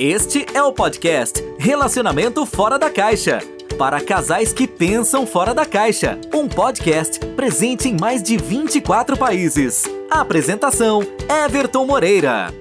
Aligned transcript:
Este 0.00 0.46
é 0.54 0.62
o 0.62 0.72
podcast 0.72 1.42
Relacionamento 1.58 2.46
Fora 2.46 2.78
da 2.78 2.88
Caixa. 2.88 3.40
Para 3.76 4.00
casais 4.00 4.52
que 4.52 4.68
pensam 4.68 5.26
fora 5.26 5.52
da 5.52 5.66
caixa. 5.66 6.16
Um 6.32 6.46
podcast 6.46 7.18
presente 7.34 7.88
em 7.88 7.96
mais 7.98 8.22
de 8.22 8.36
24 8.36 9.16
países. 9.16 9.82
apresentação: 10.08 11.02
Everton 11.44 11.84
Moreira. 11.84 12.54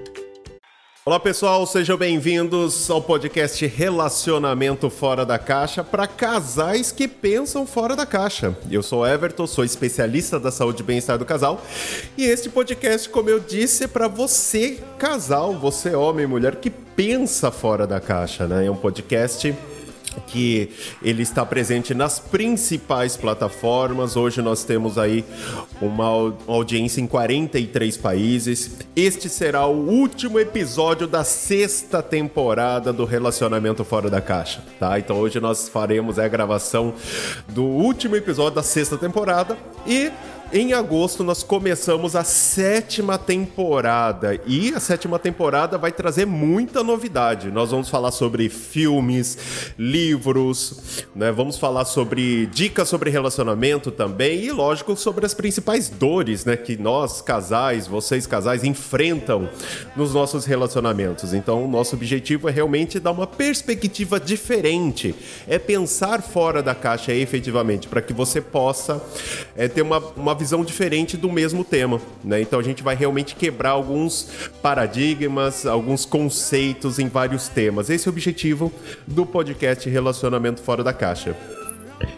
Olá 1.06 1.20
pessoal, 1.20 1.68
sejam 1.68 1.96
bem-vindos 1.96 2.90
ao 2.90 3.04
podcast 3.04 3.64
Relacionamento 3.68 4.90
Fora 4.90 5.24
da 5.24 5.38
Caixa 5.38 5.84
para 5.84 6.08
casais 6.08 6.92
que 6.92 7.08
pensam 7.08 7.68
fora 7.68 7.96
da 7.96 8.06
caixa. 8.08 8.58
Eu 8.72 8.82
sou 8.82 9.06
Everton, 9.06 9.46
sou 9.46 9.64
especialista 9.64 10.40
da 10.40 10.50
saúde 10.50 10.82
e 10.82 10.86
bem-estar 10.86 11.20
do 11.20 11.26
casal 11.26 11.62
e 12.18 12.26
este 12.26 12.50
podcast, 12.50 13.08
como 13.08 13.30
eu 13.30 13.40
disse, 13.40 13.84
é 13.84 13.88
para 13.88 14.08
você, 14.08 14.80
casal, 14.98 15.54
você 15.54 15.94
homem 15.94 16.26
e 16.26 16.28
mulher 16.28 16.56
que 16.56 16.87
pensa 16.98 17.52
fora 17.52 17.86
da 17.86 18.00
caixa, 18.00 18.48
né? 18.48 18.66
É 18.66 18.72
um 18.72 18.76
podcast 18.76 19.56
que 20.26 20.72
ele 21.04 21.22
está 21.22 21.46
presente 21.46 21.94
nas 21.94 22.18
principais 22.18 23.16
plataformas. 23.16 24.16
Hoje 24.16 24.42
nós 24.42 24.64
temos 24.64 24.98
aí 24.98 25.24
uma 25.80 26.36
audiência 26.48 27.00
em 27.00 27.06
43 27.06 27.98
países. 27.98 28.78
Este 28.96 29.30
será 29.30 29.68
o 29.68 29.88
último 29.88 30.40
episódio 30.40 31.06
da 31.06 31.24
sexta 31.24 32.02
temporada 32.02 32.92
do 32.92 33.06
Relacionamento 33.06 33.86
Fora 33.86 34.10
da 34.10 34.20
Caixa, 34.20 34.64
tá? 34.80 34.98
Então 34.98 35.20
hoje 35.20 35.40
nós 35.40 35.70
faremos 35.70 36.18
a 36.18 36.28
gravação 36.28 36.96
do 37.50 37.64
último 37.64 38.16
episódio 38.16 38.56
da 38.56 38.64
sexta 38.64 38.98
temporada 38.98 39.56
e 39.86 40.12
em 40.54 40.72
agosto 40.72 41.24
nós 41.24 41.44
começamos 41.44 42.16
a 42.16 42.24
sétima 42.24 43.18
temporada 43.18 44.40
e 44.46 44.74
a 44.74 44.80
sétima 44.80 45.20
temporada 45.20 45.78
vai 45.78 45.92
trazer 45.92 46.26
muita 46.26 46.82
novidade. 46.84 47.52
Nós 47.52 47.72
vamos 47.72 47.90
falar 47.90 48.12
sobre 48.12 48.48
filmes, 48.48 49.38
livros, 49.78 51.04
né? 51.14 51.32
Vamos 51.32 51.58
falar 51.58 51.84
sobre 51.84 52.46
dicas 52.46 52.88
sobre 52.88 53.10
relacionamento 53.10 53.92
também 53.92 54.46
e, 54.46 54.52
lógico, 54.52 54.96
sobre 54.96 55.26
as 55.26 55.34
principais 55.34 55.90
dores, 55.90 56.46
né, 56.46 56.56
que 56.56 56.78
nós 56.78 57.22
casais, 57.22 57.88
vocês 57.88 58.26
casais 58.26 58.64
enfrentam 58.64 59.50
nos 59.96 60.14
nossos 60.14 60.46
relacionamentos. 60.46 61.34
Então, 61.34 61.66
o 61.66 61.68
nosso 61.68 61.96
objetivo 61.96 62.48
é 62.48 62.52
realmente 62.52 63.00
dar 63.00 63.12
uma 63.12 63.28
perspectiva 63.28 64.20
diferente, 64.20 65.14
é 65.48 65.60
pensar 65.60 66.22
fora 66.22 66.64
da 66.64 66.74
caixa 66.74 67.14
efetivamente, 67.14 67.88
para 67.88 68.02
que 68.02 68.14
você 68.14 68.40
possa 68.40 69.02
é, 69.56 69.68
ter 69.68 69.82
uma, 69.82 70.00
uma 70.16 70.37
visão 70.38 70.64
diferente 70.64 71.18
do 71.18 71.32
mesmo 71.32 71.64
tema, 71.64 72.00
né? 72.24 72.42
Então 72.42 72.60
a 72.60 72.64
gente 72.64 72.84
vai 72.84 72.96
realmente 72.96 73.36
quebrar 73.36 73.72
alguns 73.72 74.30
paradigmas, 74.62 75.66
alguns 75.66 76.06
conceitos 76.06 77.00
em 77.00 77.08
vários 77.10 77.48
temas. 77.48 77.90
Esse 77.90 78.08
é 78.08 78.10
o 78.10 78.14
objetivo 78.14 78.72
do 79.06 79.26
podcast 79.26 79.90
Relacionamento 79.90 80.62
Fora 80.62 80.84
da 80.84 80.94
Caixa. 80.94 81.36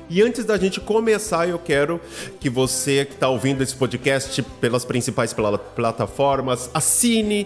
E 0.10 0.24
antes 0.24 0.44
da 0.44 0.58
gente 0.58 0.80
começar, 0.80 1.48
eu 1.48 1.60
quero 1.60 2.02
que 2.40 2.50
você 2.50 3.06
que 3.06 3.14
está 3.14 3.30
ouvindo 3.30 3.62
esse 3.62 3.76
podcast 3.76 4.42
pelas 4.60 4.84
principais 4.84 5.36
plataformas, 5.76 6.70
assine, 6.74 7.46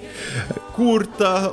curta, 0.74 1.52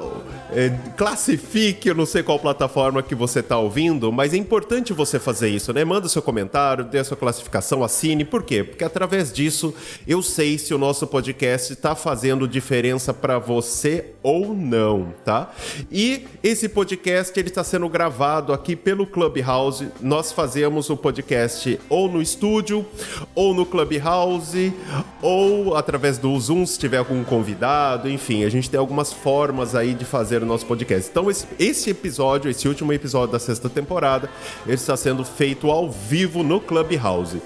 é, 0.52 0.70
classifique, 0.96 1.88
eu 1.88 1.94
não 1.94 2.06
sei 2.06 2.22
qual 2.22 2.38
plataforma 2.38 3.02
que 3.02 3.14
você 3.14 3.40
está 3.40 3.58
ouvindo, 3.58 4.10
mas 4.10 4.34
é 4.34 4.36
importante 4.36 4.92
você 4.92 5.18
fazer 5.18 5.48
isso, 5.48 5.72
né? 5.72 5.84
Manda 5.84 6.08
seu 6.08 6.22
comentário, 6.22 6.84
dê 6.84 6.98
a 6.98 7.04
sua 7.04 7.16
classificação, 7.16 7.84
assine. 7.84 8.24
Por 8.24 8.42
quê? 8.42 8.64
Porque 8.64 8.84
através 8.84 9.32
disso 9.32 9.74
eu 10.06 10.22
sei 10.22 10.58
se 10.58 10.74
o 10.74 10.78
nosso 10.78 11.06
podcast 11.06 11.72
está 11.72 11.94
fazendo 11.94 12.48
diferença 12.48 13.14
para 13.14 13.38
você 13.38 14.12
ou 14.22 14.54
não, 14.54 15.12
tá? 15.24 15.52
E 15.90 16.26
esse 16.42 16.68
podcast 16.68 17.38
ele 17.38 17.48
está 17.48 17.62
sendo 17.62 17.88
gravado 17.88 18.52
aqui 18.52 18.74
pelo 18.74 19.06
Clubhouse. 19.06 19.88
Nós 20.00 20.32
fazemos 20.32 20.90
o 20.90 20.96
podcast 21.00 21.80
ou 21.88 22.08
no 22.08 22.22
estúdio, 22.22 22.86
ou 23.34 23.52
no 23.52 23.66
Clubhouse, 23.66 24.72
ou 25.20 25.76
através 25.76 26.18
do 26.18 26.38
Zoom 26.38 26.64
se 26.66 26.78
tiver 26.78 26.98
algum 26.98 27.24
convidado. 27.24 28.08
Enfim, 28.08 28.44
a 28.44 28.48
gente 28.48 28.70
tem 28.70 28.78
algumas 28.78 29.12
formas 29.12 29.74
aí 29.74 29.94
de 29.94 30.04
fazer 30.04 30.42
o 30.42 30.46
nosso 30.46 30.66
podcast. 30.66 31.10
Então, 31.10 31.30
esse, 31.30 31.46
esse 31.58 31.90
episódio, 31.90 32.50
esse 32.50 32.68
último 32.68 32.92
episódio 32.92 33.32
da 33.32 33.38
sexta 33.38 33.68
temporada, 33.68 34.28
ele 34.64 34.74
está 34.74 34.96
sendo 34.96 35.24
feito 35.24 35.70
ao 35.70 35.90
vivo 35.90 36.42
no 36.42 36.60
Clubhouse. 36.60 37.40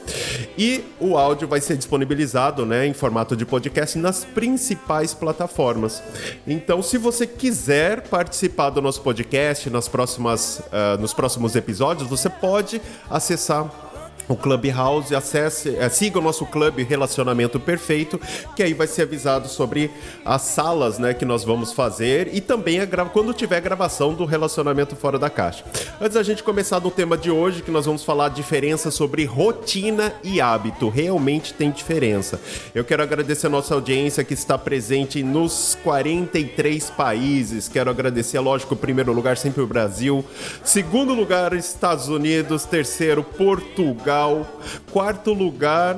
E 0.58 0.84
o 1.00 1.16
áudio 1.16 1.48
vai 1.48 1.60
ser 1.60 1.76
disponibilizado 1.76 2.66
né, 2.66 2.86
em 2.86 2.92
formato 2.92 3.36
de 3.36 3.44
podcast 3.44 3.98
nas 3.98 4.24
principais 4.24 5.14
plataformas. 5.14 6.02
Então, 6.46 6.82
se 6.82 6.98
você 6.98 7.26
quiser 7.26 8.02
participar 8.08 8.70
do 8.70 8.80
nosso 8.80 9.00
podcast 9.00 9.68
nas 9.70 9.88
próximas, 9.88 10.58
uh, 10.58 11.00
nos 11.00 11.12
próximos 11.12 11.56
episódios, 11.56 12.08
você 12.08 12.28
pode 12.28 12.80
acessar 13.10 13.43
essa 13.44 13.83
o 14.28 14.36
Clubhouse, 14.36 15.14
acesse, 15.14 15.76
é, 15.76 15.88
siga 15.88 16.18
o 16.18 16.22
nosso 16.22 16.46
clube 16.46 16.82
Relacionamento 16.82 17.60
Perfeito, 17.60 18.20
que 18.56 18.62
aí 18.62 18.72
vai 18.72 18.86
ser 18.86 19.02
avisado 19.02 19.48
sobre 19.48 19.90
as 20.24 20.42
salas, 20.42 20.98
né, 20.98 21.12
que 21.14 21.24
nós 21.24 21.44
vamos 21.44 21.72
fazer 21.72 22.30
e 22.32 22.40
também 22.40 22.80
a 22.80 22.86
quando 23.06 23.34
tiver 23.34 23.60
gravação 23.60 24.14
do 24.14 24.24
Relacionamento 24.24 24.96
Fora 24.96 25.18
da 25.18 25.28
Caixa. 25.28 25.64
Antes 26.00 26.14
da 26.14 26.22
gente 26.22 26.42
começar 26.42 26.80
no 26.80 26.90
tema 26.90 27.16
de 27.16 27.30
hoje, 27.30 27.62
que 27.62 27.70
nós 27.70 27.86
vamos 27.86 28.04
falar 28.04 28.26
a 28.26 28.28
diferença 28.28 28.90
sobre 28.90 29.24
rotina 29.24 30.14
e 30.22 30.40
hábito. 30.40 30.88
Realmente 30.88 31.52
tem 31.52 31.70
diferença. 31.70 32.40
Eu 32.74 32.84
quero 32.84 33.02
agradecer 33.02 33.48
a 33.48 33.50
nossa 33.50 33.74
audiência 33.74 34.24
que 34.24 34.34
está 34.34 34.56
presente 34.56 35.22
nos 35.22 35.76
43 35.82 36.90
países. 36.90 37.68
Quero 37.68 37.90
agradecer, 37.90 38.38
lógico, 38.38 38.76
primeiro 38.76 39.12
lugar 39.12 39.36
sempre 39.36 39.62
o 39.62 39.66
Brasil, 39.66 40.24
segundo 40.62 41.14
lugar 41.14 41.52
Estados 41.52 42.08
Unidos, 42.08 42.64
terceiro 42.64 43.22
Portugal, 43.22 44.13
Portugal. 44.14 44.46
Quarto 44.92 45.32
lugar, 45.32 45.96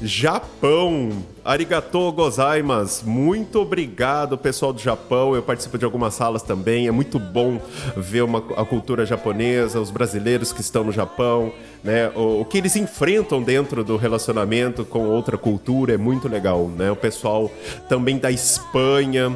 Japão. 0.00 1.10
Arigatou 1.44 2.12
gozaimasu. 2.12 3.08
Muito 3.08 3.60
obrigado, 3.60 4.36
pessoal 4.36 4.72
do 4.72 4.80
Japão. 4.80 5.34
Eu 5.34 5.42
participo 5.42 5.78
de 5.78 5.84
algumas 5.84 6.14
salas 6.14 6.42
também. 6.42 6.86
É 6.86 6.90
muito 6.90 7.18
bom 7.18 7.60
ver 7.96 8.22
uma, 8.22 8.38
a 8.56 8.64
cultura 8.64 9.06
japonesa, 9.06 9.80
os 9.80 9.90
brasileiros 9.90 10.52
que 10.52 10.60
estão 10.60 10.84
no 10.84 10.92
Japão, 10.92 11.52
né? 11.82 12.10
O, 12.14 12.40
o, 12.40 12.44
que 12.44 12.58
eles 12.58 12.76
enfrentam 12.76 13.42
dentro 13.42 13.82
do 13.82 13.96
relacionamento 13.96 14.84
com 14.84 15.06
outra 15.06 15.38
cultura 15.38 15.94
é 15.94 15.98
muito 15.98 16.28
legal, 16.28 16.68
né? 16.68 16.90
O 16.90 16.96
pessoal 16.96 17.50
também 17.88 18.18
da 18.18 18.30
Espanha 18.30 19.34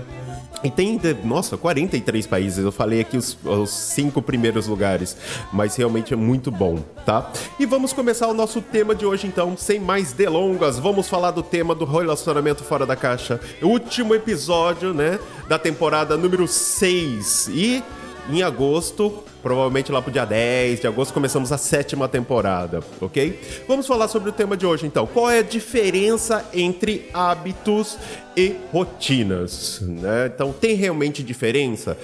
e 0.65 0.71
tem, 0.71 1.01
nossa, 1.25 1.57
43 1.57 2.27
países. 2.27 2.65
Eu 2.65 2.73
falei 2.73 3.01
aqui 3.01 3.17
os, 3.17 3.37
os, 3.45 3.71
cinco 3.71 4.23
primeiros 4.23 4.67
lugares, 4.67 5.17
mas 5.53 5.77
realmente 5.77 6.13
é 6.13 6.17
muito 6.17 6.51
bom, 6.51 6.79
tá? 7.05 7.31
E 7.59 7.67
vamos 7.67 7.93
começar 7.93 8.29
o 8.29 8.35
nosso 8.35 8.61
tema 8.61 8.95
de 8.95 9.05
hoje, 9.05 9.27
então, 9.27 9.57
sem 9.57 9.81
mais 9.81 10.13
delongas. 10.13 10.79
Vamos 10.79 11.09
falar 11.09 11.33
do 11.33 11.43
tema 11.43 11.75
do 11.75 11.85
relacionamento 11.85 12.63
fora 12.63 12.87
da 12.87 12.95
caixa. 12.95 13.41
Último 13.61 14.15
episódio, 14.15 14.95
né, 14.95 15.19
da 15.49 15.59
temporada 15.59 16.17
número 16.17 16.47
6. 16.47 17.49
E 17.49 17.83
em 18.31 18.43
agosto 18.43 19.25
Provavelmente 19.43 19.91
lá 19.91 20.01
pro 20.01 20.13
dia 20.13 20.25
10 20.25 20.81
de 20.81 20.87
agosto 20.87 21.13
começamos 21.13 21.51
a 21.51 21.59
sétima 21.59 22.09
temporada, 22.09 22.81
ok? 23.01 23.41
Vamos 23.67 23.89
falar 23.89 24.07
sobre 24.07 24.31
o 24.31 24.33
tema 24.33 24.57
de 24.57 24.65
hoje 24.65 24.87
então. 24.87 25.05
Qual 25.05 25.29
é 25.29 25.41
a 25.41 25.43
diferença 25.43 26.49
entre 26.55 27.11
hábitos 27.13 27.99
e 28.37 28.55
rotinas? 28.73 29.81
Né? 29.81 30.31
Então, 30.33 30.53
tem 30.53 30.77
realmente 30.77 31.25
diferença? 31.25 31.99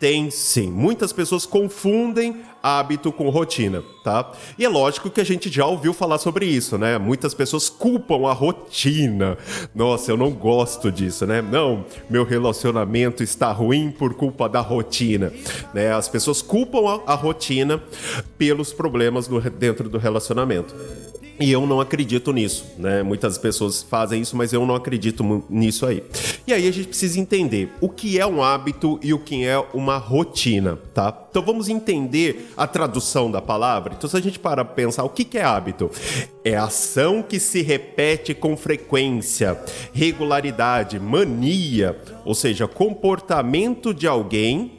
Tem 0.00 0.30
sim. 0.30 0.68
Muitas 0.68 1.12
pessoas 1.12 1.46
confundem 1.46 2.42
hábito 2.62 3.12
com 3.12 3.28
rotina, 3.30 3.82
tá? 4.04 4.30
E 4.58 4.64
é 4.64 4.68
lógico 4.68 5.10
que 5.10 5.20
a 5.20 5.24
gente 5.24 5.50
já 5.50 5.66
ouviu 5.66 5.92
falar 5.92 6.18
sobre 6.18 6.46
isso, 6.46 6.78
né? 6.78 6.98
Muitas 6.98 7.34
pessoas 7.34 7.68
culpam 7.68 8.28
a 8.28 8.32
rotina. 8.32 9.36
Nossa, 9.74 10.10
eu 10.10 10.16
não 10.16 10.30
gosto 10.30 10.90
disso, 10.90 11.26
né? 11.26 11.42
Não, 11.42 11.84
meu 12.08 12.24
relacionamento 12.24 13.22
está 13.22 13.52
ruim 13.52 13.90
por 13.90 14.14
culpa 14.14 14.48
da 14.48 14.60
rotina, 14.60 15.32
né? 15.74 15.92
As 15.92 16.08
pessoas 16.08 16.42
culpam 16.42 17.02
a, 17.06 17.12
a 17.12 17.14
rotina 17.14 17.82
pelos 18.36 18.72
problemas 18.72 19.28
no, 19.28 19.40
dentro 19.40 19.88
do 19.88 19.98
relacionamento. 19.98 20.74
E 21.40 21.50
eu 21.50 21.66
não 21.66 21.80
acredito 21.80 22.34
nisso, 22.34 22.66
né? 22.76 23.02
Muitas 23.02 23.38
pessoas 23.38 23.82
fazem 23.82 24.20
isso, 24.20 24.36
mas 24.36 24.52
eu 24.52 24.66
não 24.66 24.74
acredito 24.74 25.42
nisso 25.48 25.86
aí. 25.86 26.04
E 26.46 26.52
aí 26.52 26.68
a 26.68 26.70
gente 26.70 26.88
precisa 26.88 27.18
entender 27.18 27.70
o 27.80 27.88
que 27.88 28.20
é 28.20 28.26
um 28.26 28.42
hábito 28.42 29.00
e 29.02 29.14
o 29.14 29.18
que 29.18 29.42
é 29.46 29.58
uma 29.72 29.96
rotina, 29.96 30.78
tá? 30.92 31.26
Então 31.30 31.42
vamos 31.42 31.70
entender 31.70 32.49
a 32.56 32.66
tradução 32.66 33.30
da 33.30 33.40
palavra. 33.40 33.94
Então 33.96 34.08
se 34.08 34.16
a 34.16 34.20
gente 34.20 34.38
para 34.38 34.64
pensar 34.64 35.04
o 35.04 35.08
que 35.08 35.38
é 35.38 35.42
hábito, 35.42 35.90
é 36.44 36.56
ação 36.56 37.22
que 37.22 37.38
se 37.38 37.62
repete 37.62 38.34
com 38.34 38.56
frequência, 38.56 39.58
regularidade, 39.92 40.98
mania, 40.98 41.96
ou 42.24 42.34
seja, 42.34 42.66
comportamento 42.66 43.92
de 43.94 44.06
alguém 44.06 44.78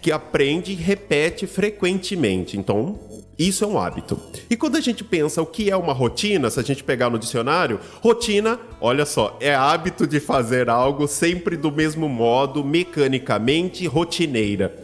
que 0.00 0.12
aprende 0.12 0.72
e 0.72 0.76
repete 0.76 1.46
frequentemente. 1.46 2.56
Então 2.56 2.98
Isso 3.38 3.64
é 3.64 3.66
um 3.66 3.78
hábito. 3.78 4.18
E 4.48 4.56
quando 4.56 4.76
a 4.76 4.80
gente 4.80 5.04
pensa 5.04 5.42
o 5.42 5.46
que 5.46 5.70
é 5.70 5.76
uma 5.76 5.92
rotina, 5.92 6.48
se 6.48 6.58
a 6.58 6.62
gente 6.62 6.82
pegar 6.82 7.10
no 7.10 7.18
dicionário, 7.18 7.78
rotina, 8.00 8.58
olha 8.80 9.04
só, 9.04 9.36
é 9.40 9.54
hábito 9.54 10.06
de 10.06 10.18
fazer 10.18 10.70
algo 10.70 11.06
sempre 11.06 11.54
do 11.54 11.70
mesmo 11.70 12.08
modo, 12.08 12.64
mecanicamente 12.64 13.86
rotineira. 13.86 14.74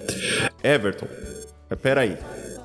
Everton, 0.63 1.07
peraí, 1.77 2.17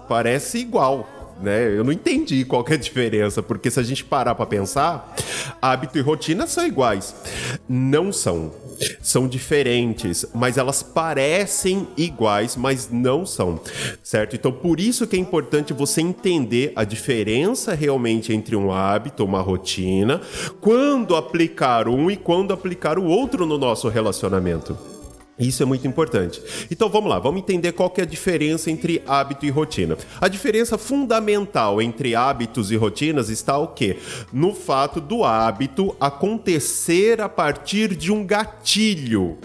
parece 0.07 0.57
igual 0.59 1.17
né? 1.41 1.67
Eu 1.77 1.83
não 1.83 1.91
entendi 1.91 2.43
qual 2.45 2.65
é 2.67 2.73
a 2.73 2.77
diferença, 2.77 3.43
porque 3.43 3.69
se 3.69 3.79
a 3.79 3.83
gente 3.83 4.03
parar 4.03 4.35
para 4.35 4.45
pensar, 4.45 5.15
hábito 5.61 5.97
e 5.97 6.01
rotina 6.01 6.47
são 6.47 6.65
iguais. 6.65 7.15
Não 7.67 8.11
são. 8.11 8.51
São 9.01 9.27
diferentes, 9.27 10.25
mas 10.35 10.57
elas 10.57 10.83
parecem 10.83 11.87
iguais, 11.97 12.55
mas 12.55 12.89
não 12.91 13.25
são, 13.25 13.59
certo? 14.03 14.35
Então, 14.35 14.51
por 14.51 14.79
isso 14.79 15.07
que 15.07 15.15
é 15.15 15.19
importante 15.19 15.73
você 15.73 15.99
entender 15.99 16.73
a 16.75 16.83
diferença 16.83 17.73
realmente 17.73 18.31
entre 18.31 18.55
um 18.55 18.71
hábito, 18.71 19.25
uma 19.25 19.41
rotina, 19.41 20.21
quando 20.61 21.15
aplicar 21.15 21.87
um 21.87 22.11
e 22.11 22.15
quando 22.15 22.53
aplicar 22.53 22.99
o 22.99 23.05
outro 23.05 23.47
no 23.47 23.57
nosso 23.57 23.89
relacionamento. 23.89 24.77
Isso 25.39 25.61
é 25.61 25.65
muito 25.65 25.87
importante. 25.87 26.41
Então 26.71 26.89
vamos 26.89 27.09
lá, 27.09 27.19
vamos 27.19 27.41
entender 27.41 27.71
qual 27.71 27.89
que 27.89 28.01
é 28.01 28.03
a 28.03 28.07
diferença 28.07 28.71
entre 28.71 29.03
hábito 29.05 29.45
e 29.45 29.49
rotina. 29.49 29.95
A 30.19 30.27
diferença 30.27 30.77
fundamental 30.77 31.79
entre 31.81 32.15
hábitos 32.15 32.71
e 32.71 32.75
rotinas 32.75 33.29
está 33.29 33.57
o 33.57 33.67
quê? 33.67 33.97
No 34.33 34.53
fato 34.53 34.99
do 34.99 35.23
hábito 35.23 35.95
acontecer 35.99 37.21
a 37.21 37.29
partir 37.29 37.95
de 37.95 38.11
um 38.11 38.25
gatilho. 38.25 39.37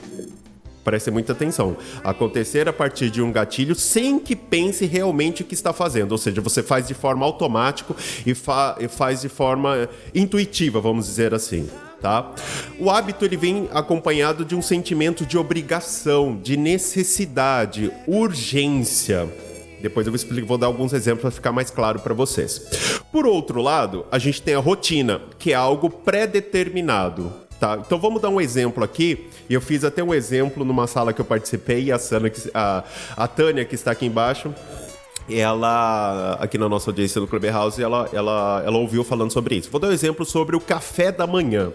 Preste 0.82 1.10
muita 1.10 1.32
atenção. 1.32 1.76
Acontecer 2.02 2.68
a 2.68 2.72
partir 2.72 3.10
de 3.10 3.20
um 3.22 3.30
gatilho 3.30 3.74
sem 3.74 4.18
que 4.18 4.34
pense 4.34 4.86
realmente 4.86 5.42
o 5.42 5.44
que 5.44 5.54
está 5.54 5.72
fazendo. 5.72 6.12
Ou 6.12 6.18
seja, 6.18 6.40
você 6.40 6.62
faz 6.62 6.88
de 6.88 6.94
forma 6.94 7.24
automática 7.24 7.94
e, 8.26 8.34
fa 8.34 8.76
e 8.80 8.88
faz 8.88 9.20
de 9.20 9.28
forma 9.28 9.88
intuitiva, 10.14 10.80
vamos 10.80 11.06
dizer 11.06 11.34
assim 11.34 11.68
tá? 12.02 12.32
O 12.78 12.90
hábito 12.90 13.24
ele 13.24 13.36
vem 13.36 13.68
acompanhado 13.72 14.44
de 14.44 14.54
um 14.54 14.60
sentimento 14.60 15.24
de 15.24 15.38
obrigação, 15.38 16.36
de 16.36 16.56
necessidade, 16.56 17.90
urgência. 18.06 19.32
Depois 19.80 20.06
eu 20.06 20.12
vou, 20.12 20.16
explicar, 20.16 20.46
vou 20.46 20.58
dar 20.58 20.66
alguns 20.66 20.92
exemplos 20.92 21.22
para 21.22 21.30
ficar 21.30 21.52
mais 21.52 21.70
claro 21.70 22.00
para 22.00 22.12
vocês. 22.12 23.00
Por 23.10 23.26
outro 23.26 23.62
lado, 23.62 24.04
a 24.10 24.18
gente 24.18 24.42
tem 24.42 24.54
a 24.54 24.58
rotina, 24.58 25.22
que 25.38 25.52
é 25.52 25.54
algo 25.54 25.88
pré-determinado. 25.88 27.32
Tá? 27.58 27.80
Então 27.84 27.98
vamos 27.98 28.20
dar 28.20 28.28
um 28.28 28.40
exemplo 28.40 28.82
aqui. 28.82 29.28
Eu 29.48 29.60
fiz 29.60 29.84
até 29.84 30.02
um 30.02 30.12
exemplo 30.12 30.64
numa 30.64 30.86
sala 30.86 31.12
que 31.12 31.20
eu 31.20 31.24
participei, 31.24 31.84
e 31.84 31.92
a, 31.92 31.98
Sana, 31.98 32.30
a, 32.52 32.84
a 33.16 33.28
Tânia, 33.28 33.64
que 33.64 33.74
está 33.74 33.92
aqui 33.92 34.06
embaixo, 34.06 34.52
ela, 35.28 36.36
aqui 36.40 36.58
na 36.58 36.68
nossa 36.68 36.90
audiência 36.90 37.20
do 37.20 37.26
Clubhouse, 37.26 37.82
ela, 37.82 38.08
ela, 38.12 38.62
ela 38.64 38.78
ouviu 38.78 39.04
falando 39.04 39.32
sobre 39.32 39.56
isso. 39.56 39.70
Vou 39.70 39.80
dar 39.80 39.88
um 39.88 39.92
exemplo 39.92 40.24
sobre 40.24 40.56
o 40.56 40.60
café 40.60 41.12
da 41.12 41.26
manhã. 41.26 41.72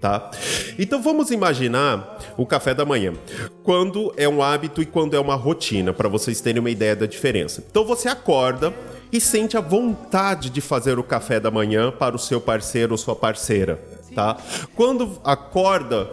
Tá? 0.00 0.30
Então 0.78 1.02
vamos 1.02 1.30
imaginar 1.30 2.18
o 2.36 2.44
café 2.44 2.74
da 2.74 2.84
manhã, 2.84 3.14
quando 3.62 4.12
é 4.18 4.28
um 4.28 4.42
hábito 4.42 4.82
e 4.82 4.86
quando 4.86 5.16
é 5.16 5.20
uma 5.20 5.34
rotina, 5.34 5.94
para 5.94 6.10
vocês 6.10 6.42
terem 6.42 6.60
uma 6.60 6.68
ideia 6.68 6.94
da 6.94 7.06
diferença. 7.06 7.64
Então 7.70 7.86
você 7.86 8.08
acorda 8.08 8.70
e 9.10 9.18
sente 9.18 9.56
a 9.56 9.62
vontade 9.62 10.50
de 10.50 10.60
fazer 10.60 10.98
o 10.98 11.02
café 11.02 11.40
da 11.40 11.50
manhã 11.50 11.90
para 11.90 12.14
o 12.14 12.18
seu 12.18 12.38
parceiro 12.38 12.92
ou 12.92 12.98
sua 12.98 13.16
parceira 13.16 13.93
tá? 14.14 14.36
Quando 14.74 15.20
acorda, 15.24 16.10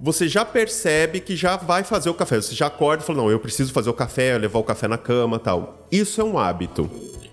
você 0.00 0.28
já 0.28 0.44
percebe 0.44 1.20
que 1.20 1.36
já 1.36 1.56
vai 1.56 1.84
fazer 1.84 2.10
o 2.10 2.14
café. 2.14 2.36
Você 2.36 2.54
já 2.54 2.66
acorda 2.66 3.02
e 3.02 3.06
fala: 3.06 3.22
"Não, 3.22 3.30
eu 3.30 3.38
preciso 3.38 3.72
fazer 3.72 3.88
o 3.90 3.94
café, 3.94 4.36
levar 4.36 4.58
o 4.58 4.64
café 4.64 4.88
na 4.88 4.98
cama", 4.98 5.38
tal. 5.38 5.86
Isso 5.90 6.20
é 6.20 6.24
um 6.24 6.38
hábito. 6.38 6.90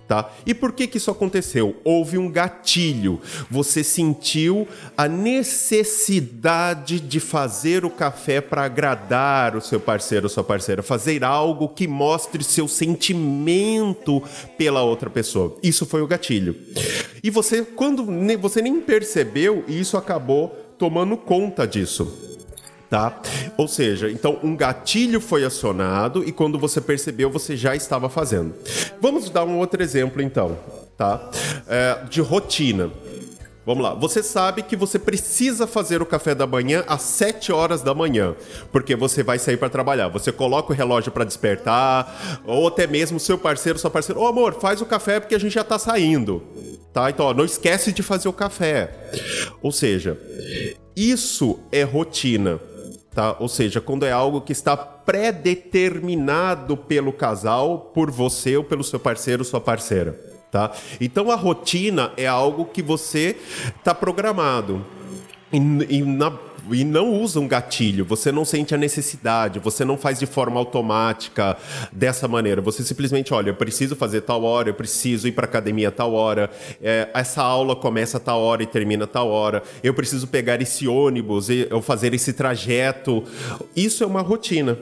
Tá? 0.07 0.29
E 0.45 0.53
por 0.53 0.73
que 0.73 0.85
que 0.85 0.97
isso 0.97 1.09
aconteceu? 1.09 1.77
Houve 1.83 2.17
um 2.17 2.29
gatilho. 2.29 3.21
Você 3.49 3.83
sentiu 3.83 4.67
a 4.97 5.07
necessidade 5.07 6.99
de 6.99 7.19
fazer 7.21 7.85
o 7.85 7.89
café 7.89 8.41
para 8.41 8.65
agradar 8.65 9.55
o 9.55 9.61
seu 9.61 9.79
parceiro 9.79 10.25
ou 10.25 10.29
sua 10.29 10.43
parceira, 10.43 10.83
fazer 10.83 11.23
algo 11.23 11.69
que 11.69 11.87
mostre 11.87 12.43
seu 12.43 12.67
sentimento 12.67 14.21
pela 14.57 14.83
outra 14.83 15.09
pessoa. 15.09 15.57
Isso 15.63 15.85
foi 15.85 16.01
o 16.01 16.07
gatilho. 16.07 16.55
E 17.23 17.29
você 17.29 17.63
quando 17.63 18.05
você 18.39 18.61
nem 18.61 18.81
percebeu, 18.81 19.63
isso 19.67 19.95
acabou 19.95 20.49
tomando 20.77 21.15
conta 21.15 21.65
disso 21.65 22.32
tá? 22.93 23.19
Ou 23.57 23.67
seja, 23.67 24.11
então 24.11 24.37
um 24.43 24.55
gatilho 24.55 25.19
foi 25.19 25.43
acionado 25.43 26.23
e 26.23 26.31
quando 26.31 26.59
você 26.59 26.79
percebeu, 26.79 27.27
você 27.27 27.57
já 27.57 27.75
estava 27.75 28.07
fazendo. 28.07 28.53
Vamos 29.01 29.31
dar 29.31 29.45
um 29.45 29.57
outro 29.57 29.81
exemplo 29.81 30.21
então, 30.21 30.55
tá? 30.95 31.31
É, 31.67 32.05
de 32.07 32.21
rotina. 32.21 32.91
Vamos 33.65 33.83
lá. 33.83 33.95
Você 33.95 34.21
sabe 34.21 34.61
que 34.61 34.75
você 34.75 34.99
precisa 34.99 35.65
fazer 35.65 36.03
o 36.03 36.05
café 36.05 36.35
da 36.35 36.45
manhã 36.45 36.83
às 36.87 37.01
7 37.01 37.51
horas 37.51 37.81
da 37.81 37.95
manhã, 37.95 38.35
porque 38.71 38.95
você 38.95 39.23
vai 39.23 39.39
sair 39.39 39.57
para 39.57 39.69
trabalhar. 39.69 40.09
Você 40.09 40.31
coloca 40.31 40.71
o 40.71 40.75
relógio 40.75 41.11
para 41.11 41.23
despertar, 41.23 42.43
ou 42.45 42.67
até 42.67 42.85
mesmo 42.85 43.19
seu 43.19 43.39
parceiro, 43.39 43.79
sua 43.79 43.89
parceira, 43.89 44.21
ô 44.21 44.25
oh, 44.25 44.27
amor, 44.27 44.59
faz 44.61 44.81
o 44.81 44.85
café 44.85 45.19
porque 45.19 45.33
a 45.33 45.39
gente 45.39 45.53
já 45.53 45.63
tá 45.63 45.79
saindo. 45.79 46.43
Tá? 46.93 47.09
Então, 47.09 47.25
ó, 47.25 47.33
não 47.33 47.45
esquece 47.45 47.91
de 47.91 48.03
fazer 48.03 48.29
o 48.29 48.33
café. 48.33 49.09
Ou 49.63 49.71
seja, 49.71 50.15
isso 50.95 51.57
é 51.71 51.81
rotina. 51.81 52.59
Tá? 53.13 53.35
Ou 53.39 53.47
seja, 53.47 53.79
quando 53.79 54.05
é 54.05 54.11
algo 54.11 54.41
que 54.41 54.51
está 54.51 54.75
pré-determinado 54.75 56.75
pelo 56.75 57.13
casal, 57.13 57.91
por 57.93 58.09
você 58.09 58.57
ou 58.57 58.63
pelo 58.63 58.83
seu 58.83 58.99
parceiro 58.99 59.41
ou 59.41 59.45
sua 59.45 59.61
parceira. 59.61 60.19
Tá? 60.51 60.71
Então 60.99 61.31
a 61.31 61.35
rotina 61.35 62.11
é 62.17 62.27
algo 62.27 62.65
que 62.65 62.81
você 62.81 63.37
está 63.77 63.93
programado. 63.93 64.83
E, 65.51 65.57
e 65.57 66.01
na 66.01 66.31
e 66.71 66.83
não 66.83 67.21
usa 67.21 67.39
um 67.39 67.47
gatilho, 67.47 68.05
você 68.05 68.31
não 68.31 68.45
sente 68.45 68.73
a 68.73 68.77
necessidade, 68.77 69.59
você 69.59 69.83
não 69.83 69.97
faz 69.97 70.19
de 70.19 70.25
forma 70.25 70.59
automática 70.59 71.57
dessa 71.91 72.27
maneira. 72.27 72.61
Você 72.61 72.83
simplesmente, 72.83 73.33
olha, 73.33 73.49
eu 73.49 73.55
preciso 73.55 73.95
fazer 73.95 74.21
tal 74.21 74.43
hora, 74.43 74.69
eu 74.69 74.73
preciso 74.73 75.27
ir 75.27 75.31
para 75.31 75.45
academia 75.45 75.91
tal 75.91 76.13
hora, 76.13 76.49
é, 76.81 77.09
essa 77.13 77.41
aula 77.41 77.75
começa 77.75 78.19
tal 78.19 78.41
hora 78.41 78.63
e 78.63 78.67
termina 78.67 79.05
tal 79.07 79.29
hora, 79.29 79.63
eu 79.83 79.93
preciso 79.93 80.27
pegar 80.27 80.61
esse 80.61 80.87
ônibus, 80.87 81.49
eu 81.49 81.81
fazer 81.81 82.13
esse 82.13 82.33
trajeto. 82.33 83.23
Isso 83.75 84.03
é 84.03 84.07
uma 84.07 84.21
rotina. 84.21 84.77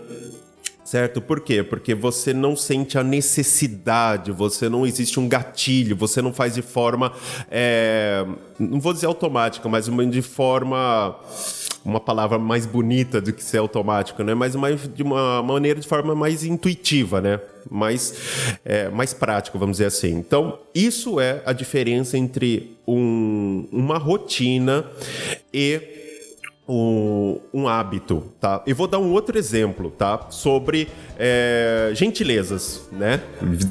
Certo? 0.84 1.22
Por 1.22 1.40
quê? 1.40 1.64
Porque 1.64 1.96
você 1.96 2.34
não 2.34 2.54
sente 2.54 2.98
a 2.98 3.04
necessidade, 3.04 4.30
você 4.30 4.68
não 4.68 4.86
existe 4.86 5.22
um 5.22 5.30
gatilho, 5.30 5.96
você 5.96 6.22
não 6.22 6.34
faz 6.34 6.56
de 6.56 6.62
forma. 6.62 7.14
É, 7.50 8.26
não 8.60 8.78
vou 8.78 8.92
dizer 8.92 9.06
automática, 9.06 9.70
mas 9.70 9.86
de 9.86 10.22
forma 10.22 11.16
uma 11.84 12.00
palavra 12.00 12.38
mais 12.38 12.66
bonita 12.66 13.20
do 13.20 13.34
que 13.34 13.44
ser 13.44 13.58
automático, 13.58 14.24
né? 14.24 14.34
Mas 14.34 14.54
de 14.88 15.04
uma 15.04 15.42
maneira 15.42 15.80
de 15.80 15.88
forma 15.88 16.14
mais 16.14 16.44
intuitiva, 16.44 17.20
né? 17.20 17.40
Mais, 17.70 18.60
é, 18.64 18.90
mais 18.90 19.14
prático, 19.14 19.58
vamos 19.58 19.78
dizer 19.78 19.88
assim. 19.88 20.12
Então, 20.12 20.60
isso 20.74 21.20
é 21.20 21.42
a 21.46 21.54
diferença 21.54 22.18
entre 22.18 22.78
um, 22.88 23.68
uma 23.72 23.98
rotina 23.98 24.86
e 25.54 26.01
um, 26.72 27.40
um, 27.54 27.68
hábito, 27.68 28.24
tá? 28.40 28.64
E 28.66 28.72
vou 28.72 28.88
dar 28.88 28.98
um 28.98 29.12
outro 29.12 29.38
exemplo, 29.38 29.92
tá? 29.92 30.28
Sobre 30.30 30.88
é, 31.20 31.92
gentilezas, 31.94 32.88
né? 32.92 33.22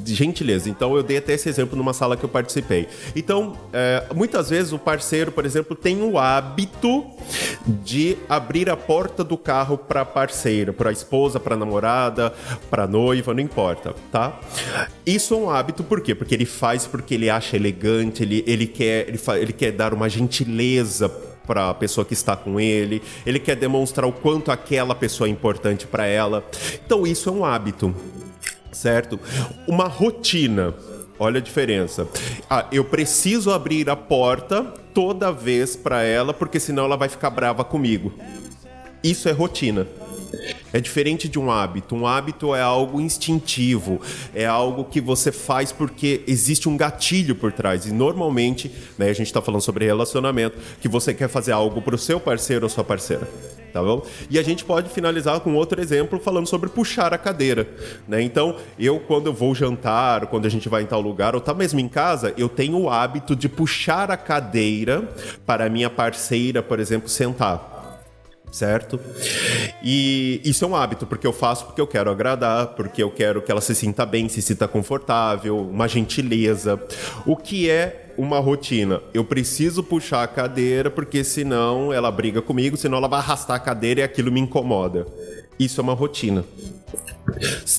Gentileza. 0.05 0.69
Então 0.69 0.95
eu 0.95 1.03
dei 1.03 1.17
até 1.17 1.33
esse 1.33 1.49
exemplo 1.49 1.79
numa 1.79 1.95
sala 1.95 2.15
que 2.15 2.25
eu 2.25 2.29
participei. 2.29 2.89
Então, 3.17 3.57
é, 3.73 4.05
muitas 4.15 4.51
vezes 4.51 4.73
o 4.73 4.79
parceiro, 4.79 5.33
por 5.33 5.47
exemplo, 5.47 5.75
tem 5.75 6.03
o 6.03 6.19
hábito 6.19 7.07
de 7.67 8.19
abrir 8.29 8.69
a 8.69 8.77
porta 8.77 9.25
do 9.25 9.39
carro 9.39 9.79
para 9.79 10.05
parceira, 10.05 10.71
para 10.71 10.93
esposa, 10.93 11.41
para 11.41 11.57
namorada, 11.57 12.35
para 12.69 12.87
noiva, 12.87 13.33
não 13.33 13.41
importa, 13.41 13.95
tá? 14.13 14.39
Isso 15.07 15.33
é 15.33 15.37
um 15.39 15.49
hábito 15.49 15.83
por 15.83 16.03
quê? 16.03 16.15
Porque 16.15 16.35
ele 16.35 16.45
faz 16.45 16.87
porque 16.87 17.15
ele 17.15 17.31
acha 17.31 17.57
elegante, 17.57 18.23
ele, 18.23 18.45
ele, 18.47 18.67
quer, 18.67 19.09
ele, 19.09 19.19
ele 19.41 19.53
quer 19.55 19.73
dar 19.73 19.95
uma 19.95 20.09
gentileza 20.09 21.11
para 21.47 21.71
a 21.71 21.75
pessoa 21.75 22.05
que 22.05 22.15
está 22.15 22.37
com 22.37 22.61
ele, 22.61 23.03
ele 23.27 23.39
quer 23.39 23.57
demonstrar 23.57 24.09
o 24.09 24.13
quanto 24.13 24.51
aquela 24.51 24.95
pessoa 24.95 25.29
é 25.29 25.31
importante 25.31 25.87
para 25.87 26.07
ela. 26.07 26.45
Então 26.85 27.07
isso 27.07 27.29
é 27.29 27.33
um 27.33 27.45
hábito, 27.45 27.95
certo? 28.73 29.19
Uma 29.67 29.89
rotina. 29.89 30.75
Olha 31.19 31.39
a 31.39 31.43
diferença. 31.43 32.09
Ah, 32.49 32.67
eu 32.73 32.83
preciso 32.83 33.51
abrir 33.51 33.91
a 33.91 33.97
porta 33.97 34.63
toda 34.95 35.31
vez 35.31 35.77
para 35.77 36.03
ela, 36.03 36.33
porque 36.33 36.59
senão 36.59 36.85
ela 36.85 36.97
vai 36.97 37.11
ficar 37.11 37.29
brava 37.29 37.63
comigo. 37.63 38.13
Isso 39.03 39.29
é 39.29 39.33
rotina. 39.33 39.87
É 40.73 40.81
diferente 40.81 41.29
de 41.29 41.39
um 41.39 41.51
hábito. 41.51 41.95
Um 41.95 42.07
hábito 42.07 42.55
é 42.55 42.63
algo 42.63 43.01
instintivo, 43.01 44.01
é 44.35 44.47
algo 44.47 44.85
que 44.85 45.01
você 45.01 45.33
faz 45.33 45.73
porque 45.73 46.23
existe 46.27 46.69
um 46.69 46.77
gatilho 46.77 47.35
por 47.35 47.53
trás. 47.53 47.87
E 47.87 47.93
normalmente, 47.93 48.71
né, 48.99 49.09
a 49.09 49.13
gente 49.13 49.27
está 49.27 49.43
falando 49.43 49.63
sobre 49.63 49.85
relacionamento, 49.85 50.59
que 50.81 50.89
você 50.89 51.13
quer 51.13 51.29
fazer 51.29 51.53
algo 51.53 51.83
para 51.83 51.95
o 51.95 51.99
seu 51.99 52.21
parceiro 52.21 52.65
ou 52.65 52.71
sua 52.71 52.85
parceira. 52.85 53.29
tá 53.73 53.83
bom? 53.83 54.05
E 54.29 54.39
a 54.39 54.43
gente 54.43 54.65
pode 54.65 54.91
finalizar 54.91 55.41
com 55.41 55.55
outro 55.55 55.81
exemplo 55.81 56.19
falando 56.19 56.47
sobre 56.47 56.69
puxar 56.69 57.15
a 57.15 57.19
cadeira, 57.19 57.69
né? 58.07 58.21
Então, 58.21 58.57
eu 58.79 59.01
quando 59.01 59.27
eu 59.27 59.33
vou 59.33 59.55
jantar, 59.55 60.27
quando 60.27 60.47
a 60.47 60.49
gente 60.49 60.69
vai 60.69 60.83
em 60.83 60.87
tal 60.87 61.01
lugar, 61.01 61.35
ou 61.35 61.41
tá 61.41 61.55
mesmo 61.55 61.81
em 61.81 61.89
casa, 61.89 62.35
eu 62.37 62.49
tenho 62.49 62.79
o 62.79 62.91
hábito 62.91 63.35
de 63.35 63.49
puxar 63.49 64.11
a 64.11 64.17
cadeira 64.17 65.09
para 65.47 65.67
a 65.67 65.69
minha 65.69 65.89
parceira, 65.89 66.63
por 66.63 66.81
exemplo, 66.81 67.09
sentar 67.09 67.70
certo? 68.51 68.99
E 69.83 70.41
isso 70.45 70.65
é 70.65 70.69
um 70.69 70.77
hábito, 70.77 71.07
porque 71.07 71.27
eu 71.27 71.33
faço 71.33 71.67
porque 71.67 71.81
eu 71.81 71.87
quero 71.87 72.11
agradar, 72.11 72.69
porque 72.69 73.03
eu 73.03 73.11
quero 73.11 73.41
que 73.43 73.51
ela 73.51 73.61
se 73.61 73.75
sinta 73.75 74.05
bem, 74.05 74.29
se 74.29 74.43
sinta 74.43 74.67
confortável, 74.67 75.59
uma 75.59 75.89
gentileza. 75.89 76.81
O 77.25 77.37
que 77.37 77.71
é 77.71 78.13
uma 78.19 78.39
rotina. 78.39 79.01
Eu 79.15 79.25
preciso 79.25 79.83
puxar 79.83 80.23
a 80.23 80.29
cadeira 80.29 80.91
porque 80.91 81.25
senão 81.25 81.93
ela 81.93 82.11
briga 82.11 82.43
comigo, 82.43 82.77
senão 82.77 82.99
ela 82.99 83.09
vai 83.09 83.21
arrastar 83.21 83.57
a 83.57 83.61
cadeira 83.61 84.01
e 84.01 84.03
aquilo 84.03 84.31
me 84.31 84.41
incomoda. 84.41 85.07
Isso 85.59 85.81
é 85.81 85.83
uma 85.83 85.95
rotina. 85.95 86.45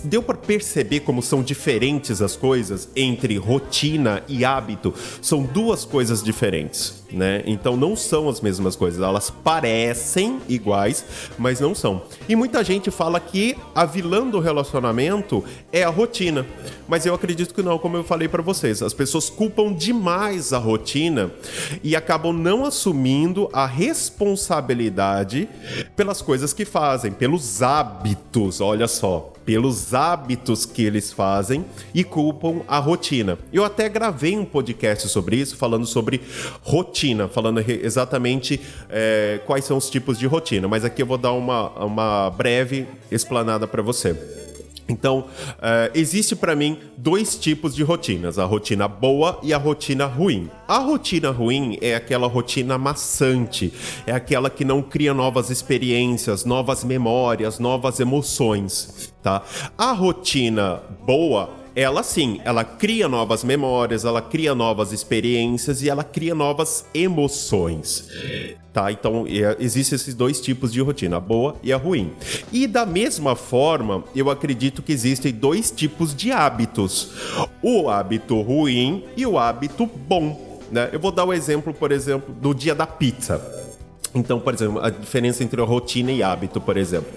Deu 0.03 0.23
para 0.23 0.37
perceber 0.37 1.01
como 1.01 1.21
são 1.21 1.43
diferentes 1.43 2.21
as 2.21 2.35
coisas 2.35 2.89
entre 2.95 3.37
rotina 3.37 4.23
e 4.27 4.45
hábito? 4.45 4.93
São 5.21 5.43
duas 5.43 5.85
coisas 5.85 6.23
diferentes, 6.23 7.03
né? 7.11 7.43
Então 7.45 7.75
não 7.75 7.95
são 7.95 8.29
as 8.29 8.41
mesmas 8.41 8.75
coisas. 8.75 9.01
Elas 9.01 9.29
parecem 9.29 10.39
iguais, 10.47 11.05
mas 11.37 11.59
não 11.59 11.75
são. 11.75 12.01
E 12.27 12.35
muita 12.35 12.63
gente 12.63 12.89
fala 12.89 13.19
que 13.19 13.55
a 13.75 13.85
vilã 13.85 14.27
do 14.27 14.39
relacionamento 14.39 15.43
é 15.71 15.83
a 15.83 15.89
rotina, 15.89 16.45
mas 16.87 17.05
eu 17.05 17.13
acredito 17.13 17.53
que 17.53 17.61
não, 17.61 17.77
como 17.77 17.97
eu 17.97 18.03
falei 18.03 18.27
para 18.27 18.41
vocês. 18.41 18.81
As 18.81 18.93
pessoas 18.93 19.29
culpam 19.29 19.73
demais 19.73 20.53
a 20.53 20.57
rotina 20.57 21.31
e 21.83 21.95
acabam 21.95 22.33
não 22.33 22.65
assumindo 22.65 23.49
a 23.53 23.65
responsabilidade 23.65 25.47
pelas 25.95 26.21
coisas 26.21 26.53
que 26.53 26.65
fazem, 26.65 27.11
pelos 27.11 27.61
hábitos. 27.61 28.61
Olha 28.61 28.87
só, 28.87 29.00
pelos 29.45 29.93
hábitos 29.93 30.65
que 30.65 30.83
eles 30.83 31.11
fazem 31.11 31.65
e 31.93 32.03
culpam 32.03 32.61
a 32.67 32.77
rotina. 32.79 33.37
Eu 33.51 33.63
até 33.63 33.89
gravei 33.89 34.37
um 34.37 34.45
podcast 34.45 35.07
sobre 35.09 35.37
isso, 35.37 35.57
falando 35.57 35.85
sobre 35.85 36.21
rotina, 36.61 37.27
falando 37.27 37.59
exatamente 37.67 38.61
é, 38.89 39.39
quais 39.45 39.65
são 39.65 39.77
os 39.77 39.89
tipos 39.89 40.17
de 40.17 40.27
rotina, 40.27 40.67
mas 40.67 40.85
aqui 40.85 41.01
eu 41.01 41.05
vou 41.05 41.17
dar 41.17 41.33
uma, 41.33 41.69
uma 41.83 42.29
breve 42.29 42.87
explanada 43.11 43.67
para 43.67 43.81
você. 43.81 44.15
Então, 44.87 45.19
uh, 45.19 45.91
existe 45.93 46.35
para 46.35 46.55
mim 46.55 46.77
dois 46.97 47.35
tipos 47.35 47.73
de 47.75 47.83
rotinas: 47.83 48.37
a 48.37 48.45
rotina 48.45 48.87
boa 48.87 49.39
e 49.43 49.53
a 49.53 49.57
rotina 49.57 50.05
ruim. 50.05 50.49
A 50.67 50.79
rotina 50.79 51.31
ruim 51.31 51.77
é 51.81 51.95
aquela 51.95 52.27
rotina 52.27 52.77
maçante, 52.77 53.73
é 54.05 54.11
aquela 54.11 54.49
que 54.49 54.65
não 54.65 54.81
cria 54.81 55.13
novas 55.13 55.49
experiências, 55.49 56.45
novas 56.45 56.83
memórias, 56.83 57.59
novas 57.59 57.99
emoções, 57.99 59.13
tá? 59.21 59.43
A 59.77 59.91
rotina 59.91 60.81
boa 61.05 61.60
ela 61.75 62.03
sim, 62.03 62.41
ela 62.43 62.63
cria 62.63 63.07
novas 63.07 63.43
memórias, 63.43 64.03
ela 64.03 64.21
cria 64.21 64.53
novas 64.53 64.91
experiências 64.91 65.81
e 65.81 65.89
ela 65.89 66.03
cria 66.03 66.35
novas 66.35 66.85
emoções. 66.93 68.09
Tá? 68.73 68.91
Então, 68.91 69.25
é, 69.27 69.55
existem 69.59 69.95
esses 69.95 70.13
dois 70.13 70.39
tipos 70.39 70.71
de 70.71 70.81
rotina, 70.81 71.17
a 71.17 71.19
boa 71.19 71.55
e 71.61 71.73
a 71.73 71.77
ruim. 71.77 72.11
E 72.51 72.67
da 72.67 72.85
mesma 72.85 73.35
forma, 73.35 74.03
eu 74.15 74.29
acredito 74.29 74.81
que 74.81 74.93
existem 74.93 75.33
dois 75.33 75.71
tipos 75.71 76.15
de 76.15 76.31
hábitos: 76.31 77.11
o 77.61 77.89
hábito 77.89 78.39
ruim 78.41 79.03
e 79.15 79.25
o 79.25 79.37
hábito 79.37 79.85
bom. 79.85 80.59
Né? 80.71 80.89
Eu 80.93 80.99
vou 80.99 81.11
dar 81.11 81.25
o 81.25 81.29
um 81.29 81.33
exemplo, 81.33 81.73
por 81.73 81.91
exemplo, 81.91 82.33
do 82.33 82.53
dia 82.53 82.73
da 82.73 82.87
pizza. 82.87 83.60
Então, 84.13 84.39
por 84.39 84.53
exemplo, 84.53 84.79
a 84.83 84.89
diferença 84.89 85.43
entre 85.43 85.61
a 85.61 85.63
rotina 85.63 86.11
e 86.11 86.21
hábito, 86.21 86.59
por 86.59 86.75
exemplo. 86.75 87.09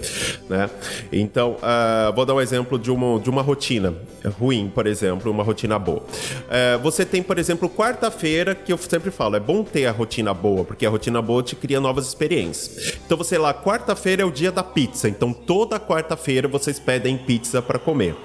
Né? 0.49 0.69
Então, 1.11 1.57
uh, 1.57 2.13
vou 2.15 2.25
dar 2.25 2.33
um 2.33 2.41
exemplo 2.41 2.79
de 2.79 2.89
uma, 2.89 3.19
de 3.19 3.29
uma 3.29 3.41
rotina 3.41 3.93
ruim, 4.39 4.71
por 4.73 4.87
exemplo, 4.87 5.29
uma 5.29 5.43
rotina 5.43 5.77
boa. 5.77 5.99
Uh, 5.99 6.79
você 6.81 7.05
tem, 7.05 7.21
por 7.21 7.37
exemplo, 7.37 7.69
quarta-feira, 7.69 8.55
que 8.55 8.71
eu 8.71 8.77
sempre 8.77 9.11
falo, 9.11 9.35
é 9.35 9.39
bom 9.39 9.63
ter 9.63 9.85
a 9.85 9.91
rotina 9.91 10.33
boa, 10.33 10.63
porque 10.63 10.85
a 10.85 10.89
rotina 10.89 11.21
boa 11.21 11.43
te 11.43 11.55
cria 11.55 11.81
novas 11.81 12.07
experiências. 12.07 12.97
Então, 13.05 13.17
você 13.17 13.37
lá, 13.37 13.53
quarta-feira 13.53 14.21
é 14.21 14.25
o 14.25 14.31
dia 14.31 14.51
da 14.51 14.63
pizza, 14.63 15.09
então 15.09 15.33
toda 15.33 15.79
quarta-feira 15.79 16.47
vocês 16.47 16.79
pedem 16.79 17.17
pizza 17.17 17.61
para 17.61 17.77
comer. 17.77 18.15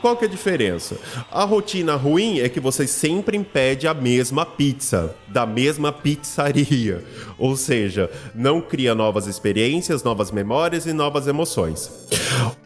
Qual 0.00 0.16
que 0.16 0.24
é 0.24 0.28
a 0.28 0.30
diferença? 0.30 0.96
A 1.30 1.44
rotina 1.44 1.96
ruim 1.96 2.40
é 2.40 2.48
que 2.48 2.60
você 2.60 2.86
sempre 2.86 3.36
impede 3.36 3.88
a 3.88 3.94
mesma 3.94 4.46
pizza, 4.46 5.14
da 5.26 5.44
mesma 5.44 5.92
pizzaria. 5.92 7.04
Ou 7.38 7.56
seja, 7.56 8.10
não 8.34 8.60
cria 8.60 8.94
novas 8.94 9.26
experiências, 9.26 10.02
novas 10.02 10.30
memórias 10.30 10.86
e 10.86 10.92
novas 10.92 11.26
emoções. 11.26 11.90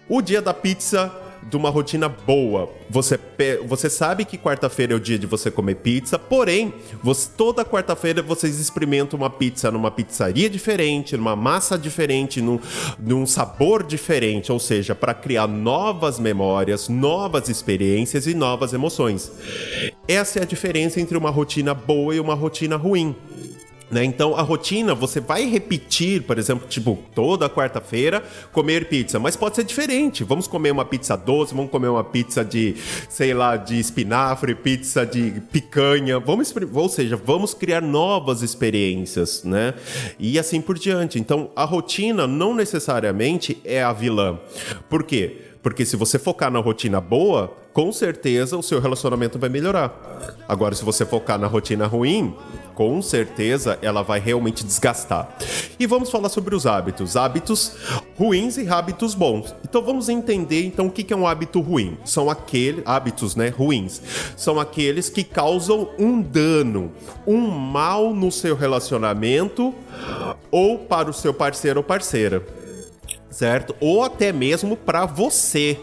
O 0.09 0.21
dia 0.21 0.43
da 0.43 0.53
pizza 0.53 1.11
de 1.49 1.57
uma 1.57 1.71
rotina 1.71 2.09
boa. 2.09 2.71
Você, 2.89 3.19
você 3.67 3.89
sabe 3.89 4.25
que 4.25 4.37
quarta-feira 4.37 4.93
é 4.93 4.97
o 4.97 5.01
dia 5.01 5.19
de 5.19 5.27
você 5.27 5.51
comer 5.51 5.77
pizza, 5.77 6.19
porém, 6.19 6.73
você, 7.03 7.31
toda 7.37 7.65
quarta-feira 7.65 8.23
vocês 8.23 8.59
experimentam 8.59 9.19
uma 9.19 9.31
pizza 9.31 9.71
numa 9.71 9.91
pizzaria 9.91 10.51
diferente, 10.51 11.17
numa 11.17 11.37
massa 11.37 11.79
diferente, 11.79 12.41
num, 12.41 12.59
num 12.99 13.27
sabor 13.27 13.83
diferente, 13.83 14.53
ou 14.53 14.59
seja, 14.59 14.95
para 14.95 15.15
criar 15.15 15.47
novas 15.47 16.19
memórias, 16.19 16.89
novas 16.89 17.49
experiências 17.49 18.27
e 18.27 18.35
novas 18.35 18.73
emoções. 18.73 19.31
Essa 20.07 20.41
é 20.41 20.43
a 20.43 20.47
diferença 20.47 21.01
entre 21.01 21.17
uma 21.17 21.31
rotina 21.31 21.75
boa 21.75 22.15
e 22.15 22.21
uma 22.21 22.35
rotina 22.35 22.77
ruim. 22.77 23.15
Né? 23.91 24.05
Então 24.05 24.37
a 24.37 24.43
rotina 24.43 24.95
você 24.95 25.21
vai 25.21 25.47
repetir, 25.47 26.23
por 26.23 26.39
exemplo, 26.39 26.69
tipo, 26.69 26.99
toda 27.15 27.51
quarta-feira 27.51 28.23
comer 28.53 28.89
pizza, 28.89 29.19
mas 29.19 29.37
pode 29.37 29.57
ser 29.57 29.65
diferente. 29.65 30.23
Vamos 30.23 30.47
comer 30.47 30.71
uma 30.71 30.85
pizza 30.85 31.17
doce, 31.17 31.55
vamos 31.55 31.71
comer 31.71 31.89
uma 31.89 32.05
pizza 32.05 32.45
de, 32.45 32.77
sei 33.09 33.35
lá, 33.35 33.57
de 33.57 33.79
espinafre, 33.79 34.55
pizza 34.55 35.05
de 35.05 35.43
picanha. 35.53 36.21
Vamos, 36.21 36.55
ou 36.73 36.89
seja, 36.89 37.17
vamos 37.17 37.53
criar 37.53 37.81
novas 37.81 38.43
experiências, 38.43 39.43
né? 39.43 39.75
E 40.19 40.39
assim 40.39 40.61
por 40.61 40.79
diante. 40.79 41.19
Então 41.19 41.51
a 41.57 41.65
rotina 41.65 42.27
não 42.27 42.55
necessariamente 42.55 43.61
é 43.65 43.83
a 43.83 43.93
vilã. 43.93 44.39
Por 44.89 45.03
quê? 45.03 45.37
Porque 45.63 45.85
se 45.85 45.97
você 45.97 46.19
focar 46.19 46.51
na 46.51 46.59
rotina 46.59 47.01
boa, 47.01 47.55
com 47.73 47.93
certeza 47.93 48.57
o 48.57 48.63
seu 48.63 48.81
relacionamento 48.81 49.39
vai 49.39 49.49
melhorar. 49.49 50.37
Agora, 50.49 50.75
se 50.75 50.85
você 50.85 51.07
focar 51.07 51.39
na 51.39 51.47
rotina 51.47 51.87
ruim, 51.87 52.35
com 52.75 53.01
certeza 53.01 53.79
ela 53.83 54.03
vai 54.03 54.19
realmente 54.19 54.65
desgastar. 54.65 55.37
E 55.79 55.87
vamos 55.87 56.11
falar 56.11 56.29
sobre 56.29 56.55
os 56.55 56.67
hábitos, 56.67 57.17
hábitos 57.17 57.73
ruins 58.17 58.57
e 58.57 58.69
hábitos 58.69 59.15
bons. 59.15 59.55
Então 59.63 59.83
vamos 59.83 60.09
entender 60.09 60.65
então 60.65 60.87
o 60.87 60.91
que 60.91 61.13
é 61.13 61.17
um 61.17 61.27
hábito 61.27 61.61
ruim. 61.61 61.97
São 62.05 62.29
aqueles 62.29 62.83
hábitos, 62.87 63.37
né, 63.37 63.49
ruins. 63.49 64.03
São 64.37 64.59
aqueles 64.59 65.09
que 65.09 65.23
causam 65.23 65.91
um 65.99 66.21
dano, 66.21 66.93
um 67.27 67.49
mal 67.49 68.13
no 68.13 68.33
seu 68.33 68.57
relacionamento 68.57 69.75
ou 70.51 70.79
para 70.79 71.09
o 71.09 71.13
seu 71.13 71.33
parceiro 71.33 71.81
ou 71.81 71.85
parceira 71.85 72.45
certo? 73.31 73.75
Ou 73.81 74.03
até 74.03 74.33
mesmo 74.33 74.77
para 74.77 75.07
você. 75.07 75.79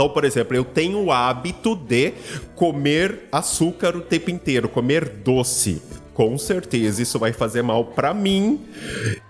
Então, 0.00 0.08
por 0.08 0.24
exemplo, 0.24 0.56
eu 0.56 0.64
tenho 0.64 0.98
o 0.98 1.12
hábito 1.12 1.76
de 1.76 2.14
comer 2.56 3.28
açúcar 3.30 3.94
o 3.94 4.00
tempo 4.00 4.30
inteiro, 4.30 4.66
comer 4.66 5.06
doce. 5.06 5.82
Com 6.14 6.38
certeza 6.38 7.02
isso 7.02 7.18
vai 7.18 7.34
fazer 7.34 7.60
mal 7.60 7.84
para 7.84 8.14
mim, 8.14 8.64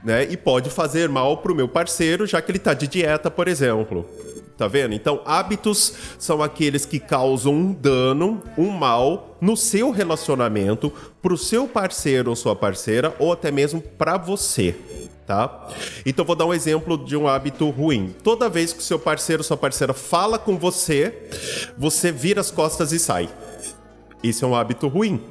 né? 0.04 0.28
E 0.30 0.36
pode 0.36 0.70
fazer 0.70 1.08
mal 1.08 1.38
para 1.38 1.50
o 1.50 1.56
meu 1.56 1.66
parceiro, 1.66 2.24
já 2.24 2.40
que 2.40 2.52
ele 2.52 2.58
está 2.58 2.72
de 2.72 2.86
dieta, 2.86 3.28
por 3.28 3.48
exemplo. 3.48 4.06
Tá 4.56 4.68
vendo? 4.68 4.94
Então, 4.94 5.20
hábitos 5.24 5.92
são 6.20 6.40
aqueles 6.40 6.86
que 6.86 7.00
causam 7.00 7.52
um 7.52 7.72
dano, 7.72 8.40
um 8.56 8.68
mal 8.70 9.36
no 9.40 9.56
seu 9.56 9.90
relacionamento, 9.90 10.92
para 11.20 11.34
o 11.34 11.36
seu 11.36 11.66
parceiro 11.66 12.30
ou 12.30 12.36
sua 12.36 12.54
parceira, 12.54 13.12
ou 13.18 13.32
até 13.32 13.50
mesmo 13.50 13.80
para 13.80 14.16
você 14.16 14.76
tá? 15.30 15.68
Então 16.04 16.24
vou 16.24 16.34
dar 16.34 16.44
um 16.44 16.52
exemplo 16.52 16.98
de 16.98 17.16
um 17.16 17.28
hábito 17.28 17.70
ruim. 17.70 18.12
Toda 18.24 18.48
vez 18.48 18.72
que 18.72 18.80
o 18.80 18.82
seu 18.82 18.98
parceiro 18.98 19.44
sua 19.44 19.56
parceira 19.56 19.94
fala 19.94 20.40
com 20.40 20.58
você, 20.58 21.30
você 21.78 22.10
vira 22.10 22.40
as 22.40 22.50
costas 22.50 22.90
e 22.90 22.98
sai. 22.98 23.28
Isso 24.24 24.44
é 24.44 24.48
um 24.48 24.56
hábito 24.56 24.88
ruim. 24.88 25.22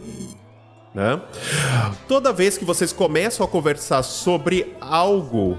Né? 0.96 1.22
Toda 2.08 2.32
vez 2.32 2.58
que 2.58 2.64
vocês 2.64 2.94
começam 2.94 3.46
a 3.46 3.50
conversar 3.50 4.02
sobre 4.04 4.74
algo, 4.80 5.58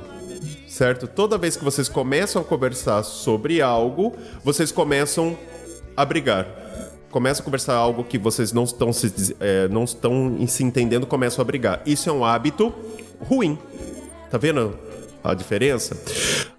certo? 0.66 1.06
Toda 1.06 1.36
vez 1.36 1.54
que 1.54 1.62
vocês 1.62 1.86
começam 1.86 2.40
a 2.40 2.44
conversar 2.44 3.02
sobre 3.02 3.60
algo, 3.60 4.16
vocês 4.42 4.72
começam 4.72 5.36
a 5.94 6.02
brigar. 6.02 6.46
Começam 7.10 7.42
a 7.42 7.44
conversar 7.44 7.74
algo 7.74 8.04
que 8.04 8.16
vocês 8.16 8.52
não 8.52 8.64
estão 8.64 8.90
se, 8.90 9.36
é, 9.38 9.68
não 9.68 9.84
estão 9.84 10.34
se 10.48 10.64
entendendo, 10.64 11.06
começam 11.06 11.42
a 11.42 11.44
brigar. 11.44 11.82
Isso 11.84 12.08
é 12.08 12.12
um 12.12 12.24
hábito 12.24 12.72
ruim. 13.20 13.58
Tá 14.30 14.38
vendo 14.38 14.78
a 15.24 15.34
diferença? 15.34 16.00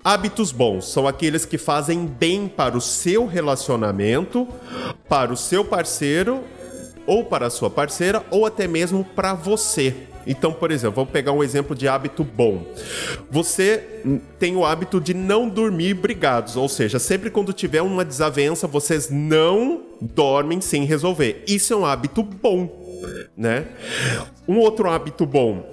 Hábitos 0.04 0.52
bons 0.52 0.92
são 0.92 1.08
aqueles 1.08 1.46
que 1.46 1.58
fazem 1.58 2.06
bem 2.06 2.48
para 2.48 2.76
o 2.78 2.82
seu 2.82 3.26
relacionamento, 3.26 4.48
para 5.08 5.32
o 5.32 5.38
seu 5.38 5.64
parceiro 5.64 6.42
ou 7.08 7.24
para 7.24 7.48
a 7.48 7.50
sua 7.50 7.70
parceira 7.70 8.24
ou 8.30 8.46
até 8.46 8.68
mesmo 8.68 9.04
para 9.04 9.34
você. 9.34 9.96
Então, 10.28 10.52
por 10.54 10.70
exemplo, 10.72 10.96
vou 10.98 11.06
pegar 11.06 11.32
um 11.32 11.44
exemplo 11.44 11.76
de 11.76 11.88
hábito 11.88 12.24
bom. 12.24 12.66
Você 13.30 14.04
tem 14.38 14.56
o 14.56 14.66
hábito 14.66 15.00
de 15.00 15.14
não 15.14 15.50
dormir 15.50 15.96
brigados, 15.96 16.56
ou 16.56 16.70
seja, 16.70 17.00
sempre 17.00 17.30
quando 17.30 17.54
tiver 17.54 17.82
uma 17.82 18.06
desavença, 18.06 18.68
vocês 18.68 19.10
não 19.10 19.82
dormem 20.00 20.62
sem 20.62 20.84
resolver. 20.86 21.44
Isso 21.48 21.74
é 21.74 21.76
um 21.76 21.86
hábito 21.86 22.22
bom, 22.22 22.70
né? 23.36 23.68
Um 24.48 24.58
outro 24.58 24.90
hábito 24.90 25.26
bom, 25.26 25.71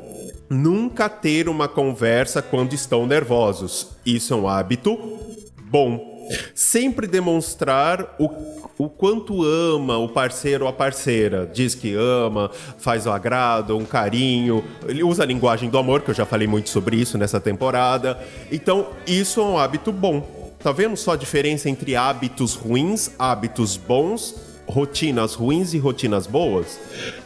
nunca 0.49 1.09
ter 1.09 1.49
uma 1.49 1.69
conversa 1.69 2.41
quando 2.41 2.73
estão 2.73 3.07
nervosos. 3.07 3.89
Isso 4.05 4.33
é 4.33 4.37
um 4.37 4.49
hábito 4.49 4.99
bom. 5.65 6.17
Sempre 6.55 7.07
demonstrar 7.07 8.15
o, 8.19 8.29
o 8.77 8.89
quanto 8.89 9.43
ama 9.43 9.97
o 9.97 10.09
parceiro 10.09 10.65
ou 10.65 10.71
a 10.71 10.73
parceira. 10.73 11.51
Diz 11.53 11.75
que 11.75 11.95
ama, 11.95 12.51
faz 12.79 13.07
o 13.07 13.11
agrado, 13.11 13.77
um 13.77 13.85
carinho. 13.85 14.63
Ele 14.87 15.03
usa 15.03 15.23
a 15.23 15.27
linguagem 15.27 15.71
do 15.71 15.79
amor, 15.79 16.03
que 16.03 16.11
eu 16.11 16.15
já 16.15 16.27
falei 16.27 16.47
muito 16.47 16.69
sobre 16.69 16.97
isso 16.97 17.17
nessa 17.17 17.41
temporada. 17.41 18.19
Então, 18.53 18.89
isso 19.07 19.41
é 19.41 19.45
um 19.45 19.59
hábito 19.59 19.91
bom. 19.91 20.55
Tá 20.59 20.73
vendo 20.73 20.97
só 20.97 21.13
a 21.13 21.17
diferença 21.17 21.71
entre 21.71 21.97
hábitos 21.97 22.55
ruins, 22.55 23.11
hábitos 23.19 23.77
bons 23.77 24.48
rotinas 24.69 25.35
ruins 25.35 25.73
e 25.73 25.79
rotinas 25.79 26.27
boas, 26.27 26.79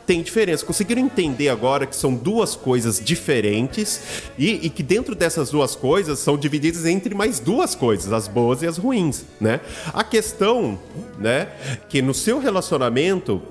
tem 0.06 0.22
diferença. 0.22 0.64
Conseguiram 0.64 1.02
entender 1.02 1.48
agora 1.48 1.86
que 1.86 1.96
são 1.96 2.14
duas 2.14 2.54
coisas 2.54 3.00
diferentes 3.04 4.00
e, 4.38 4.66
e, 4.66 4.70
que 4.70 4.82
dentro 4.82 5.14
dessas 5.14 5.50
duas 5.50 5.74
coisas 5.74 6.20
são 6.20 6.36
divididas 6.36 6.86
entre 6.86 7.14
mais 7.14 7.40
duas 7.40 7.74
coisas, 7.74 8.12
as 8.12 8.28
boas 8.28 8.62
e 8.62 8.66
as 8.66 8.78
ruins, 8.78 9.24
né? 9.40 9.60
A 9.92 10.04
questão, 10.04 10.78
né, 11.18 11.48
que 11.88 12.00
no 12.00 12.14
seu 12.14 12.38
relacionamento 12.38 13.42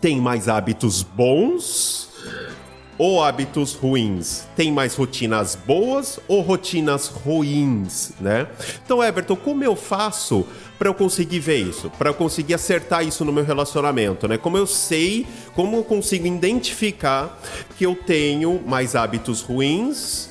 tem 0.00 0.20
mais 0.20 0.48
hábitos 0.48 1.02
bons 1.02 2.10
ou 2.98 3.22
hábitos 3.22 3.74
ruins? 3.74 4.44
Tem 4.56 4.72
mais 4.72 4.94
rotinas 4.94 5.54
boas 5.54 6.18
ou 6.28 6.40
rotinas 6.40 7.08
ruins, 7.08 8.12
né? 8.20 8.46
Então, 8.84 9.02
Everton, 9.02 9.36
como 9.36 9.64
eu 9.64 9.76
faço 9.76 10.46
para 10.82 10.88
eu 10.88 10.94
conseguir 10.94 11.38
ver 11.38 11.58
isso, 11.58 11.88
para 11.90 12.10
eu 12.10 12.14
conseguir 12.14 12.54
acertar 12.54 13.06
isso 13.06 13.24
no 13.24 13.32
meu 13.32 13.44
relacionamento, 13.44 14.26
né? 14.26 14.36
Como 14.36 14.58
eu 14.58 14.66
sei, 14.66 15.24
como 15.54 15.76
eu 15.76 15.84
consigo 15.84 16.26
identificar 16.26 17.40
que 17.78 17.86
eu 17.86 17.94
tenho 17.94 18.60
mais 18.66 18.96
hábitos 18.96 19.42
ruins 19.42 20.28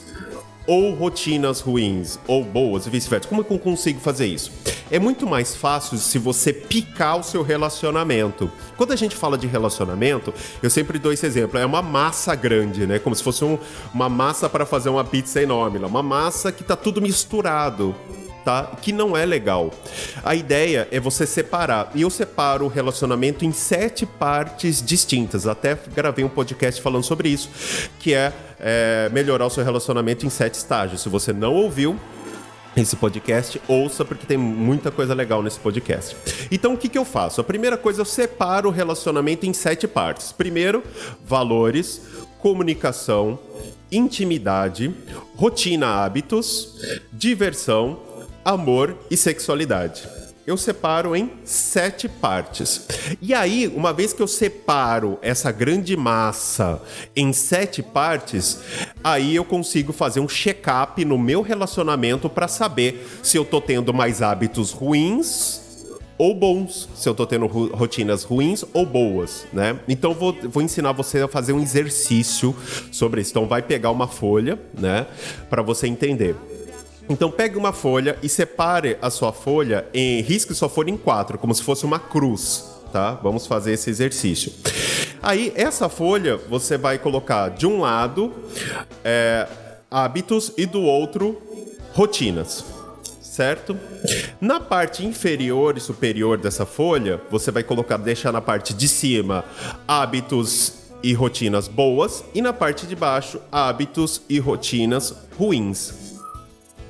ou 0.68 0.94
rotinas 0.94 1.62
ruins 1.62 2.20
ou 2.28 2.44
boas 2.44 2.86
e 2.86 2.90
vice-versa. 2.90 3.30
Como 3.30 3.42
é 3.42 3.46
eu 3.50 3.60
consigo 3.60 4.02
fazer 4.02 4.26
isso? 4.26 4.52
É 4.92 5.00
muito 5.00 5.26
mais 5.26 5.56
fácil 5.56 5.98
se 5.98 6.20
você 6.20 6.52
picar 6.52 7.18
o 7.18 7.24
seu 7.24 7.44
relacionamento. 7.44 8.52
Quando 8.76 8.92
a 8.92 8.98
gente 8.98 9.16
fala 9.16 9.38
de 9.38 9.48
relacionamento, 9.48 10.34
eu 10.62 10.70
sempre 10.70 11.00
dou 11.00 11.14
esse 11.14 11.26
exemplo. 11.26 11.58
É 11.58 11.66
uma 11.66 11.82
massa 11.82 12.36
grande, 12.36 12.86
né? 12.86 13.00
Como 13.00 13.16
se 13.16 13.24
fosse 13.24 13.46
um, 13.46 13.58
uma 13.94 14.10
massa 14.10 14.50
para 14.50 14.66
fazer 14.66 14.90
uma 14.90 15.06
pizza 15.06 15.42
enorme. 15.42 15.80
Uma 15.80 16.04
massa 16.04 16.52
que 16.52 16.62
tá 16.62 16.76
tudo 16.76 17.02
misturado 17.02 17.96
tá? 18.44 18.72
Que 18.82 18.92
não 18.92 19.16
é 19.16 19.26
legal. 19.26 19.72
A 20.24 20.36
ideia 20.36 20.88
é 20.92 21.00
você 21.00 21.26
separar. 21.26 21.92
E 21.96 22.02
eu 22.02 22.10
separo 22.10 22.66
o 22.66 22.68
relacionamento 22.68 23.46
em 23.46 23.52
sete 23.52 24.06
partes 24.06 24.82
distintas. 24.82 25.48
Até 25.48 25.78
gravei 25.94 26.24
um 26.24 26.30
podcast 26.30 26.82
falando 26.82 27.04
sobre 27.04 27.30
isso, 27.30 27.50
que 28.00 28.14
é, 28.14 28.34
é 28.60 29.10
melhorar 29.12 29.46
o 29.46 29.50
seu 29.50 29.64
relacionamento 29.64 30.26
em 30.26 30.30
sete 30.30 30.56
estágios. 30.56 31.02
Se 31.02 31.10
você 31.10 31.34
não 31.34 31.54
ouviu, 31.54 31.98
esse 32.76 32.96
podcast, 32.96 33.62
ouça 33.68 34.06
porque 34.06 34.26
tem 34.26 34.38
muita 34.38 34.92
coisa 34.92 35.14
legal 35.14 35.44
nesse 35.44 35.60
podcast. 35.60 36.16
Então 36.50 36.74
o 36.74 36.78
que, 36.78 36.88
que 36.88 36.98
eu 36.98 37.04
faço? 37.04 37.42
A 37.42 37.44
primeira 37.44 37.78
coisa, 37.78 38.02
eu 38.02 38.06
separo 38.06 38.70
o 38.70 38.72
relacionamento 38.72 39.46
em 39.46 39.54
sete 39.54 39.88
partes. 39.88 40.32
Primeiro, 40.32 40.82
valores, 41.26 42.02
comunicação, 42.40 43.38
intimidade, 43.92 44.94
rotina, 45.36 45.88
hábitos, 45.88 46.80
diversão, 47.12 48.00
amor 48.44 48.98
e 49.10 49.18
sexualidade. 49.18 50.08
Eu 50.46 50.58
separo 50.58 51.16
em 51.16 51.32
sete 51.44 52.10
partes. 52.10 52.88
E 53.22 53.32
aí, 53.32 53.68
uma 53.68 53.94
vez 53.94 54.12
que 54.12 54.22
eu 54.22 54.28
separo 54.28 55.20
essa 55.22 55.52
grande 55.52 55.96
massa 55.96 56.82
em 57.16 57.32
sete 57.32 57.84
partes, 57.84 58.60
aí 59.04 59.36
eu 59.36 59.46
consigo 59.46 59.94
fazer 59.94 60.20
um 60.20 60.28
check-up 60.28 61.06
no 61.06 61.18
meu 61.18 61.42
relacionamento 61.42 62.28
para 62.28 62.48
saber 62.48 63.08
se 63.22 63.38
eu 63.38 63.46
tô 63.46 63.62
tendo 63.62 63.94
mais 63.94 64.22
hábitos 64.22 64.72
ruins 64.72 65.62
ou 66.18 66.36
bons, 66.36 66.88
se 66.96 67.10
eu 67.10 67.16
tô 67.16 67.26
tendo 67.26 67.48
rotinas 67.48 68.24
ruins 68.24 68.64
ou 68.74 68.86
boas, 68.86 69.46
né? 69.52 69.80
Então 69.88 70.14
vou, 70.14 70.36
vou 70.50 70.62
ensinar 70.62 70.92
você 70.92 71.20
a 71.20 71.28
fazer 71.28 71.54
um 71.54 71.60
exercício 71.60 72.56
sobre 72.92 73.22
isso. 73.22 73.32
Então 73.32 73.48
vai 73.48 73.62
pegar 73.62 73.90
uma 73.90 74.08
folha, 74.08 74.60
né, 74.78 75.08
para 75.50 75.62
você 75.62 75.88
entender. 75.88 76.36
Então 77.12 77.30
pegue 77.30 77.58
uma 77.58 77.74
folha 77.74 78.18
e 78.24 78.30
separe 78.30 78.98
a 79.02 79.10
sua 79.10 79.34
folha 79.34 79.86
em 79.94 80.22
risque 80.22 80.56
sua 80.56 80.70
folha 80.70 80.90
em 80.90 80.96
quatro, 80.96 81.38
como 81.38 81.54
se 81.54 81.62
fosse 81.62 81.84
uma 81.84 82.00
cruz, 82.00 82.64
tá? 82.94 83.20
Vamos 83.22 83.46
fazer 83.46 83.74
esse 83.74 83.90
exercício. 83.90 84.54
Aí 85.22 85.52
essa 85.54 85.90
folha 85.90 86.38
você 86.38 86.78
vai 86.78 86.98
colocar 86.98 87.50
de 87.50 87.68
um 87.68 87.82
lado 87.82 88.34
é, 89.04 89.46
hábitos 89.92 90.54
e 90.58 90.66
do 90.66 90.82
outro 90.82 91.42
rotinas 91.94 92.64
certo? 93.22 93.78
Na 94.40 94.60
parte 94.60 95.06
inferior 95.06 95.78
e 95.78 95.80
superior 95.80 96.38
dessa 96.38 96.66
folha, 96.66 97.22
você 97.32 97.50
vai 97.50 97.64
colocar, 97.64 97.96
deixar 97.96 98.32
na 98.34 98.42
parte 98.42 98.74
de 98.74 98.90
cima 98.90 99.46
hábitos 99.88 100.74
e 101.02 101.14
rotinas 101.14 101.70
boas 101.70 102.26
e 102.34 102.42
na 102.42 102.52
parte 102.52 102.86
de 102.86 102.96
baixo 102.96 103.42
hábitos 103.50 104.22
e 104.28 104.38
rotinas 104.38 105.16
ruins 105.38 106.11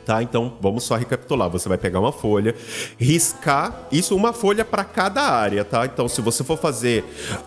tá? 0.06 0.22
Então 0.22 0.54
vamos 0.60 0.84
só 0.84 0.96
recapitular. 0.96 1.50
Você 1.50 1.70
vai 1.70 1.78
pegar 1.78 2.00
uma 2.00 2.12
folha, 2.12 2.56
riscar 2.98 3.88
isso 3.92 4.16
uma 4.16 4.34
folha 4.34 4.66
para 4.66 4.84
cada 4.84 5.22
área, 5.22 5.64
tá? 5.64 5.86
Então 5.86 6.08
se 6.08 6.22
você 6.22 6.44
for 6.44 6.58
fazer 6.58 7.04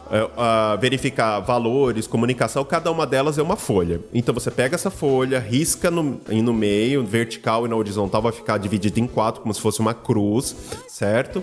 uh, 0.06 0.74
uh, 0.76 0.80
verificar 0.80 1.40
valores, 1.40 2.06
comunicação, 2.06 2.64
cada 2.64 2.90
uma 2.90 3.06
delas 3.06 3.38
é 3.38 3.42
uma 3.42 3.56
folha. 3.56 4.00
Então 4.12 4.34
você 4.34 4.50
pega 4.50 4.74
essa 4.74 4.90
folha, 4.90 5.38
risca 5.38 5.90
no, 5.90 6.20
no 6.28 6.52
meio, 6.52 7.04
vertical 7.04 7.66
e 7.66 7.68
na 7.68 7.76
horizontal 7.76 8.22
vai 8.22 8.32
ficar 8.32 8.58
dividido 8.58 8.98
em 9.00 9.06
quatro, 9.06 9.42
como 9.42 9.52
se 9.52 9.60
fosse 9.60 9.80
uma 9.80 9.94
cruz, 9.94 10.56
certo? 10.88 11.42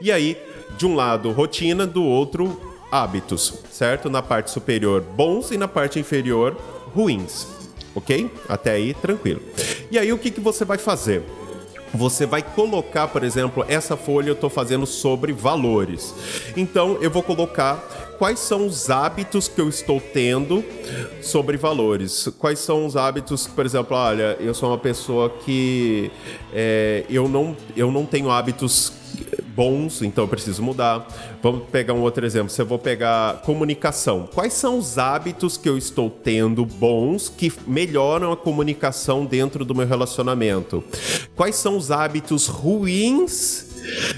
E 0.00 0.12
aí 0.12 0.36
de 0.76 0.86
um 0.86 0.94
lado 0.94 1.30
rotina, 1.30 1.86
do 1.86 2.02
outro 2.02 2.60
hábitos, 2.90 3.54
certo? 3.70 4.10
Na 4.10 4.22
parte 4.22 4.50
superior 4.50 5.00
bons 5.00 5.50
e 5.50 5.56
na 5.56 5.68
parte 5.68 5.98
inferior 5.98 6.56
ruins 6.94 7.54
ok? 7.94 8.30
Até 8.48 8.72
aí, 8.72 8.92
tranquilo. 8.94 9.40
E 9.94 9.98
aí, 10.00 10.12
o 10.12 10.18
que, 10.18 10.28
que 10.28 10.40
você 10.40 10.64
vai 10.64 10.76
fazer? 10.76 11.22
Você 11.94 12.26
vai 12.26 12.42
colocar, 12.42 13.06
por 13.06 13.22
exemplo, 13.22 13.64
essa 13.68 13.96
folha 13.96 14.30
eu 14.30 14.34
estou 14.34 14.50
fazendo 14.50 14.84
sobre 14.86 15.32
valores. 15.32 16.12
Então, 16.56 16.98
eu 17.00 17.08
vou 17.08 17.22
colocar 17.22 17.76
quais 18.18 18.40
são 18.40 18.66
os 18.66 18.90
hábitos 18.90 19.46
que 19.46 19.60
eu 19.60 19.68
estou 19.68 20.00
tendo 20.00 20.64
sobre 21.22 21.56
valores. 21.56 22.28
Quais 22.40 22.58
são 22.58 22.84
os 22.84 22.96
hábitos, 22.96 23.46
por 23.46 23.64
exemplo, 23.64 23.96
olha, 23.96 24.36
eu 24.40 24.52
sou 24.52 24.70
uma 24.70 24.78
pessoa 24.78 25.30
que 25.30 26.10
é, 26.52 27.04
eu, 27.08 27.28
não, 27.28 27.56
eu 27.76 27.92
não 27.92 28.04
tenho 28.04 28.32
hábitos 28.32 28.92
bons, 29.54 30.02
então 30.02 30.24
eu 30.24 30.28
preciso 30.28 30.62
mudar. 30.62 31.06
Vamos 31.42 31.68
pegar 31.70 31.94
um 31.94 32.00
outro 32.00 32.24
exemplo. 32.24 32.50
Se 32.50 32.60
eu 32.60 32.66
vou 32.66 32.78
pegar 32.78 33.42
comunicação, 33.42 34.28
quais 34.32 34.52
são 34.52 34.78
os 34.78 34.98
hábitos 34.98 35.56
que 35.56 35.68
eu 35.68 35.78
estou 35.78 36.10
tendo 36.10 36.64
bons 36.64 37.28
que 37.28 37.52
melhoram 37.66 38.32
a 38.32 38.36
comunicação 38.36 39.24
dentro 39.24 39.64
do 39.64 39.74
meu 39.74 39.86
relacionamento? 39.86 40.82
Quais 41.36 41.56
são 41.56 41.76
os 41.76 41.90
hábitos 41.90 42.46
ruins 42.46 43.72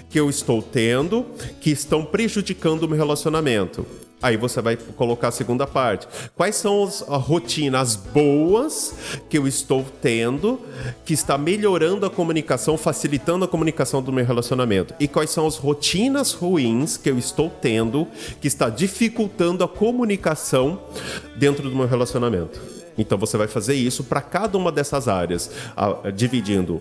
que 0.08 0.18
eu 0.18 0.30
estou 0.30 0.62
tendo 0.62 1.26
que 1.60 1.70
estão 1.70 2.04
prejudicando 2.04 2.84
o 2.84 2.88
meu 2.88 2.96
relacionamento? 2.96 3.86
Aí 4.22 4.36
você 4.36 4.62
vai 4.62 4.76
colocar 4.76 5.28
a 5.28 5.30
segunda 5.30 5.66
parte. 5.66 6.08
Quais 6.34 6.56
são 6.56 6.82
as 6.84 7.00
rotinas 7.00 7.96
boas 7.96 8.94
que 9.28 9.36
eu 9.36 9.46
estou 9.46 9.84
tendo 10.00 10.58
que 11.04 11.12
está 11.12 11.36
melhorando 11.36 12.06
a 12.06 12.10
comunicação, 12.10 12.78
facilitando 12.78 13.44
a 13.44 13.48
comunicação 13.48 14.02
do 14.02 14.12
meu 14.12 14.24
relacionamento? 14.24 14.94
E 14.98 15.06
quais 15.06 15.30
são 15.30 15.46
as 15.46 15.56
rotinas 15.56 16.32
ruins 16.32 16.96
que 16.96 17.10
eu 17.10 17.18
estou 17.18 17.50
tendo 17.50 18.06
que 18.40 18.48
está 18.48 18.70
dificultando 18.70 19.62
a 19.62 19.68
comunicação 19.68 20.80
dentro 21.36 21.68
do 21.68 21.76
meu 21.76 21.86
relacionamento? 21.86 22.58
Então 22.98 23.18
você 23.18 23.36
vai 23.36 23.46
fazer 23.46 23.74
isso 23.74 24.02
para 24.02 24.22
cada 24.22 24.56
uma 24.56 24.72
dessas 24.72 25.06
áreas, 25.06 25.50
dividindo 26.14 26.80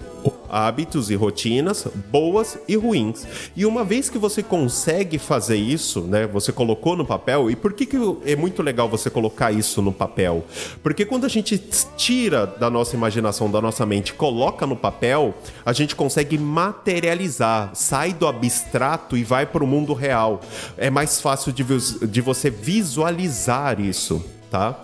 hábitos 0.56 1.12
e 1.12 1.16
rotinas 1.16 1.86
boas 2.10 2.58
e 2.66 2.78
ruins. 2.78 3.28
E 3.58 3.66
uma 3.66 3.84
vez 3.84 4.10
que 4.10 4.18
você 4.18 4.42
consegue 4.42 5.20
fazer 5.20 5.58
isso, 5.58 6.02
né, 6.02 6.26
você 6.26 6.54
colocou 6.54 6.96
no 6.96 7.06
papel, 7.06 7.52
e 7.52 7.58
por 7.58 7.74
que, 7.74 7.86
que 7.86 7.98
é 8.26 8.38
muito 8.38 8.64
legal 8.64 8.88
você 8.88 9.10
colocar 9.10 9.52
isso 9.52 9.82
no 9.82 9.92
papel? 9.92 10.46
Porque 10.82 11.04
quando 11.04 11.26
a 11.26 11.28
gente 11.28 11.58
tira 11.98 12.48
da 12.48 12.70
nossa 12.70 12.96
imaginação, 12.96 13.52
da 13.52 13.60
nossa 13.60 13.86
mente, 13.86 14.14
coloca 14.14 14.66
no 14.66 14.78
papel, 14.78 15.34
a 15.66 15.74
gente 15.74 15.94
consegue 15.94 16.38
materializar, 16.38 17.72
sai 17.74 18.14
do 18.14 18.26
abstrato 18.26 19.18
e 19.18 19.26
vai 19.26 19.46
para 19.46 19.64
o 19.64 19.68
mundo 19.68 19.94
real. 19.94 20.40
É 20.78 20.90
mais 20.90 21.20
fácil 21.20 21.52
de, 21.52 21.66
de 22.08 22.22
você 22.22 22.50
visualizar 22.50 23.82
isso 23.82 24.24
tá? 24.56 24.80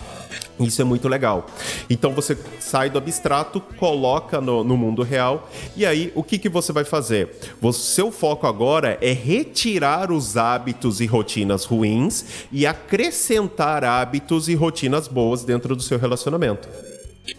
Isso 0.59 0.81
é 0.81 0.85
muito 0.85 1.07
legal. 1.07 1.47
Então 1.89 2.13
você 2.13 2.37
sai 2.59 2.89
do 2.89 2.97
abstrato, 2.97 3.61
coloca 3.77 4.41
no, 4.41 4.63
no 4.63 4.75
mundo 4.75 5.01
real, 5.01 5.49
e 5.77 5.85
aí 5.85 6.11
o 6.13 6.21
que, 6.21 6.37
que 6.37 6.49
você 6.49 6.73
vai 6.73 6.83
fazer? 6.83 7.37
O 7.61 7.71
seu 7.71 8.11
foco 8.11 8.45
agora 8.45 8.97
é 9.01 9.13
retirar 9.13 10.11
os 10.11 10.35
hábitos 10.35 10.99
e 10.99 11.05
rotinas 11.05 11.63
ruins 11.63 12.25
e 12.51 12.67
acrescentar 12.67 13.85
hábitos 13.85 14.49
e 14.49 14.55
rotinas 14.55 15.07
boas 15.07 15.45
dentro 15.45 15.73
do 15.75 15.81
seu 15.81 15.97
relacionamento. 15.97 16.67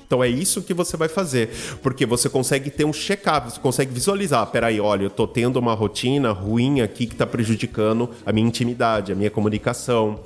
Então 0.07 0.23
é 0.23 0.29
isso 0.29 0.63
que 0.63 0.75
você 0.75 0.97
vai 0.97 1.09
fazer, 1.09 1.51
porque 1.83 2.05
você 2.05 2.29
consegue 2.29 2.71
ter 2.71 2.85
um 2.85 2.93
check-up, 2.93 3.51
você 3.51 3.61
consegue 3.61 3.93
visualizar, 3.93 4.47
peraí, 4.47 4.81
olha, 4.81 5.05
eu 5.05 5.11
tô 5.11 5.27
tendo 5.27 5.59
uma 5.59 5.75
rotina 5.75 6.33
ruim 6.33 6.81
aqui 6.81 7.07
que 7.07 7.15
está 7.15 7.27
prejudicando 7.27 8.11
a 8.25 8.33
minha 8.33 8.47
intimidade, 8.47 9.13
a 9.13 9.15
minha 9.15 9.31
comunicação, 9.31 10.21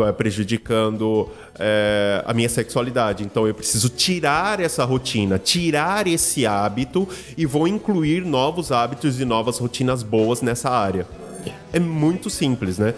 é, 0.00 0.12
prejudicando 0.12 1.28
é, 1.58 2.22
a 2.26 2.34
minha 2.34 2.48
sexualidade. 2.48 3.24
Então 3.24 3.46
eu 3.46 3.54
preciso 3.54 3.88
tirar 3.88 4.60
essa 4.60 4.84
rotina, 4.84 5.38
tirar 5.38 6.06
esse 6.06 6.46
hábito 6.46 7.08
e 7.36 7.46
vou 7.46 7.68
incluir 7.68 8.24
novos 8.24 8.72
hábitos 8.72 9.20
e 9.20 9.24
novas 9.24 9.58
rotinas 9.58 10.02
boas 10.02 10.42
nessa 10.42 10.70
área. 10.70 11.06
É 11.72 11.78
muito 11.78 12.30
simples, 12.30 12.78
né? 12.78 12.94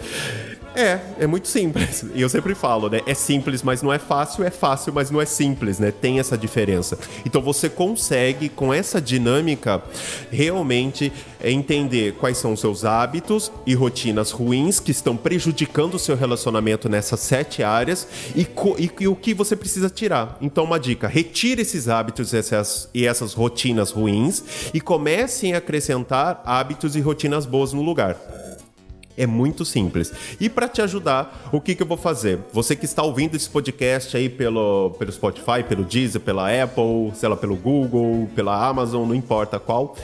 É, 0.75 0.99
é 1.19 1.27
muito 1.27 1.47
simples. 1.47 2.05
E 2.15 2.21
eu 2.21 2.29
sempre 2.29 2.55
falo, 2.55 2.89
né? 2.89 3.01
É 3.05 3.13
simples, 3.13 3.61
mas 3.61 3.81
não 3.81 3.91
é 3.91 3.99
fácil, 3.99 4.43
é 4.43 4.49
fácil, 4.49 4.93
mas 4.93 5.11
não 5.11 5.19
é 5.19 5.25
simples, 5.25 5.79
né? 5.79 5.91
Tem 5.91 6.19
essa 6.19 6.37
diferença. 6.37 6.97
Então 7.25 7.41
você 7.41 7.69
consegue, 7.69 8.47
com 8.47 8.73
essa 8.73 9.01
dinâmica, 9.01 9.81
realmente 10.31 11.11
entender 11.43 12.13
quais 12.13 12.37
são 12.37 12.53
os 12.53 12.59
seus 12.59 12.85
hábitos 12.85 13.51
e 13.65 13.73
rotinas 13.73 14.31
ruins 14.31 14.79
que 14.79 14.91
estão 14.91 15.17
prejudicando 15.17 15.95
o 15.95 15.99
seu 15.99 16.15
relacionamento 16.15 16.87
nessas 16.87 17.19
sete 17.19 17.63
áreas 17.63 18.07
e, 18.35 18.47
e, 18.79 18.91
e 19.01 19.07
o 19.07 19.15
que 19.15 19.33
você 19.33 19.55
precisa 19.55 19.89
tirar. 19.89 20.37
Então, 20.39 20.63
uma 20.63 20.79
dica: 20.79 21.07
retire 21.07 21.61
esses 21.61 21.89
hábitos 21.89 22.33
essas, 22.33 22.89
e 22.93 23.05
essas 23.05 23.33
rotinas 23.33 23.91
ruins 23.91 24.71
e 24.73 24.79
comecem 24.79 25.53
a 25.53 25.57
acrescentar 25.57 26.41
hábitos 26.45 26.95
e 26.95 27.01
rotinas 27.01 27.45
boas 27.45 27.73
no 27.73 27.81
lugar. 27.81 28.15
É 29.17 29.25
muito 29.27 29.65
simples. 29.65 30.11
E 30.39 30.49
para 30.49 30.67
te 30.67 30.81
ajudar, 30.81 31.49
o 31.51 31.59
que, 31.59 31.75
que 31.75 31.83
eu 31.83 31.87
vou 31.87 31.97
fazer? 31.97 32.39
Você 32.53 32.75
que 32.75 32.85
está 32.85 33.03
ouvindo 33.03 33.35
esse 33.35 33.49
podcast 33.49 34.15
aí 34.15 34.29
pelo, 34.29 34.91
pelo 34.97 35.11
Spotify, 35.11 35.63
pelo 35.67 35.83
Deezer, 35.83 36.21
pela 36.21 36.49
Apple, 36.49 37.11
sei 37.15 37.29
lá, 37.29 37.35
pelo 37.35 37.55
Google, 37.55 38.29
pela 38.35 38.67
Amazon, 38.67 39.07
não 39.07 39.15
importa 39.15 39.59
qual, 39.59 39.95